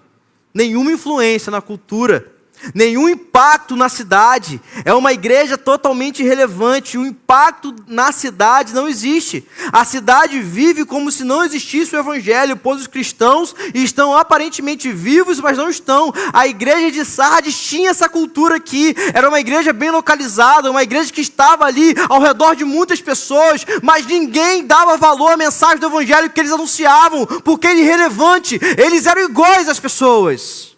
Nenhuma 0.54 0.92
influência 0.92 1.52
na 1.52 1.62
cultura 1.62 2.34
nenhum 2.74 3.10
impacto 3.10 3.76
na 3.76 3.90
cidade. 3.90 4.62
É 4.86 4.94
uma 4.94 5.14
igreja 5.14 5.58
totalmente 5.58 6.24
irrelevante. 6.24 6.98
O 6.98 7.06
impacto 7.06 7.74
na 7.88 8.12
cidade 8.12 8.74
não 8.74 8.88
existe. 8.88 9.48
A 9.72 9.84
cidade 9.86 10.40
vive 10.40 10.86
como 10.86 11.12
se 11.12 11.24
não 11.24 11.44
existisse 11.44 11.96
o 11.96 12.00
evangelho, 12.00 12.58
pois 12.58 12.82
os 12.82 12.88
cristãos 12.88 13.56
estão 13.74 14.16
aparentemente 14.16 14.92
vivos, 14.92 15.40
mas 15.40 15.58
não 15.58 15.70
estão. 15.70 16.14
A 16.34 16.48
igreja 16.48 16.92
de 16.92 17.06
Sardes 17.06 17.58
tinha 17.58 17.90
essa 17.90 18.10
cultura 18.10 18.56
aqui. 18.56 18.96
Era 19.14 19.30
uma 19.30 19.40
igreja 19.40 19.74
bem 19.74 19.92
localizada, 19.92 20.72
uma 20.72 20.84
igreja 20.84 21.12
que 21.12 21.22
estava 21.22 21.66
ali 21.66 21.96
ao 22.10 22.22
redor 22.22 22.56
de 22.56 22.66
muitas 22.66 23.02
pessoas, 23.02 23.66
mas 23.82 24.06
ninguém 24.06 24.66
dava 24.66 24.98
valor 24.98 25.32
à 25.32 25.38
mensagem 25.38 25.78
do 25.78 25.88
evangelho 25.88 26.30
que 26.30 26.40
eles 26.40 26.52
anunciavam, 26.52 27.26
porque 27.26 27.68
era 27.68 27.80
irrelevante. 27.80 28.60
Eles 28.78 29.06
eram 29.06 29.24
iguais 29.24 29.70
às 29.70 29.80
pessoas. 29.80 30.72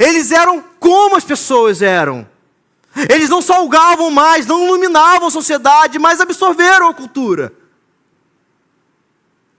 Eles 0.00 0.32
eram 0.32 0.62
como 0.80 1.16
as 1.16 1.24
pessoas 1.24 1.82
eram. 1.82 2.26
Eles 3.10 3.28
não 3.28 3.42
salgavam 3.42 4.10
mais, 4.10 4.46
não 4.46 4.64
iluminavam 4.64 5.28
a 5.28 5.30
sociedade, 5.30 5.98
mas 5.98 6.20
absorveram 6.20 6.88
a 6.88 6.94
cultura. 6.94 7.52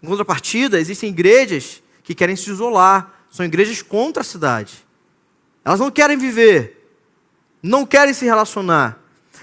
Em 0.01 0.07
contrapartida, 0.07 0.79
existem 0.79 1.09
igrejas 1.09 1.83
que 2.03 2.15
querem 2.15 2.35
se 2.35 2.49
isolar, 2.49 3.13
são 3.29 3.45
igrejas 3.45 3.81
contra 3.81 4.21
a 4.21 4.25
cidade. 4.25 4.85
Elas 5.63 5.79
não 5.79 5.91
querem 5.91 6.17
viver, 6.17 6.91
não 7.61 7.85
querem 7.85 8.13
se 8.13 8.25
relacionar. 8.25 8.97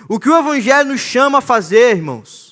O 0.09 0.19
que 0.19 0.29
o 0.29 0.37
Evangelho 0.37 0.91
nos 0.91 1.01
chama 1.01 1.39
a 1.39 1.43
fazer, 1.43 1.97
irmãos, 1.97 2.44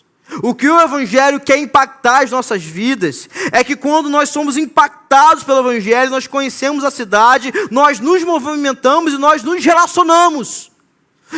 o 0.42 0.54
que 0.54 0.68
o 0.68 0.80
Evangelho 0.80 1.40
quer 1.40 1.58
impactar 1.58 2.22
as 2.22 2.30
nossas 2.30 2.62
vidas 2.62 3.28
é 3.50 3.62
que 3.64 3.76
quando 3.76 4.08
nós 4.08 4.28
somos 4.28 4.56
impactados 4.56 5.44
pelo 5.44 5.60
Evangelho, 5.60 6.10
nós 6.10 6.26
conhecemos 6.26 6.84
a 6.84 6.90
cidade, 6.90 7.52
nós 7.70 8.00
nos 8.00 8.22
movimentamos 8.22 9.12
e 9.12 9.18
nós 9.18 9.42
nos 9.42 9.64
relacionamos. 9.64 10.70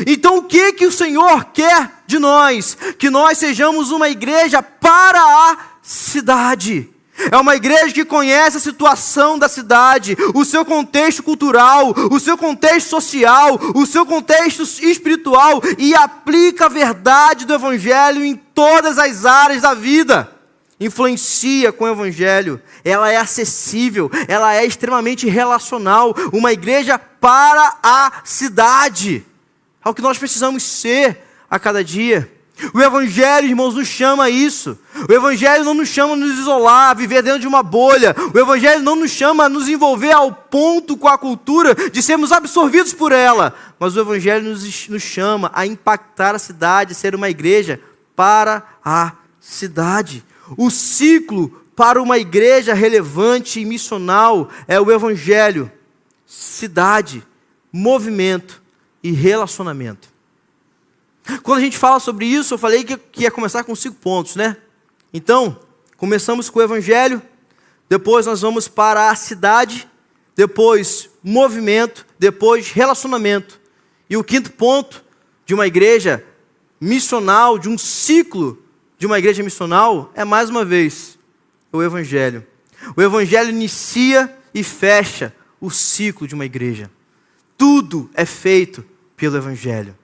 Então 0.06 0.38
o 0.38 0.42
que 0.42 0.72
que 0.72 0.86
o 0.86 0.92
Senhor 0.92 1.46
quer 1.46 2.02
de 2.06 2.18
nós? 2.18 2.76
Que 2.98 3.10
nós 3.10 3.38
sejamos 3.38 3.90
uma 3.90 4.08
igreja 4.08 4.62
para 4.62 5.20
a 5.20 5.56
cidade. 5.82 6.90
É 7.30 7.36
uma 7.36 7.54
igreja 7.54 7.94
que 7.94 8.04
conhece 8.04 8.56
a 8.56 8.60
situação 8.60 9.38
da 9.38 9.48
cidade, 9.48 10.16
o 10.34 10.44
seu 10.44 10.64
contexto 10.64 11.22
cultural, 11.22 11.94
o 12.10 12.18
seu 12.18 12.36
contexto 12.36 12.88
social, 12.88 13.58
o 13.74 13.86
seu 13.86 14.04
contexto 14.04 14.62
espiritual 14.62 15.62
e 15.78 15.94
aplica 15.94 16.66
a 16.66 16.68
verdade 16.68 17.44
do 17.44 17.54
Evangelho 17.54 18.24
em 18.24 18.34
todas 18.54 18.98
as 18.98 19.24
áreas 19.24 19.62
da 19.62 19.74
vida. 19.74 20.30
Influencia 20.78 21.72
com 21.72 21.84
o 21.84 21.88
Evangelho, 21.88 22.60
ela 22.84 23.10
é 23.10 23.16
acessível, 23.16 24.10
ela 24.26 24.54
é 24.54 24.66
extremamente 24.66 25.28
relacional. 25.28 26.14
Uma 26.32 26.52
igreja 26.52 26.98
para 26.98 27.78
a 27.82 28.12
cidade. 28.24 29.24
É 29.84 29.88
o 29.88 29.94
que 29.94 30.02
nós 30.02 30.18
precisamos 30.18 30.62
ser 30.62 31.22
a 31.48 31.58
cada 31.58 31.84
dia. 31.84 32.30
O 32.72 32.80
Evangelho, 32.80 33.48
irmãos, 33.48 33.74
nos 33.74 33.88
chama 33.88 34.24
a 34.24 34.30
isso. 34.30 34.78
O 35.08 35.12
Evangelho 35.12 35.64
não 35.64 35.74
nos 35.74 35.88
chama 35.88 36.14
a 36.14 36.16
nos 36.16 36.38
isolar, 36.38 36.90
a 36.90 36.94
viver 36.94 37.22
dentro 37.22 37.40
de 37.40 37.48
uma 37.48 37.62
bolha. 37.62 38.14
O 38.32 38.38
Evangelho 38.38 38.80
não 38.80 38.96
nos 38.96 39.10
chama 39.10 39.44
a 39.44 39.48
nos 39.48 39.68
envolver 39.68 40.12
ao 40.12 40.32
ponto 40.32 40.96
com 40.96 41.08
a 41.08 41.18
cultura 41.18 41.74
de 41.74 42.02
sermos 42.02 42.30
absorvidos 42.30 42.92
por 42.92 43.10
ela. 43.12 43.54
Mas 43.78 43.96
o 43.96 44.00
Evangelho 44.00 44.50
nos, 44.50 44.88
nos 44.88 45.02
chama 45.02 45.50
a 45.54 45.66
impactar 45.66 46.34
a 46.34 46.38
cidade, 46.38 46.94
ser 46.94 47.14
uma 47.14 47.28
igreja 47.28 47.80
para 48.14 48.78
a 48.84 49.12
cidade. 49.40 50.24
O 50.56 50.70
ciclo 50.70 51.48
para 51.76 52.00
uma 52.00 52.18
igreja 52.18 52.74
relevante 52.74 53.60
e 53.60 53.64
missional 53.64 54.48
é 54.68 54.80
o 54.80 54.90
Evangelho, 54.90 55.70
cidade, 56.26 57.26
movimento 57.72 58.62
e 59.02 59.10
relacionamento. 59.10 60.08
Quando 61.42 61.58
a 61.58 61.62
gente 61.62 61.78
fala 61.78 61.98
sobre 61.98 62.26
isso, 62.26 62.54
eu 62.54 62.58
falei 62.58 62.84
que, 62.84 62.98
ia 63.22 63.30
começar 63.30 63.64
com 63.64 63.74
cinco 63.74 63.96
pontos, 63.96 64.36
né? 64.36 64.56
Então, 65.12 65.58
começamos 65.96 66.50
com 66.50 66.58
o 66.58 66.62
Evangelho, 66.62 67.22
depois 67.88 68.26
nós 68.26 68.42
vamos 68.42 68.68
para 68.68 69.10
a 69.10 69.14
cidade, 69.14 69.88
depois 70.36 71.08
movimento, 71.22 72.06
depois 72.18 72.70
relacionamento. 72.70 73.60
E 74.08 74.16
o 74.16 74.24
quinto 74.24 74.52
ponto 74.52 75.02
de 75.46 75.54
uma 75.54 75.66
igreja 75.66 76.24
missional, 76.84 77.58
de 77.58 77.68
um 77.68 77.78
ciclo 77.78 78.58
de 78.98 79.06
uma 79.06 79.18
igreja 79.18 79.42
missional, 79.42 80.12
é 80.14 80.22
mais 80.22 80.50
uma 80.50 80.64
vez 80.64 81.18
o 81.72 81.82
Evangelho. 81.82 82.46
O 82.94 83.00
Evangelho 83.00 83.48
inicia 83.48 84.36
e 84.52 84.62
fecha 84.62 85.34
o 85.58 85.70
ciclo 85.70 86.28
de 86.28 86.34
uma 86.34 86.44
igreja. 86.44 86.90
Tudo 87.56 88.10
é 88.12 88.26
feito 88.26 88.84
pelo 89.16 89.36
Evangelho. 89.36 89.96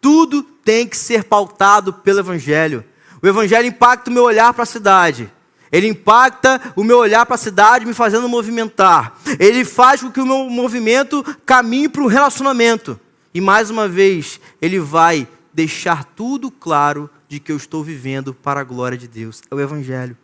Tudo 0.00 0.42
tem 0.42 0.86
que 0.86 0.96
ser 0.96 1.24
pautado 1.24 1.92
pelo 1.92 2.20
Evangelho. 2.20 2.84
O 3.20 3.26
Evangelho 3.26 3.66
impacta 3.66 4.08
o 4.08 4.12
meu 4.12 4.22
olhar 4.22 4.54
para 4.54 4.62
a 4.62 4.66
cidade. 4.66 5.30
Ele 5.72 5.88
impacta 5.88 6.60
o 6.76 6.84
meu 6.84 6.98
olhar 6.98 7.26
para 7.26 7.34
a 7.34 7.38
cidade, 7.38 7.84
me 7.84 7.92
fazendo 7.92 8.28
movimentar. 8.28 9.18
Ele 9.38 9.64
faz 9.64 10.00
com 10.00 10.12
que 10.12 10.20
o 10.20 10.26
meu 10.26 10.48
movimento 10.48 11.24
caminhe 11.44 11.88
para 11.88 12.02
o 12.02 12.06
relacionamento. 12.06 12.98
E 13.34 13.40
mais 13.40 13.68
uma 13.68 13.88
vez, 13.88 14.40
ele 14.62 14.78
vai 14.78 15.26
deixar 15.52 16.04
tudo 16.04 16.50
claro 16.50 17.10
de 17.28 17.40
que 17.40 17.52
eu 17.52 17.56
estou 17.56 17.82
vivendo 17.82 18.34
para 18.34 18.60
a 18.60 18.64
glória 18.64 18.98
de 18.98 19.08
Deus. 19.08 19.42
É 19.50 19.54
o 19.54 19.60
Evangelho. 19.60 20.16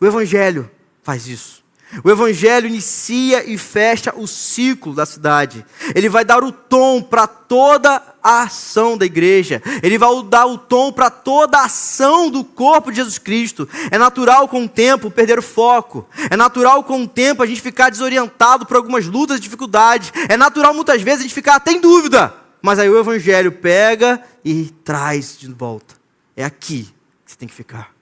O 0.00 0.06
Evangelho 0.06 0.70
faz 1.02 1.26
isso. 1.26 1.62
O 2.02 2.10
Evangelho 2.10 2.66
inicia 2.66 3.44
e 3.44 3.58
fecha 3.58 4.14
o 4.16 4.26
ciclo 4.26 4.94
da 4.94 5.04
cidade. 5.04 5.64
Ele 5.94 6.08
vai 6.08 6.24
dar 6.24 6.42
o 6.42 6.50
tom 6.50 7.02
para 7.02 7.26
toda 7.26 8.02
a 8.22 8.42
ação 8.42 8.96
da 8.96 9.04
igreja. 9.04 9.62
Ele 9.82 9.98
vai 9.98 10.08
dar 10.24 10.46
o 10.46 10.56
tom 10.56 10.90
para 10.90 11.10
toda 11.10 11.58
a 11.58 11.66
ação 11.66 12.30
do 12.30 12.42
corpo 12.42 12.90
de 12.90 12.96
Jesus 12.96 13.18
Cristo. 13.18 13.68
É 13.90 13.98
natural 13.98 14.48
com 14.48 14.64
o 14.64 14.68
tempo 14.68 15.10
perder 15.10 15.38
o 15.38 15.42
foco. 15.42 16.06
É 16.30 16.36
natural 16.36 16.82
com 16.82 17.02
o 17.02 17.08
tempo 17.08 17.42
a 17.42 17.46
gente 17.46 17.60
ficar 17.60 17.90
desorientado 17.90 18.64
por 18.64 18.78
algumas 18.78 19.04
lutas 19.06 19.36
e 19.36 19.40
dificuldades. 19.40 20.12
É 20.30 20.36
natural 20.36 20.72
muitas 20.72 21.02
vezes 21.02 21.20
a 21.20 21.22
gente 21.24 21.34
ficar 21.34 21.56
até 21.56 21.72
em 21.72 21.80
dúvida. 21.80 22.41
Mas 22.62 22.78
aí 22.78 22.88
o 22.88 22.98
Evangelho 22.98 23.50
pega 23.50 24.22
e 24.44 24.72
traz 24.84 25.36
de 25.36 25.52
volta. 25.52 25.96
É 26.36 26.44
aqui 26.44 26.84
que 27.24 27.32
você 27.32 27.36
tem 27.36 27.48
que 27.48 27.54
ficar. 27.54 27.92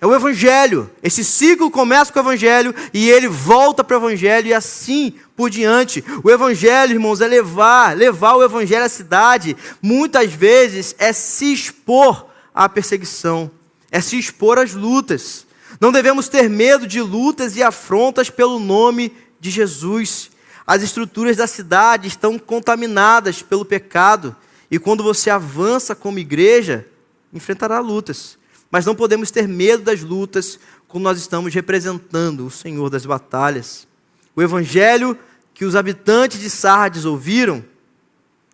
É 0.00 0.06
o 0.06 0.12
Evangelho. 0.12 0.90
Esse 1.00 1.22
ciclo 1.22 1.70
começa 1.70 2.12
com 2.12 2.18
o 2.18 2.22
Evangelho 2.22 2.74
e 2.92 3.08
ele 3.08 3.28
volta 3.28 3.84
para 3.84 3.96
o 3.96 4.00
Evangelho 4.00 4.48
e 4.48 4.54
assim 4.54 5.14
por 5.36 5.48
diante. 5.48 6.02
O 6.24 6.30
Evangelho, 6.30 6.94
irmãos, 6.94 7.20
é 7.20 7.28
levar, 7.28 7.96
levar 7.96 8.34
o 8.34 8.42
Evangelho 8.42 8.84
à 8.84 8.88
cidade. 8.88 9.56
Muitas 9.80 10.32
vezes 10.32 10.96
é 10.98 11.12
se 11.12 11.52
expor 11.52 12.26
à 12.52 12.68
perseguição, 12.68 13.48
é 13.92 14.00
se 14.00 14.18
expor 14.18 14.58
às 14.58 14.74
lutas. 14.74 15.46
Não 15.80 15.92
devemos 15.92 16.28
ter 16.28 16.50
medo 16.50 16.84
de 16.84 17.00
lutas 17.00 17.56
e 17.56 17.62
afrontas 17.62 18.28
pelo 18.28 18.58
nome 18.58 19.12
de 19.38 19.50
Jesus. 19.50 20.32
As 20.66 20.82
estruturas 20.82 21.36
da 21.36 21.46
cidade 21.46 22.08
estão 22.08 22.38
contaminadas 22.38 23.42
pelo 23.42 23.64
pecado 23.64 24.36
e 24.70 24.78
quando 24.78 25.02
você 25.02 25.30
avança 25.30 25.94
como 25.94 26.18
igreja, 26.18 26.86
enfrentará 27.32 27.80
lutas 27.80 28.38
mas 28.72 28.86
não 28.86 28.94
podemos 28.94 29.30
ter 29.30 29.46
medo 29.46 29.82
das 29.82 30.00
lutas 30.00 30.58
quando 30.88 31.04
nós 31.04 31.18
estamos 31.18 31.54
representando 31.54 32.46
o 32.46 32.50
Senhor 32.50 32.88
das 32.88 33.04
batalhas. 33.04 33.86
O 34.34 34.40
evangelho 34.40 35.16
que 35.52 35.66
os 35.66 35.76
habitantes 35.76 36.40
de 36.40 36.48
Sardes 36.48 37.04
ouviram, 37.04 37.62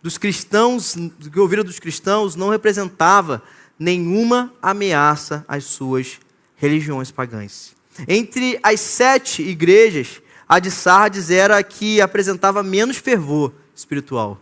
dos 0.03 0.17
cristãos, 0.17 0.95
que 1.31 1.39
ouviram 1.39 1.63
dos 1.63 1.79
cristãos, 1.79 2.35
não 2.35 2.49
representava 2.49 3.41
nenhuma 3.79 4.53
ameaça 4.61 5.45
às 5.47 5.63
suas 5.63 6.19
religiões 6.57 7.11
pagãs. 7.11 7.73
Entre 8.05 8.59
as 8.61 8.81
sete 8.81 9.41
igrejas, 9.41 10.21
a 10.49 10.57
de 10.57 10.71
Sardes 10.71 11.29
era 11.29 11.59
a 11.59 11.63
que 11.63 12.01
apresentava 12.01 12.63
menos 12.63 12.97
fervor 12.97 13.53
espiritual. 13.75 14.41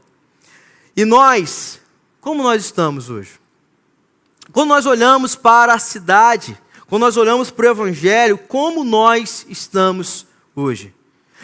E 0.96 1.04
nós, 1.04 1.82
como 2.22 2.42
nós 2.42 2.64
estamos 2.64 3.10
hoje? 3.10 3.32
Quando 4.54 4.70
nós 4.70 4.86
olhamos 4.86 5.36
para 5.36 5.74
a 5.74 5.80
cidade, 5.80 6.58
quando 6.88 7.02
nós 7.02 7.18
olhamos 7.18 7.52
para 7.52 7.68
o 7.68 7.72
Evangelho, 7.72 8.38
como 8.38 8.86
nós 8.86 9.46
estamos 9.50 10.26
hoje? 10.56 10.96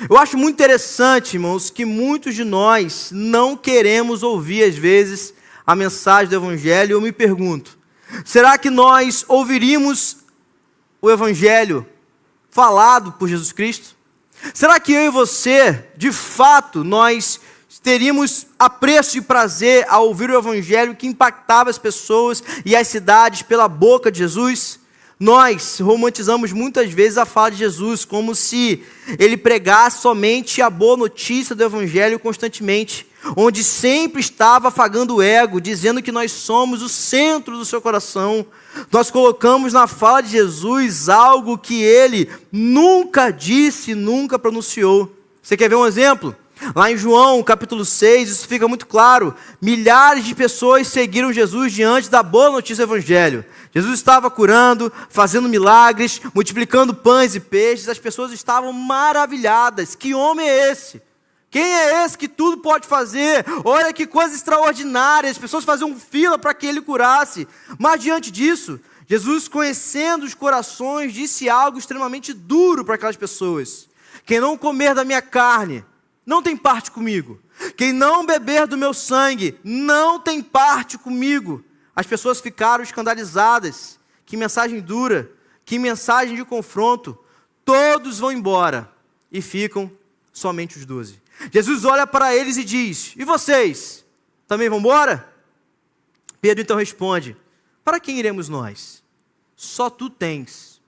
Eu 0.10 0.18
acho 0.18 0.38
muito 0.38 0.56
interessante, 0.56 1.34
irmãos, 1.34 1.70
que 1.70 1.84
muitos 1.84 2.34
de 2.34 2.46
nós 2.46 3.10
não 3.12 3.58
queremos 3.58 4.24
ouvir, 4.24 4.64
às 4.64 4.76
vezes, 4.76 5.34
a 5.68 5.76
mensagem 5.76 6.30
do 6.30 6.36
Evangelho. 6.36 6.94
Eu 6.94 7.02
me 7.02 7.12
pergunto: 7.12 7.78
será 8.24 8.58
que 8.58 8.70
nós 8.70 9.26
ouviríamos 9.28 10.20
o 11.02 11.12
Evangelho 11.12 11.86
falado 12.50 13.12
por 13.12 13.28
Jesus 13.28 13.52
Cristo? 13.52 13.96
Será 14.52 14.80
que 14.80 14.92
eu 14.92 15.04
e 15.04 15.10
você, 15.10 15.84
de 15.96 16.12
fato, 16.12 16.84
nós 16.84 17.40
teríamos 17.82 18.48
apreço 18.58 19.18
e 19.18 19.22
prazer 19.22 19.86
ao 19.90 20.08
ouvir 20.08 20.30
o 20.30 20.38
evangelho 20.38 20.96
que 20.96 21.06
impactava 21.06 21.70
as 21.70 21.78
pessoas 21.78 22.44
e 22.66 22.76
as 22.76 22.88
cidades 22.88 23.42
pela 23.42 23.68
boca 23.68 24.12
de 24.12 24.20
Jesus? 24.20 24.80
Nós 25.20 25.80
romantizamos 25.80 26.52
muitas 26.52 26.92
vezes 26.92 27.18
a 27.18 27.26
fala 27.26 27.52
de 27.52 27.58
Jesus 27.58 28.04
como 28.04 28.34
se 28.34 28.84
ele 29.20 29.38
pregasse 29.38 30.02
somente 30.02 30.62
a 30.62 30.70
boa 30.70 30.98
notícia 30.98 31.56
do 31.56 31.64
evangelho 31.64 32.20
constantemente, 32.20 33.08
onde 33.36 33.64
sempre 33.64 34.20
estava 34.20 34.68
afagando 34.68 35.16
o 35.16 35.22
ego, 35.22 35.62
dizendo 35.62 36.02
que 36.02 36.12
nós 36.12 36.32
somos 36.32 36.82
o 36.82 36.90
centro 36.90 37.58
do 37.58 37.66
seu 37.66 37.82
coração. 37.82 38.46
Nós 38.92 39.10
colocamos 39.10 39.74
na 39.74 39.88
fala 39.88 40.22
de 40.22 40.32
Jesus 40.32 41.10
algo 41.10 41.58
que 41.58 41.82
ele 41.82 42.30
nunca 42.52 43.32
disse, 43.32 43.96
nunca 43.96 44.38
pronunciou. 44.38 45.12
Você 45.42 45.58
quer 45.58 45.70
ver 45.70 45.76
um 45.76 45.86
exemplo? 45.86 46.36
Lá 46.76 46.90
em 46.90 46.98
João, 46.98 47.44
capítulo 47.44 47.84
6, 47.84 48.30
isso 48.30 48.48
fica 48.48 48.68
muito 48.68 48.88
claro. 48.88 49.36
Milhares 49.62 50.24
de 50.24 50.34
pessoas 50.34 50.88
seguiram 50.88 51.34
Jesus 51.34 51.74
diante 51.74 52.10
da 52.10 52.24
boa 52.24 52.52
notícia 52.52 52.86
do 52.86 52.94
Evangelho. 52.94 53.44
Jesus 53.74 53.96
estava 53.96 54.30
curando, 54.30 54.92
fazendo 55.10 55.50
milagres, 55.50 56.22
multiplicando 56.34 56.94
pães 56.94 57.36
e 57.36 57.40
peixes. 57.40 57.90
As 57.90 58.00
pessoas 58.00 58.32
estavam 58.32 58.72
maravilhadas. 58.72 59.96
Que 59.96 60.14
homem 60.14 60.48
é 60.48 60.72
esse? 60.72 61.02
Quem 61.54 61.72
é 61.72 62.04
esse 62.04 62.18
que 62.18 62.28
tudo 62.28 62.58
pode 62.58 62.88
fazer? 62.88 63.46
Olha 63.64 63.94
que 63.94 64.08
coisa 64.08 64.34
extraordinária. 64.34 65.30
As 65.30 65.38
pessoas 65.38 65.64
faziam 65.64 65.96
fila 65.96 66.36
para 66.36 66.52
que 66.52 66.66
ele 66.66 66.82
curasse. 66.82 67.48
Mas 67.78 68.02
diante 68.02 68.32
disso, 68.32 68.82
Jesus, 69.08 69.48
conhecendo 69.48 70.26
os 70.26 70.34
corações, 70.34 71.14
disse 71.14 71.48
algo 71.48 71.78
extremamente 71.78 72.34
duro 72.34 72.84
para 72.84 72.96
aquelas 72.96 73.16
pessoas: 73.16 73.88
Quem 74.26 74.40
não 74.40 74.58
comer 74.58 74.96
da 74.96 75.04
minha 75.04 75.22
carne 75.22 75.86
não 76.26 76.42
tem 76.42 76.58
parte 76.58 76.90
comigo. 76.90 77.40
Quem 77.78 77.94
não 77.94 78.26
beber 78.26 78.66
do 78.66 78.76
meu 78.76 78.92
sangue 78.92 79.56
não 79.64 80.20
tem 80.20 80.42
parte 80.42 80.98
comigo. 80.98 81.64
As 81.96 82.08
pessoas 82.08 82.42
ficaram 82.42 82.84
escandalizadas. 82.84 84.00
Que 84.26 84.36
mensagem 84.36 84.82
dura, 84.82 85.30
que 85.64 85.78
mensagem 85.78 86.36
de 86.36 86.44
confronto. 86.44 87.16
Todos 87.64 88.18
vão 88.18 88.32
embora 88.32 88.92
e 89.32 89.40
ficam 89.40 89.92
somente 90.32 90.80
os 90.80 90.86
doze. 90.88 91.22
Jesus 91.52 91.86
olha 91.86 92.06
para 92.06 92.36
eles 92.36 92.58
e 92.58 92.64
diz: 92.64 93.14
E 93.16 93.24
vocês? 93.24 94.06
Também 94.48 94.70
vão 94.70 94.80
embora? 94.80 95.34
Pedro 96.40 96.62
então 96.62 96.78
responde: 96.78 97.36
Para 97.84 98.00
quem 98.00 98.20
iremos 98.20 98.50
nós? 98.50 99.04
Só 99.56 99.90
tu 99.90 100.10
tens 100.10 100.82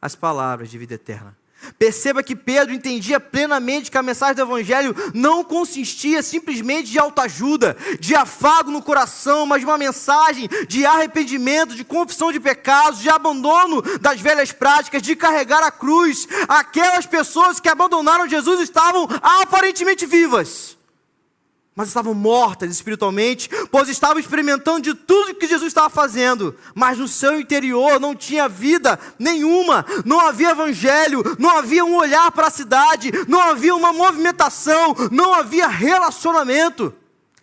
as 0.00 0.14
palavras 0.14 0.70
de 0.70 0.78
vida 0.78 0.94
eterna. 0.94 1.36
Perceba 1.78 2.22
que 2.22 2.36
Pedro 2.36 2.74
entendia 2.74 3.20
plenamente 3.20 3.90
que 3.90 3.98
a 3.98 4.02
mensagem 4.02 4.34
do 4.36 4.42
Evangelho 4.42 4.94
não 5.14 5.44
consistia 5.44 6.22
simplesmente 6.22 6.90
de 6.90 6.98
autoajuda, 6.98 7.76
de 8.00 8.14
afago 8.14 8.70
no 8.70 8.82
coração, 8.82 9.46
mas 9.46 9.60
de 9.60 9.66
uma 9.66 9.78
mensagem 9.78 10.48
de 10.68 10.84
arrependimento, 10.84 11.74
de 11.74 11.84
confissão 11.84 12.32
de 12.32 12.40
pecados, 12.40 13.00
de 13.00 13.08
abandono 13.08 13.82
das 14.00 14.20
velhas 14.20 14.52
práticas, 14.52 15.02
de 15.02 15.16
carregar 15.16 15.62
a 15.62 15.70
cruz. 15.70 16.28
Aquelas 16.48 17.06
pessoas 17.06 17.60
que 17.60 17.68
abandonaram 17.68 18.28
Jesus 18.28 18.60
estavam 18.60 19.08
aparentemente 19.22 20.06
vivas 20.06 20.76
mas 21.74 21.88
estavam 21.88 22.12
mortas 22.12 22.70
espiritualmente, 22.70 23.48
pois 23.70 23.88
estavam 23.88 24.18
experimentando 24.18 24.82
de 24.82 24.94
tudo 24.94 25.34
que 25.34 25.46
Jesus 25.46 25.68
estava 25.68 25.88
fazendo, 25.88 26.54
mas 26.74 26.98
no 26.98 27.08
seu 27.08 27.40
interior 27.40 27.98
não 27.98 28.14
tinha 28.14 28.48
vida 28.48 28.98
nenhuma, 29.18 29.84
não 30.04 30.20
havia 30.20 30.50
evangelho, 30.50 31.22
não 31.38 31.50
havia 31.50 31.84
um 31.84 31.96
olhar 31.96 32.30
para 32.30 32.48
a 32.48 32.50
cidade, 32.50 33.10
não 33.26 33.40
havia 33.40 33.74
uma 33.74 33.92
movimentação, 33.92 34.94
não 35.10 35.32
havia 35.32 35.66
relacionamento. 35.66 36.92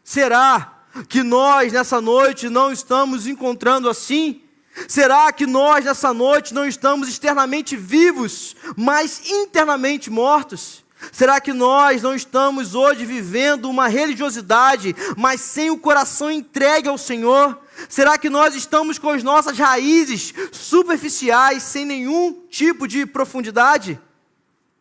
Será 0.04 0.80
que 1.08 1.24
nós 1.24 1.74
nessa 1.74 2.00
noite 2.00 2.50
não 2.50 2.72
estamos 2.72 3.26
encontrando 3.26 3.90
assim? 3.90 4.42
Será 4.88 5.32
que 5.32 5.48
nós 5.48 5.86
nessa 5.86 6.14
noite 6.14 6.54
não 6.54 6.68
estamos 6.68 7.10
externamente 7.10 7.76
vivos, 7.76 8.56
mas 8.78 9.24
internamente 9.30 10.10
mortos? 10.10 10.84
Será 11.12 11.40
que 11.40 11.54
nós 11.54 12.02
não 12.02 12.14
estamos 12.14 12.76
hoje 12.76 13.06
vivendo 13.06 13.70
uma 13.70 13.88
religiosidade, 13.88 14.96
mas 15.16 15.40
sem 15.42 15.70
o 15.70 15.78
coração 15.78 16.30
entregue 16.30 16.90
ao 16.90 16.98
Senhor? 16.98 17.58
Será 17.88 18.18
que 18.18 18.30
nós 18.30 18.54
estamos 18.54 19.00
com 19.00 19.10
as 19.10 19.24
nossas 19.24 19.58
raízes 19.58 20.34
superficiais, 20.52 21.64
sem 21.64 21.86
nenhum 21.86 22.44
tipo 22.50 22.88
de 22.88 23.06
profundidade? 23.06 24.00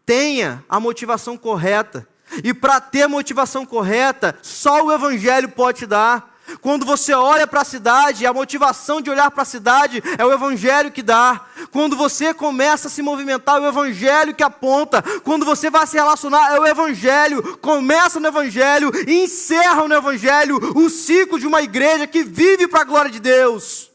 Tenha 0.05 0.64
a 0.69 0.81
motivação 0.81 1.37
correta. 1.37 2.09
E 2.43 2.53
para 2.53 2.81
ter 2.81 3.03
a 3.03 3.09
motivação 3.09 3.64
correta, 3.64 4.37
só 4.43 4.85
o 4.85 4.93
Evangelho 4.93 5.49
pode 5.49 5.81
te 5.81 5.87
dar. 5.87 6.28
Quando 6.61 6.86
você 6.86 7.12
olha 7.12 7.46
para 7.46 7.61
a 7.61 7.64
cidade, 7.64 8.26
a 8.26 8.32
motivação 8.32 9.01
de 9.01 9.11
olhar 9.11 9.30
para 9.30 9.42
a 9.42 9.46
cidade 9.46 10.03
é 10.16 10.24
o 10.24 10.32
Evangelho 10.32 10.90
que 10.90 11.03
dá. 11.03 11.46
Quando 11.70 11.96
você 11.96 12.32
começa 12.32 12.88
a 12.88 12.90
se 12.90 13.03
movimentar, 13.03 13.57
é 13.57 13.61
o 13.61 13.68
Evangelho 13.68 14.34
que 14.34 14.42
aponta. 14.42 15.03
Quando 15.22 15.44
você 15.44 15.70
vai 15.70 15.86
se 15.86 15.96
relacionar, 15.96 16.55
é 16.55 16.61
o 16.61 16.66
Evangelho. 16.66 17.59
Começa 17.59 18.20
no 18.20 18.26
Evangelho 18.28 18.92
encerra 19.07 19.86
no 19.86 19.94
Evangelho 19.94 20.59
o 20.76 20.88
ciclo 20.88 21.38
de 21.38 21.46
uma 21.46 21.62
igreja 21.62 22.07
que 22.07 22.22
vive 22.22 22.66
para 22.66 22.80
a 22.80 22.84
glória 22.84 23.11
de 23.11 23.20
Deus. 23.20 23.90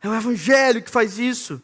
É 0.00 0.08
o 0.08 0.14
Evangelho 0.14 0.82
que 0.82 0.90
faz 0.90 1.18
isso. 1.18 1.62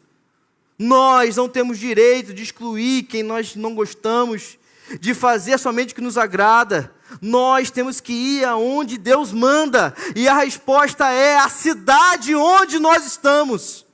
Nós 0.77 1.35
não 1.35 1.49
temos 1.49 1.77
direito 1.77 2.33
de 2.33 2.41
excluir 2.41 3.03
quem 3.03 3.21
nós 3.21 3.55
não 3.55 3.75
gostamos, 3.75 4.57
de 4.99 5.13
fazer 5.13 5.57
somente 5.57 5.91
o 5.91 5.95
que 5.95 6.01
nos 6.01 6.17
agrada. 6.17 6.93
Nós 7.21 7.71
temos 7.71 7.99
que 7.99 8.13
ir 8.13 8.45
aonde 8.45 8.97
Deus 8.97 9.31
manda, 9.31 9.93
e 10.15 10.27
a 10.27 10.35
resposta 10.35 11.09
é 11.09 11.37
a 11.37 11.49
cidade 11.49 12.35
onde 12.35 12.79
nós 12.79 13.05
estamos. 13.05 13.85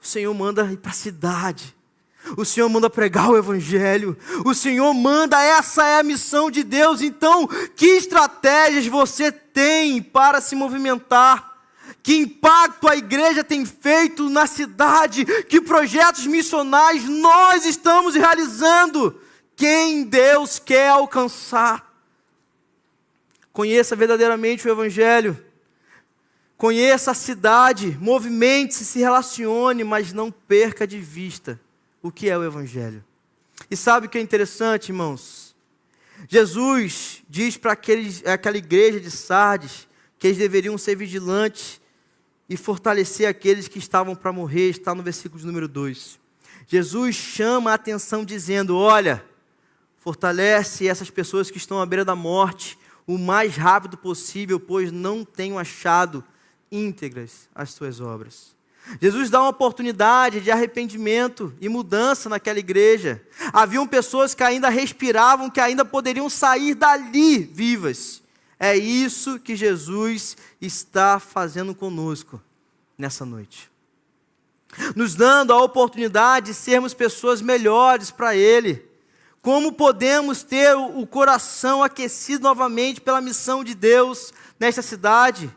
O 0.00 0.06
Senhor 0.06 0.34
manda 0.34 0.70
ir 0.70 0.76
para 0.76 0.90
a 0.90 0.94
cidade. 0.94 1.74
O 2.36 2.44
Senhor 2.44 2.68
manda 2.68 2.88
pregar 2.88 3.30
o 3.30 3.36
Evangelho. 3.36 4.16
O 4.44 4.54
Senhor 4.54 4.92
manda, 4.94 5.42
essa 5.42 5.86
é 5.86 6.00
a 6.00 6.02
missão 6.02 6.50
de 6.50 6.62
Deus. 6.62 7.02
Então, 7.02 7.46
que 7.76 7.86
estratégias 7.86 8.86
você 8.86 9.30
tem 9.30 10.02
para 10.02 10.40
se 10.40 10.54
movimentar? 10.54 11.52
Que 12.02 12.16
impacto 12.16 12.88
a 12.88 12.96
igreja 12.96 13.44
tem 13.44 13.64
feito 13.64 14.28
na 14.28 14.46
cidade? 14.46 15.24
Que 15.44 15.60
projetos 15.60 16.26
missionais 16.26 17.04
nós 17.08 17.64
estamos 17.64 18.14
realizando? 18.14 19.20
Quem 19.56 20.04
Deus 20.04 20.58
quer 20.58 20.88
alcançar? 20.88 21.92
Conheça 23.52 23.94
verdadeiramente 23.94 24.66
o 24.66 24.70
Evangelho. 24.70 25.42
Conheça 26.56 27.10
a 27.10 27.14
cidade, 27.14 27.96
movimente-se, 28.00 28.84
se 28.84 28.98
relacione, 28.98 29.84
mas 29.84 30.12
não 30.12 30.30
perca 30.30 30.86
de 30.86 30.98
vista 30.98 31.60
o 32.02 32.10
que 32.10 32.28
é 32.28 32.36
o 32.36 32.44
Evangelho. 32.44 33.04
E 33.70 33.76
sabe 33.76 34.06
o 34.06 34.10
que 34.10 34.18
é 34.18 34.20
interessante, 34.20 34.88
irmãos? 34.90 35.54
Jesus 36.28 37.22
diz 37.28 37.56
para 37.56 37.72
aquela 37.72 38.56
igreja 38.56 39.00
de 39.00 39.10
Sardes 39.10 39.88
que 40.18 40.28
eles 40.28 40.38
deveriam 40.38 40.78
ser 40.78 40.96
vigilantes 40.96 41.80
e 42.48 42.56
fortalecer 42.56 43.26
aqueles 43.26 43.68
que 43.68 43.78
estavam 43.78 44.14
para 44.14 44.32
morrer, 44.32 44.70
está 44.70 44.94
no 44.94 45.02
versículo 45.02 45.44
número 45.44 45.68
2. 45.68 46.18
Jesus 46.66 47.14
chama 47.14 47.70
a 47.70 47.74
atenção 47.74 48.24
dizendo: 48.24 48.76
Olha, 48.76 49.24
fortalece 50.04 50.86
essas 50.86 51.08
pessoas 51.08 51.50
que 51.50 51.56
estão 51.56 51.80
à 51.80 51.86
beira 51.86 52.04
da 52.04 52.14
morte 52.14 52.78
o 53.06 53.16
mais 53.16 53.56
rápido 53.56 53.96
possível, 53.96 54.60
pois 54.60 54.92
não 54.92 55.24
tenho 55.24 55.58
achado 55.58 56.22
íntegras 56.70 57.48
as 57.54 57.70
suas 57.70 58.02
obras. 58.02 58.54
Jesus 59.00 59.30
dá 59.30 59.40
uma 59.40 59.48
oportunidade 59.48 60.42
de 60.42 60.50
arrependimento 60.50 61.54
e 61.58 61.70
mudança 61.70 62.28
naquela 62.28 62.58
igreja. 62.58 63.22
Haviam 63.50 63.86
pessoas 63.86 64.34
que 64.34 64.42
ainda 64.42 64.68
respiravam, 64.68 65.48
que 65.48 65.58
ainda 65.58 65.86
poderiam 65.86 66.28
sair 66.28 66.74
dali 66.74 67.38
vivas. 67.38 68.22
É 68.60 68.76
isso 68.76 69.40
que 69.40 69.56
Jesus 69.56 70.36
está 70.60 71.18
fazendo 71.18 71.74
conosco 71.74 72.42
nessa 72.98 73.24
noite. 73.24 73.70
Nos 74.94 75.14
dando 75.14 75.54
a 75.54 75.62
oportunidade 75.62 76.48
de 76.48 76.54
sermos 76.54 76.92
pessoas 76.92 77.40
melhores 77.40 78.10
para 78.10 78.36
Ele. 78.36 78.92
Como 79.44 79.72
podemos 79.72 80.42
ter 80.42 80.74
o 80.74 81.06
coração 81.06 81.82
aquecido 81.82 82.44
novamente 82.44 82.98
pela 82.98 83.20
missão 83.20 83.62
de 83.62 83.74
Deus 83.74 84.32
nesta 84.58 84.80
cidade? 84.80 85.54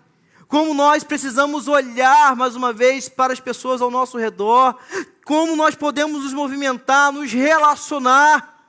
como 0.48 0.74
nós 0.74 1.04
precisamos 1.04 1.68
olhar 1.68 2.36
mais 2.36 2.56
uma 2.56 2.72
vez 2.72 3.10
para 3.10 3.34
as 3.34 3.40
pessoas 3.40 3.82
ao 3.82 3.92
nosso 3.92 4.18
redor, 4.18 4.78
como 5.26 5.58
nós 5.58 5.76
podemos 5.76 6.24
nos 6.24 6.34
movimentar, 6.34 7.12
nos 7.12 7.34
relacionar. 7.34 8.66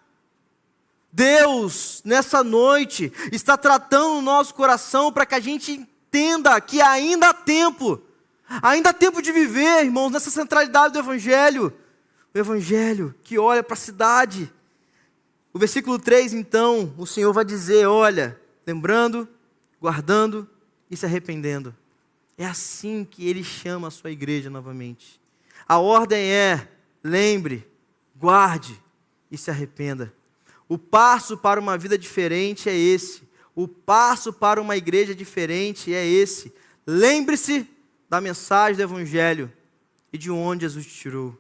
Deus, 1.12 2.03
nessa 2.05 2.43
noite, 2.43 3.12
está 3.31 3.57
tratando 3.57 4.19
o 4.19 4.23
nosso 4.23 4.55
coração 4.55 5.12
para 5.12 5.25
que 5.25 5.37
a 5.37 5.41
gente 5.41 5.73
entenda 5.73 6.61
que 6.61 6.81
ainda 6.81 7.29
há 7.29 7.35
tempo, 7.35 8.03
ainda 8.61 8.91
há 8.91 8.93
tempo 8.93 9.23
de 9.23 9.31
viver, 9.31 9.85
irmãos, 9.85 10.11
nessa 10.11 10.31
centralidade 10.31 10.95
do 10.95 10.99
Evangelho. 10.99 11.73
O 12.35 12.39
Evangelho 12.39 13.14
que 13.23 13.39
olha 13.39 13.62
para 13.62 13.75
a 13.75 13.77
cidade. 13.77 14.53
O 15.53 15.59
versículo 15.59 15.99
3, 15.99 16.35
então, 16.35 16.95
o 16.97 17.07
Senhor 17.07 17.33
vai 17.33 17.45
dizer: 17.45 17.87
olha, 17.87 18.41
lembrando, 18.67 19.29
guardando 19.81 20.49
e 20.91 20.97
se 20.97 21.07
arrependendo. 21.07 21.75
É 22.37 22.47
assim 22.47 23.05
que 23.05 23.29
ele 23.29 23.43
chama 23.43 23.89
a 23.89 23.91
sua 23.91 24.11
igreja 24.11 24.51
novamente. 24.51 25.21
A 25.67 25.79
ordem 25.79 26.31
é: 26.31 26.69
lembre, 27.03 27.67
guarde 28.17 28.81
e 29.31 29.37
se 29.39 29.51
arrependa. 29.51 30.13
O 30.69 30.77
passo 30.77 31.37
para 31.37 31.59
uma 31.59 31.79
vida 31.79 31.97
diferente 31.97 32.69
é 32.69 32.77
esse. 32.77 33.23
O 33.55 33.67
passo 33.67 34.33
para 34.33 34.61
uma 34.61 34.77
igreja 34.77 35.15
diferente 35.15 35.93
é 35.93 36.07
esse. 36.07 36.53
Lembre-se 36.87 37.67
da 38.09 38.21
mensagem 38.21 38.77
do 38.77 38.83
Evangelho 38.83 39.53
e 40.13 40.19
de 40.19 40.31
onde 40.31 40.65
Jesus 40.65 40.87
te 40.87 40.95
tirou. 40.95 41.37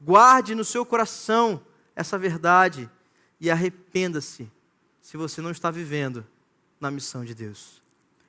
Guarde 0.00 0.54
no 0.54 0.64
seu 0.64 0.84
coração 0.84 1.62
essa 1.94 2.18
verdade 2.18 2.90
e 3.40 3.50
arrependa-se 3.50 4.50
se 5.00 5.16
você 5.16 5.40
não 5.40 5.50
está 5.50 5.70
vivendo 5.70 6.26
na 6.78 6.90
missão 6.90 7.24
de 7.24 7.34
Deus. 7.34 7.82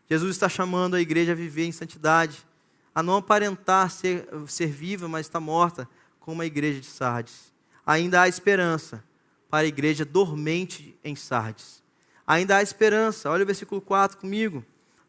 Jesus 0.10 0.36
está 0.36 0.50
chamando 0.50 0.96
a 0.96 1.02
igreja 1.02 1.32
a 1.32 1.36
viver 1.36 1.66
em 1.66 1.72
santidade, 1.72 2.46
a 2.94 3.02
não 3.02 3.16
aparentar 3.16 3.90
ser, 3.90 4.28
ser 4.48 4.68
viva, 4.68 5.08
mas 5.08 5.26
está 5.26 5.40
morta, 5.40 5.88
como 6.20 6.42
a 6.42 6.46
igreja 6.46 6.80
de 6.80 6.88
Sardes. 6.88 7.54
Ainda 7.86 8.22
há 8.22 8.28
esperança 8.28 9.04
para 9.50 9.66
a 9.66 9.68
igreja 9.68 10.06
dormente 10.06 10.98
em 11.04 11.16
Sardes. 11.16 11.82
Ainda 12.26 12.58
há 12.58 12.62
esperança. 12.62 13.30
Olha 13.30 13.44
o 13.44 13.46
versículo 13.46 13.82
4 13.82 14.18
comigo. 14.18 14.66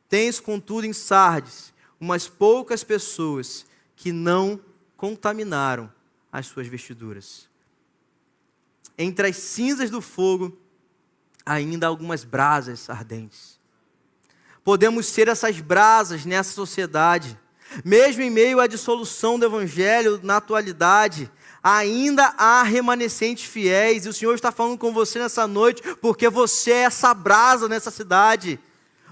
Tens, 0.08 0.40
contudo, 0.40 0.86
em 0.86 0.92
Sardes 0.92 1.72
umas 2.00 2.26
poucas 2.26 2.82
pessoas 2.82 3.64
que 3.94 4.10
não 4.10 4.60
contaminaram 4.96 5.92
as 6.32 6.46
suas 6.46 6.66
vestiduras. 6.66 7.48
Entre 8.96 9.28
as 9.28 9.36
cinzas 9.36 9.90
do 9.90 10.00
fogo, 10.00 10.56
ainda 11.44 11.86
algumas 11.86 12.24
brasas 12.24 12.88
ardentes 12.90 13.62
podemos 14.64 15.06
ser 15.06 15.28
essas 15.28 15.60
brasas 15.60 16.24
nessa 16.24 16.52
sociedade. 16.52 17.38
Mesmo 17.84 18.22
em 18.22 18.30
meio 18.30 18.60
à 18.60 18.66
dissolução 18.66 19.38
do 19.38 19.46
evangelho 19.46 20.20
na 20.22 20.36
atualidade, 20.36 21.30
ainda 21.62 22.34
há 22.36 22.62
remanescentes 22.62 23.44
fiéis, 23.44 24.04
e 24.04 24.08
o 24.10 24.12
Senhor 24.12 24.34
está 24.34 24.52
falando 24.52 24.78
com 24.78 24.92
você 24.92 25.18
nessa 25.18 25.46
noite, 25.46 25.82
porque 26.00 26.28
você 26.28 26.72
é 26.72 26.82
essa 26.82 27.14
brasa 27.14 27.68
nessa 27.68 27.90
cidade. 27.90 28.60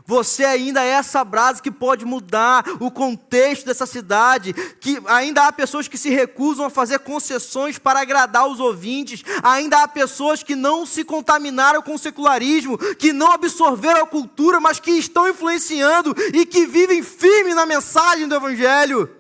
Você 0.07 0.45
ainda 0.45 0.83
é 0.85 0.89
essa 0.89 1.23
brasa 1.25 1.63
que 1.63 1.71
pode 1.71 2.05
mudar 2.05 2.65
o 2.81 2.91
contexto 2.91 3.67
dessa 3.67 3.87
cidade, 3.87 4.53
que 4.81 5.01
ainda 5.07 5.47
há 5.47 5.53
pessoas 5.53 5.89
que 5.89 5.99
se 5.99 6.11
recusam 6.11 6.67
a 6.67 6.71
fazer 6.71 7.01
concessões 7.01 7.79
para 7.79 8.01
agradar 8.01 8.49
os 8.49 8.61
ouvintes, 8.61 9.23
ainda 9.43 9.83
há 9.83 9.89
pessoas 9.89 10.43
que 10.43 10.57
não 10.57 10.85
se 10.87 11.05
contaminaram 11.05 11.83
com 11.83 11.95
o 11.95 11.99
secularismo, 11.99 12.79
que 12.97 13.13
não 13.13 13.33
absorveram 13.33 14.03
a 14.03 14.07
cultura, 14.07 14.61
mas 14.61 14.81
que 14.81 14.93
estão 14.93 15.29
influenciando 15.29 16.15
e 16.35 16.47
que 16.47 16.67
vivem 16.67 17.03
firme 17.03 17.55
na 17.55 17.67
mensagem 17.67 18.27
do 18.27 18.35
evangelho. 18.35 19.20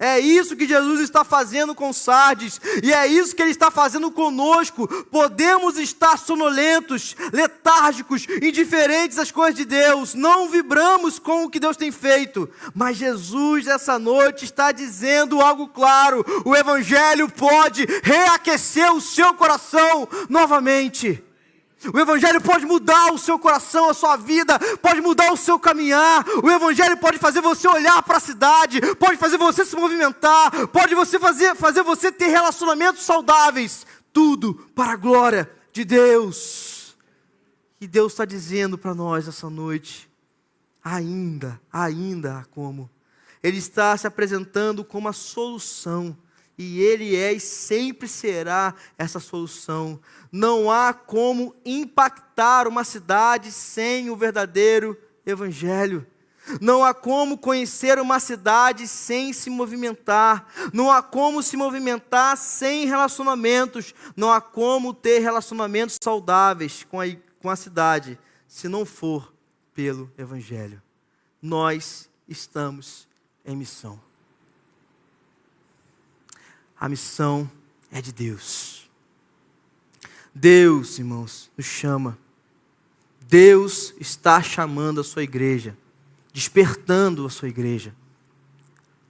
É 0.00 0.18
isso 0.18 0.56
que 0.56 0.66
Jesus 0.66 0.98
está 0.98 1.22
fazendo 1.22 1.74
com 1.74 1.92
Sardes, 1.92 2.58
e 2.82 2.90
é 2.90 3.06
isso 3.06 3.36
que 3.36 3.42
Ele 3.42 3.50
está 3.50 3.70
fazendo 3.70 4.10
conosco. 4.10 4.88
Podemos 5.10 5.76
estar 5.76 6.16
sonolentos, 6.16 7.14
letárgicos, 7.30 8.26
indiferentes 8.42 9.18
às 9.18 9.30
coisas 9.30 9.56
de 9.56 9.66
Deus, 9.66 10.14
não 10.14 10.48
vibramos 10.48 11.18
com 11.18 11.44
o 11.44 11.50
que 11.50 11.60
Deus 11.60 11.76
tem 11.76 11.92
feito, 11.92 12.48
mas 12.74 12.96
Jesus, 12.96 13.66
essa 13.66 13.98
noite, 13.98 14.46
está 14.46 14.72
dizendo 14.72 15.38
algo 15.42 15.68
claro: 15.68 16.24
o 16.46 16.56
Evangelho 16.56 17.28
pode 17.28 17.86
reaquecer 18.02 18.90
o 18.94 19.02
seu 19.02 19.34
coração 19.34 20.08
novamente. 20.30 21.22
O 21.94 21.98
Evangelho 21.98 22.40
pode 22.42 22.66
mudar 22.66 23.10
o 23.12 23.18
seu 23.18 23.38
coração, 23.38 23.88
a 23.88 23.94
sua 23.94 24.16
vida, 24.16 24.58
pode 24.82 25.00
mudar 25.00 25.32
o 25.32 25.36
seu 25.36 25.58
caminhar. 25.58 26.24
O 26.42 26.50
Evangelho 26.50 26.96
pode 26.98 27.18
fazer 27.18 27.40
você 27.40 27.66
olhar 27.66 28.02
para 28.02 28.18
a 28.18 28.20
cidade, 28.20 28.80
pode 28.96 29.16
fazer 29.16 29.38
você 29.38 29.64
se 29.64 29.74
movimentar, 29.76 30.68
pode 30.68 30.94
você 30.94 31.18
fazer, 31.18 31.54
fazer 31.54 31.82
você 31.82 32.12
ter 32.12 32.26
relacionamentos 32.26 33.02
saudáveis. 33.02 33.86
Tudo 34.12 34.54
para 34.74 34.92
a 34.92 34.96
glória 34.96 35.50
de 35.72 35.84
Deus. 35.84 36.96
E 37.80 37.86
Deus 37.86 38.12
está 38.12 38.26
dizendo 38.26 38.76
para 38.76 38.94
nós 38.94 39.26
essa 39.26 39.48
noite: 39.48 40.10
ainda, 40.84 41.58
ainda 41.72 42.38
há 42.38 42.44
como. 42.44 42.90
Ele 43.42 43.56
está 43.56 43.96
se 43.96 44.06
apresentando 44.06 44.84
como 44.84 45.08
a 45.08 45.14
solução 45.14 46.14
e 46.62 46.78
Ele 46.78 47.16
é 47.16 47.32
e 47.32 47.40
sempre 47.40 48.06
será 48.06 48.74
essa 48.98 49.18
solução. 49.18 49.98
Não 50.30 50.70
há 50.70 50.92
como 50.92 51.54
impactar 51.64 52.68
uma 52.68 52.84
cidade 52.84 53.50
sem 53.50 54.10
o 54.10 54.16
verdadeiro 54.16 54.94
Evangelho. 55.24 56.06
Não 56.60 56.84
há 56.84 56.92
como 56.92 57.38
conhecer 57.38 57.98
uma 57.98 58.20
cidade 58.20 58.86
sem 58.86 59.32
se 59.32 59.48
movimentar. 59.48 60.46
Não 60.70 60.90
há 60.90 61.02
como 61.02 61.42
se 61.42 61.56
movimentar 61.56 62.36
sem 62.36 62.86
relacionamentos. 62.86 63.94
Não 64.14 64.30
há 64.30 64.38
como 64.38 64.92
ter 64.92 65.20
relacionamentos 65.20 65.96
saudáveis 66.02 66.84
com 66.84 67.00
a, 67.00 67.06
com 67.40 67.48
a 67.48 67.56
cidade 67.56 68.18
se 68.46 68.68
não 68.68 68.84
for 68.84 69.32
pelo 69.72 70.12
Evangelho. 70.18 70.82
Nós 71.40 72.10
estamos 72.28 73.08
em 73.46 73.56
missão. 73.56 74.09
A 76.80 76.88
missão 76.88 77.48
é 77.92 78.00
de 78.00 78.10
Deus. 78.10 78.88
Deus, 80.34 80.98
irmãos, 80.98 81.50
nos 81.54 81.66
chama. 81.66 82.18
Deus 83.28 83.92
está 84.00 84.42
chamando 84.42 85.00
a 85.02 85.04
sua 85.04 85.22
igreja, 85.22 85.76
despertando 86.32 87.26
a 87.26 87.30
sua 87.30 87.48
igreja. 87.48 87.94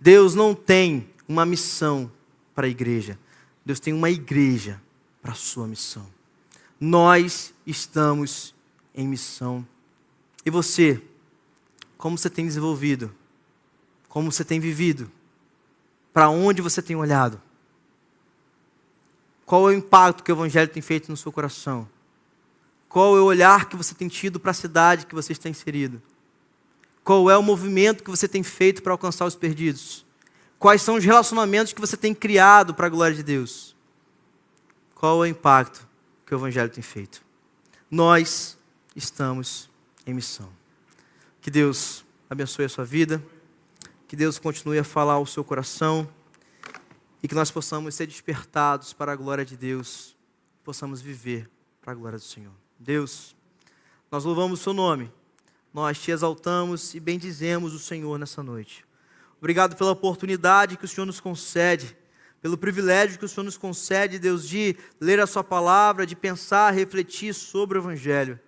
Deus 0.00 0.34
não 0.34 0.52
tem 0.52 1.08
uma 1.28 1.46
missão 1.46 2.10
para 2.56 2.66
a 2.66 2.70
igreja. 2.70 3.16
Deus 3.64 3.78
tem 3.78 3.92
uma 3.92 4.10
igreja 4.10 4.82
para 5.22 5.30
a 5.30 5.36
sua 5.36 5.68
missão. 5.68 6.06
Nós 6.80 7.54
estamos 7.64 8.52
em 8.92 9.06
missão. 9.06 9.64
E 10.44 10.50
você, 10.50 11.00
como 11.96 12.18
você 12.18 12.28
tem 12.28 12.46
desenvolvido? 12.46 13.14
Como 14.08 14.32
você 14.32 14.44
tem 14.44 14.58
vivido? 14.58 15.08
Para 16.12 16.30
onde 16.30 16.60
você 16.60 16.82
tem 16.82 16.96
olhado? 16.96 17.40
Qual 19.50 19.68
é 19.68 19.74
o 19.74 19.76
impacto 19.76 20.22
que 20.22 20.30
o 20.30 20.34
Evangelho 20.36 20.70
tem 20.70 20.80
feito 20.80 21.10
no 21.10 21.16
seu 21.16 21.32
coração? 21.32 21.88
Qual 22.88 23.16
é 23.16 23.20
o 23.20 23.24
olhar 23.24 23.68
que 23.68 23.74
você 23.74 23.96
tem 23.96 24.06
tido 24.06 24.38
para 24.38 24.52
a 24.52 24.54
cidade 24.54 25.06
que 25.06 25.12
você 25.12 25.32
está 25.32 25.48
inserido? 25.48 26.00
Qual 27.02 27.28
é 27.28 27.36
o 27.36 27.42
movimento 27.42 28.04
que 28.04 28.10
você 28.10 28.28
tem 28.28 28.44
feito 28.44 28.80
para 28.80 28.92
alcançar 28.92 29.24
os 29.24 29.34
perdidos? 29.34 30.06
Quais 30.56 30.82
são 30.82 30.94
os 30.94 31.04
relacionamentos 31.04 31.72
que 31.72 31.80
você 31.80 31.96
tem 31.96 32.14
criado 32.14 32.72
para 32.74 32.86
a 32.86 32.88
glória 32.88 33.16
de 33.16 33.24
Deus? 33.24 33.74
Qual 34.94 35.24
é 35.24 35.26
o 35.26 35.30
impacto 35.32 35.84
que 36.24 36.32
o 36.32 36.38
Evangelho 36.38 36.70
tem 36.70 36.80
feito? 36.80 37.20
Nós 37.90 38.56
estamos 38.94 39.68
em 40.06 40.14
missão. 40.14 40.48
Que 41.40 41.50
Deus 41.50 42.04
abençoe 42.30 42.66
a 42.66 42.68
sua 42.68 42.84
vida, 42.84 43.20
que 44.06 44.14
Deus 44.14 44.38
continue 44.38 44.78
a 44.78 44.84
falar 44.84 45.14
ao 45.14 45.26
seu 45.26 45.42
coração 45.42 46.08
e 47.22 47.28
que 47.28 47.34
nós 47.34 47.50
possamos 47.50 47.94
ser 47.94 48.06
despertados 48.06 48.92
para 48.92 49.12
a 49.12 49.16
glória 49.16 49.44
de 49.44 49.56
Deus, 49.56 50.16
possamos 50.64 51.00
viver 51.00 51.50
para 51.80 51.92
a 51.92 51.94
glória 51.94 52.18
do 52.18 52.24
Senhor. 52.24 52.52
Deus, 52.78 53.36
nós 54.10 54.24
louvamos 54.24 54.60
o 54.60 54.62
seu 54.62 54.72
nome, 54.72 55.12
nós 55.72 56.00
te 56.00 56.10
exaltamos 56.10 56.94
e 56.94 57.00
bendizemos 57.00 57.74
o 57.74 57.78
Senhor 57.78 58.18
nessa 58.18 58.42
noite. 58.42 58.84
Obrigado 59.38 59.76
pela 59.76 59.92
oportunidade 59.92 60.76
que 60.76 60.84
o 60.84 60.88
Senhor 60.88 61.06
nos 61.06 61.20
concede, 61.20 61.96
pelo 62.40 62.58
privilégio 62.58 63.18
que 63.18 63.24
o 63.24 63.28
Senhor 63.28 63.44
nos 63.44 63.56
concede, 63.58 64.18
Deus, 64.18 64.48
de 64.48 64.76
ler 65.00 65.20
a 65.20 65.26
Sua 65.26 65.44
palavra, 65.44 66.06
de 66.06 66.16
pensar, 66.16 66.72
refletir 66.72 67.34
sobre 67.34 67.78
o 67.78 67.80
Evangelho. 67.80 68.40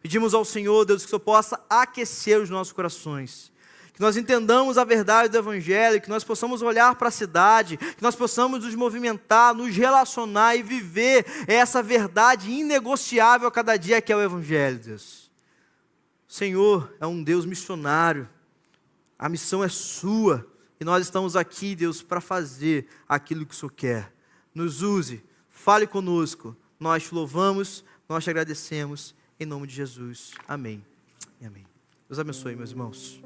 Pedimos 0.00 0.34
ao 0.34 0.44
Senhor, 0.44 0.84
Deus, 0.84 1.02
que 1.02 1.06
o 1.06 1.10
Senhor 1.10 1.20
possa 1.20 1.60
aquecer 1.68 2.40
os 2.40 2.50
nossos 2.50 2.72
corações. 2.72 3.50
Que 3.98 4.02
nós 4.02 4.16
entendamos 4.16 4.78
a 4.78 4.84
verdade 4.84 5.28
do 5.28 5.38
Evangelho, 5.38 6.00
que 6.00 6.08
nós 6.08 6.22
possamos 6.22 6.62
olhar 6.62 6.94
para 6.94 7.08
a 7.08 7.10
cidade, 7.10 7.76
que 7.76 8.00
nós 8.00 8.14
possamos 8.14 8.64
nos 8.64 8.72
movimentar, 8.76 9.52
nos 9.52 9.74
relacionar 9.74 10.54
e 10.54 10.62
viver 10.62 11.26
essa 11.48 11.82
verdade 11.82 12.48
inegociável 12.48 13.48
a 13.48 13.50
cada 13.50 13.76
dia 13.76 14.00
que 14.00 14.12
é 14.12 14.16
o 14.16 14.22
Evangelho, 14.22 14.78
Deus. 14.78 15.28
O 16.28 16.32
Senhor 16.32 16.94
é 17.00 17.08
um 17.08 17.20
Deus 17.20 17.44
missionário. 17.44 18.28
A 19.18 19.28
missão 19.28 19.64
é 19.64 19.68
sua. 19.68 20.46
E 20.78 20.84
nós 20.84 21.04
estamos 21.04 21.34
aqui, 21.34 21.74
Deus, 21.74 22.00
para 22.00 22.20
fazer 22.20 22.86
aquilo 23.08 23.44
que 23.44 23.52
o 23.52 23.56
Senhor 23.56 23.72
quer. 23.72 24.12
Nos 24.54 24.80
use, 24.80 25.24
fale 25.50 25.88
conosco. 25.88 26.56
Nós 26.78 27.02
te 27.02 27.12
louvamos, 27.12 27.84
nós 28.08 28.22
te 28.22 28.30
agradecemos. 28.30 29.12
Em 29.40 29.44
nome 29.44 29.66
de 29.66 29.74
Jesus. 29.74 30.34
Amém. 30.46 30.86
E 31.40 31.46
amém. 31.46 31.66
Deus 32.08 32.20
abençoe, 32.20 32.54
meus 32.54 32.70
irmãos. 32.70 33.20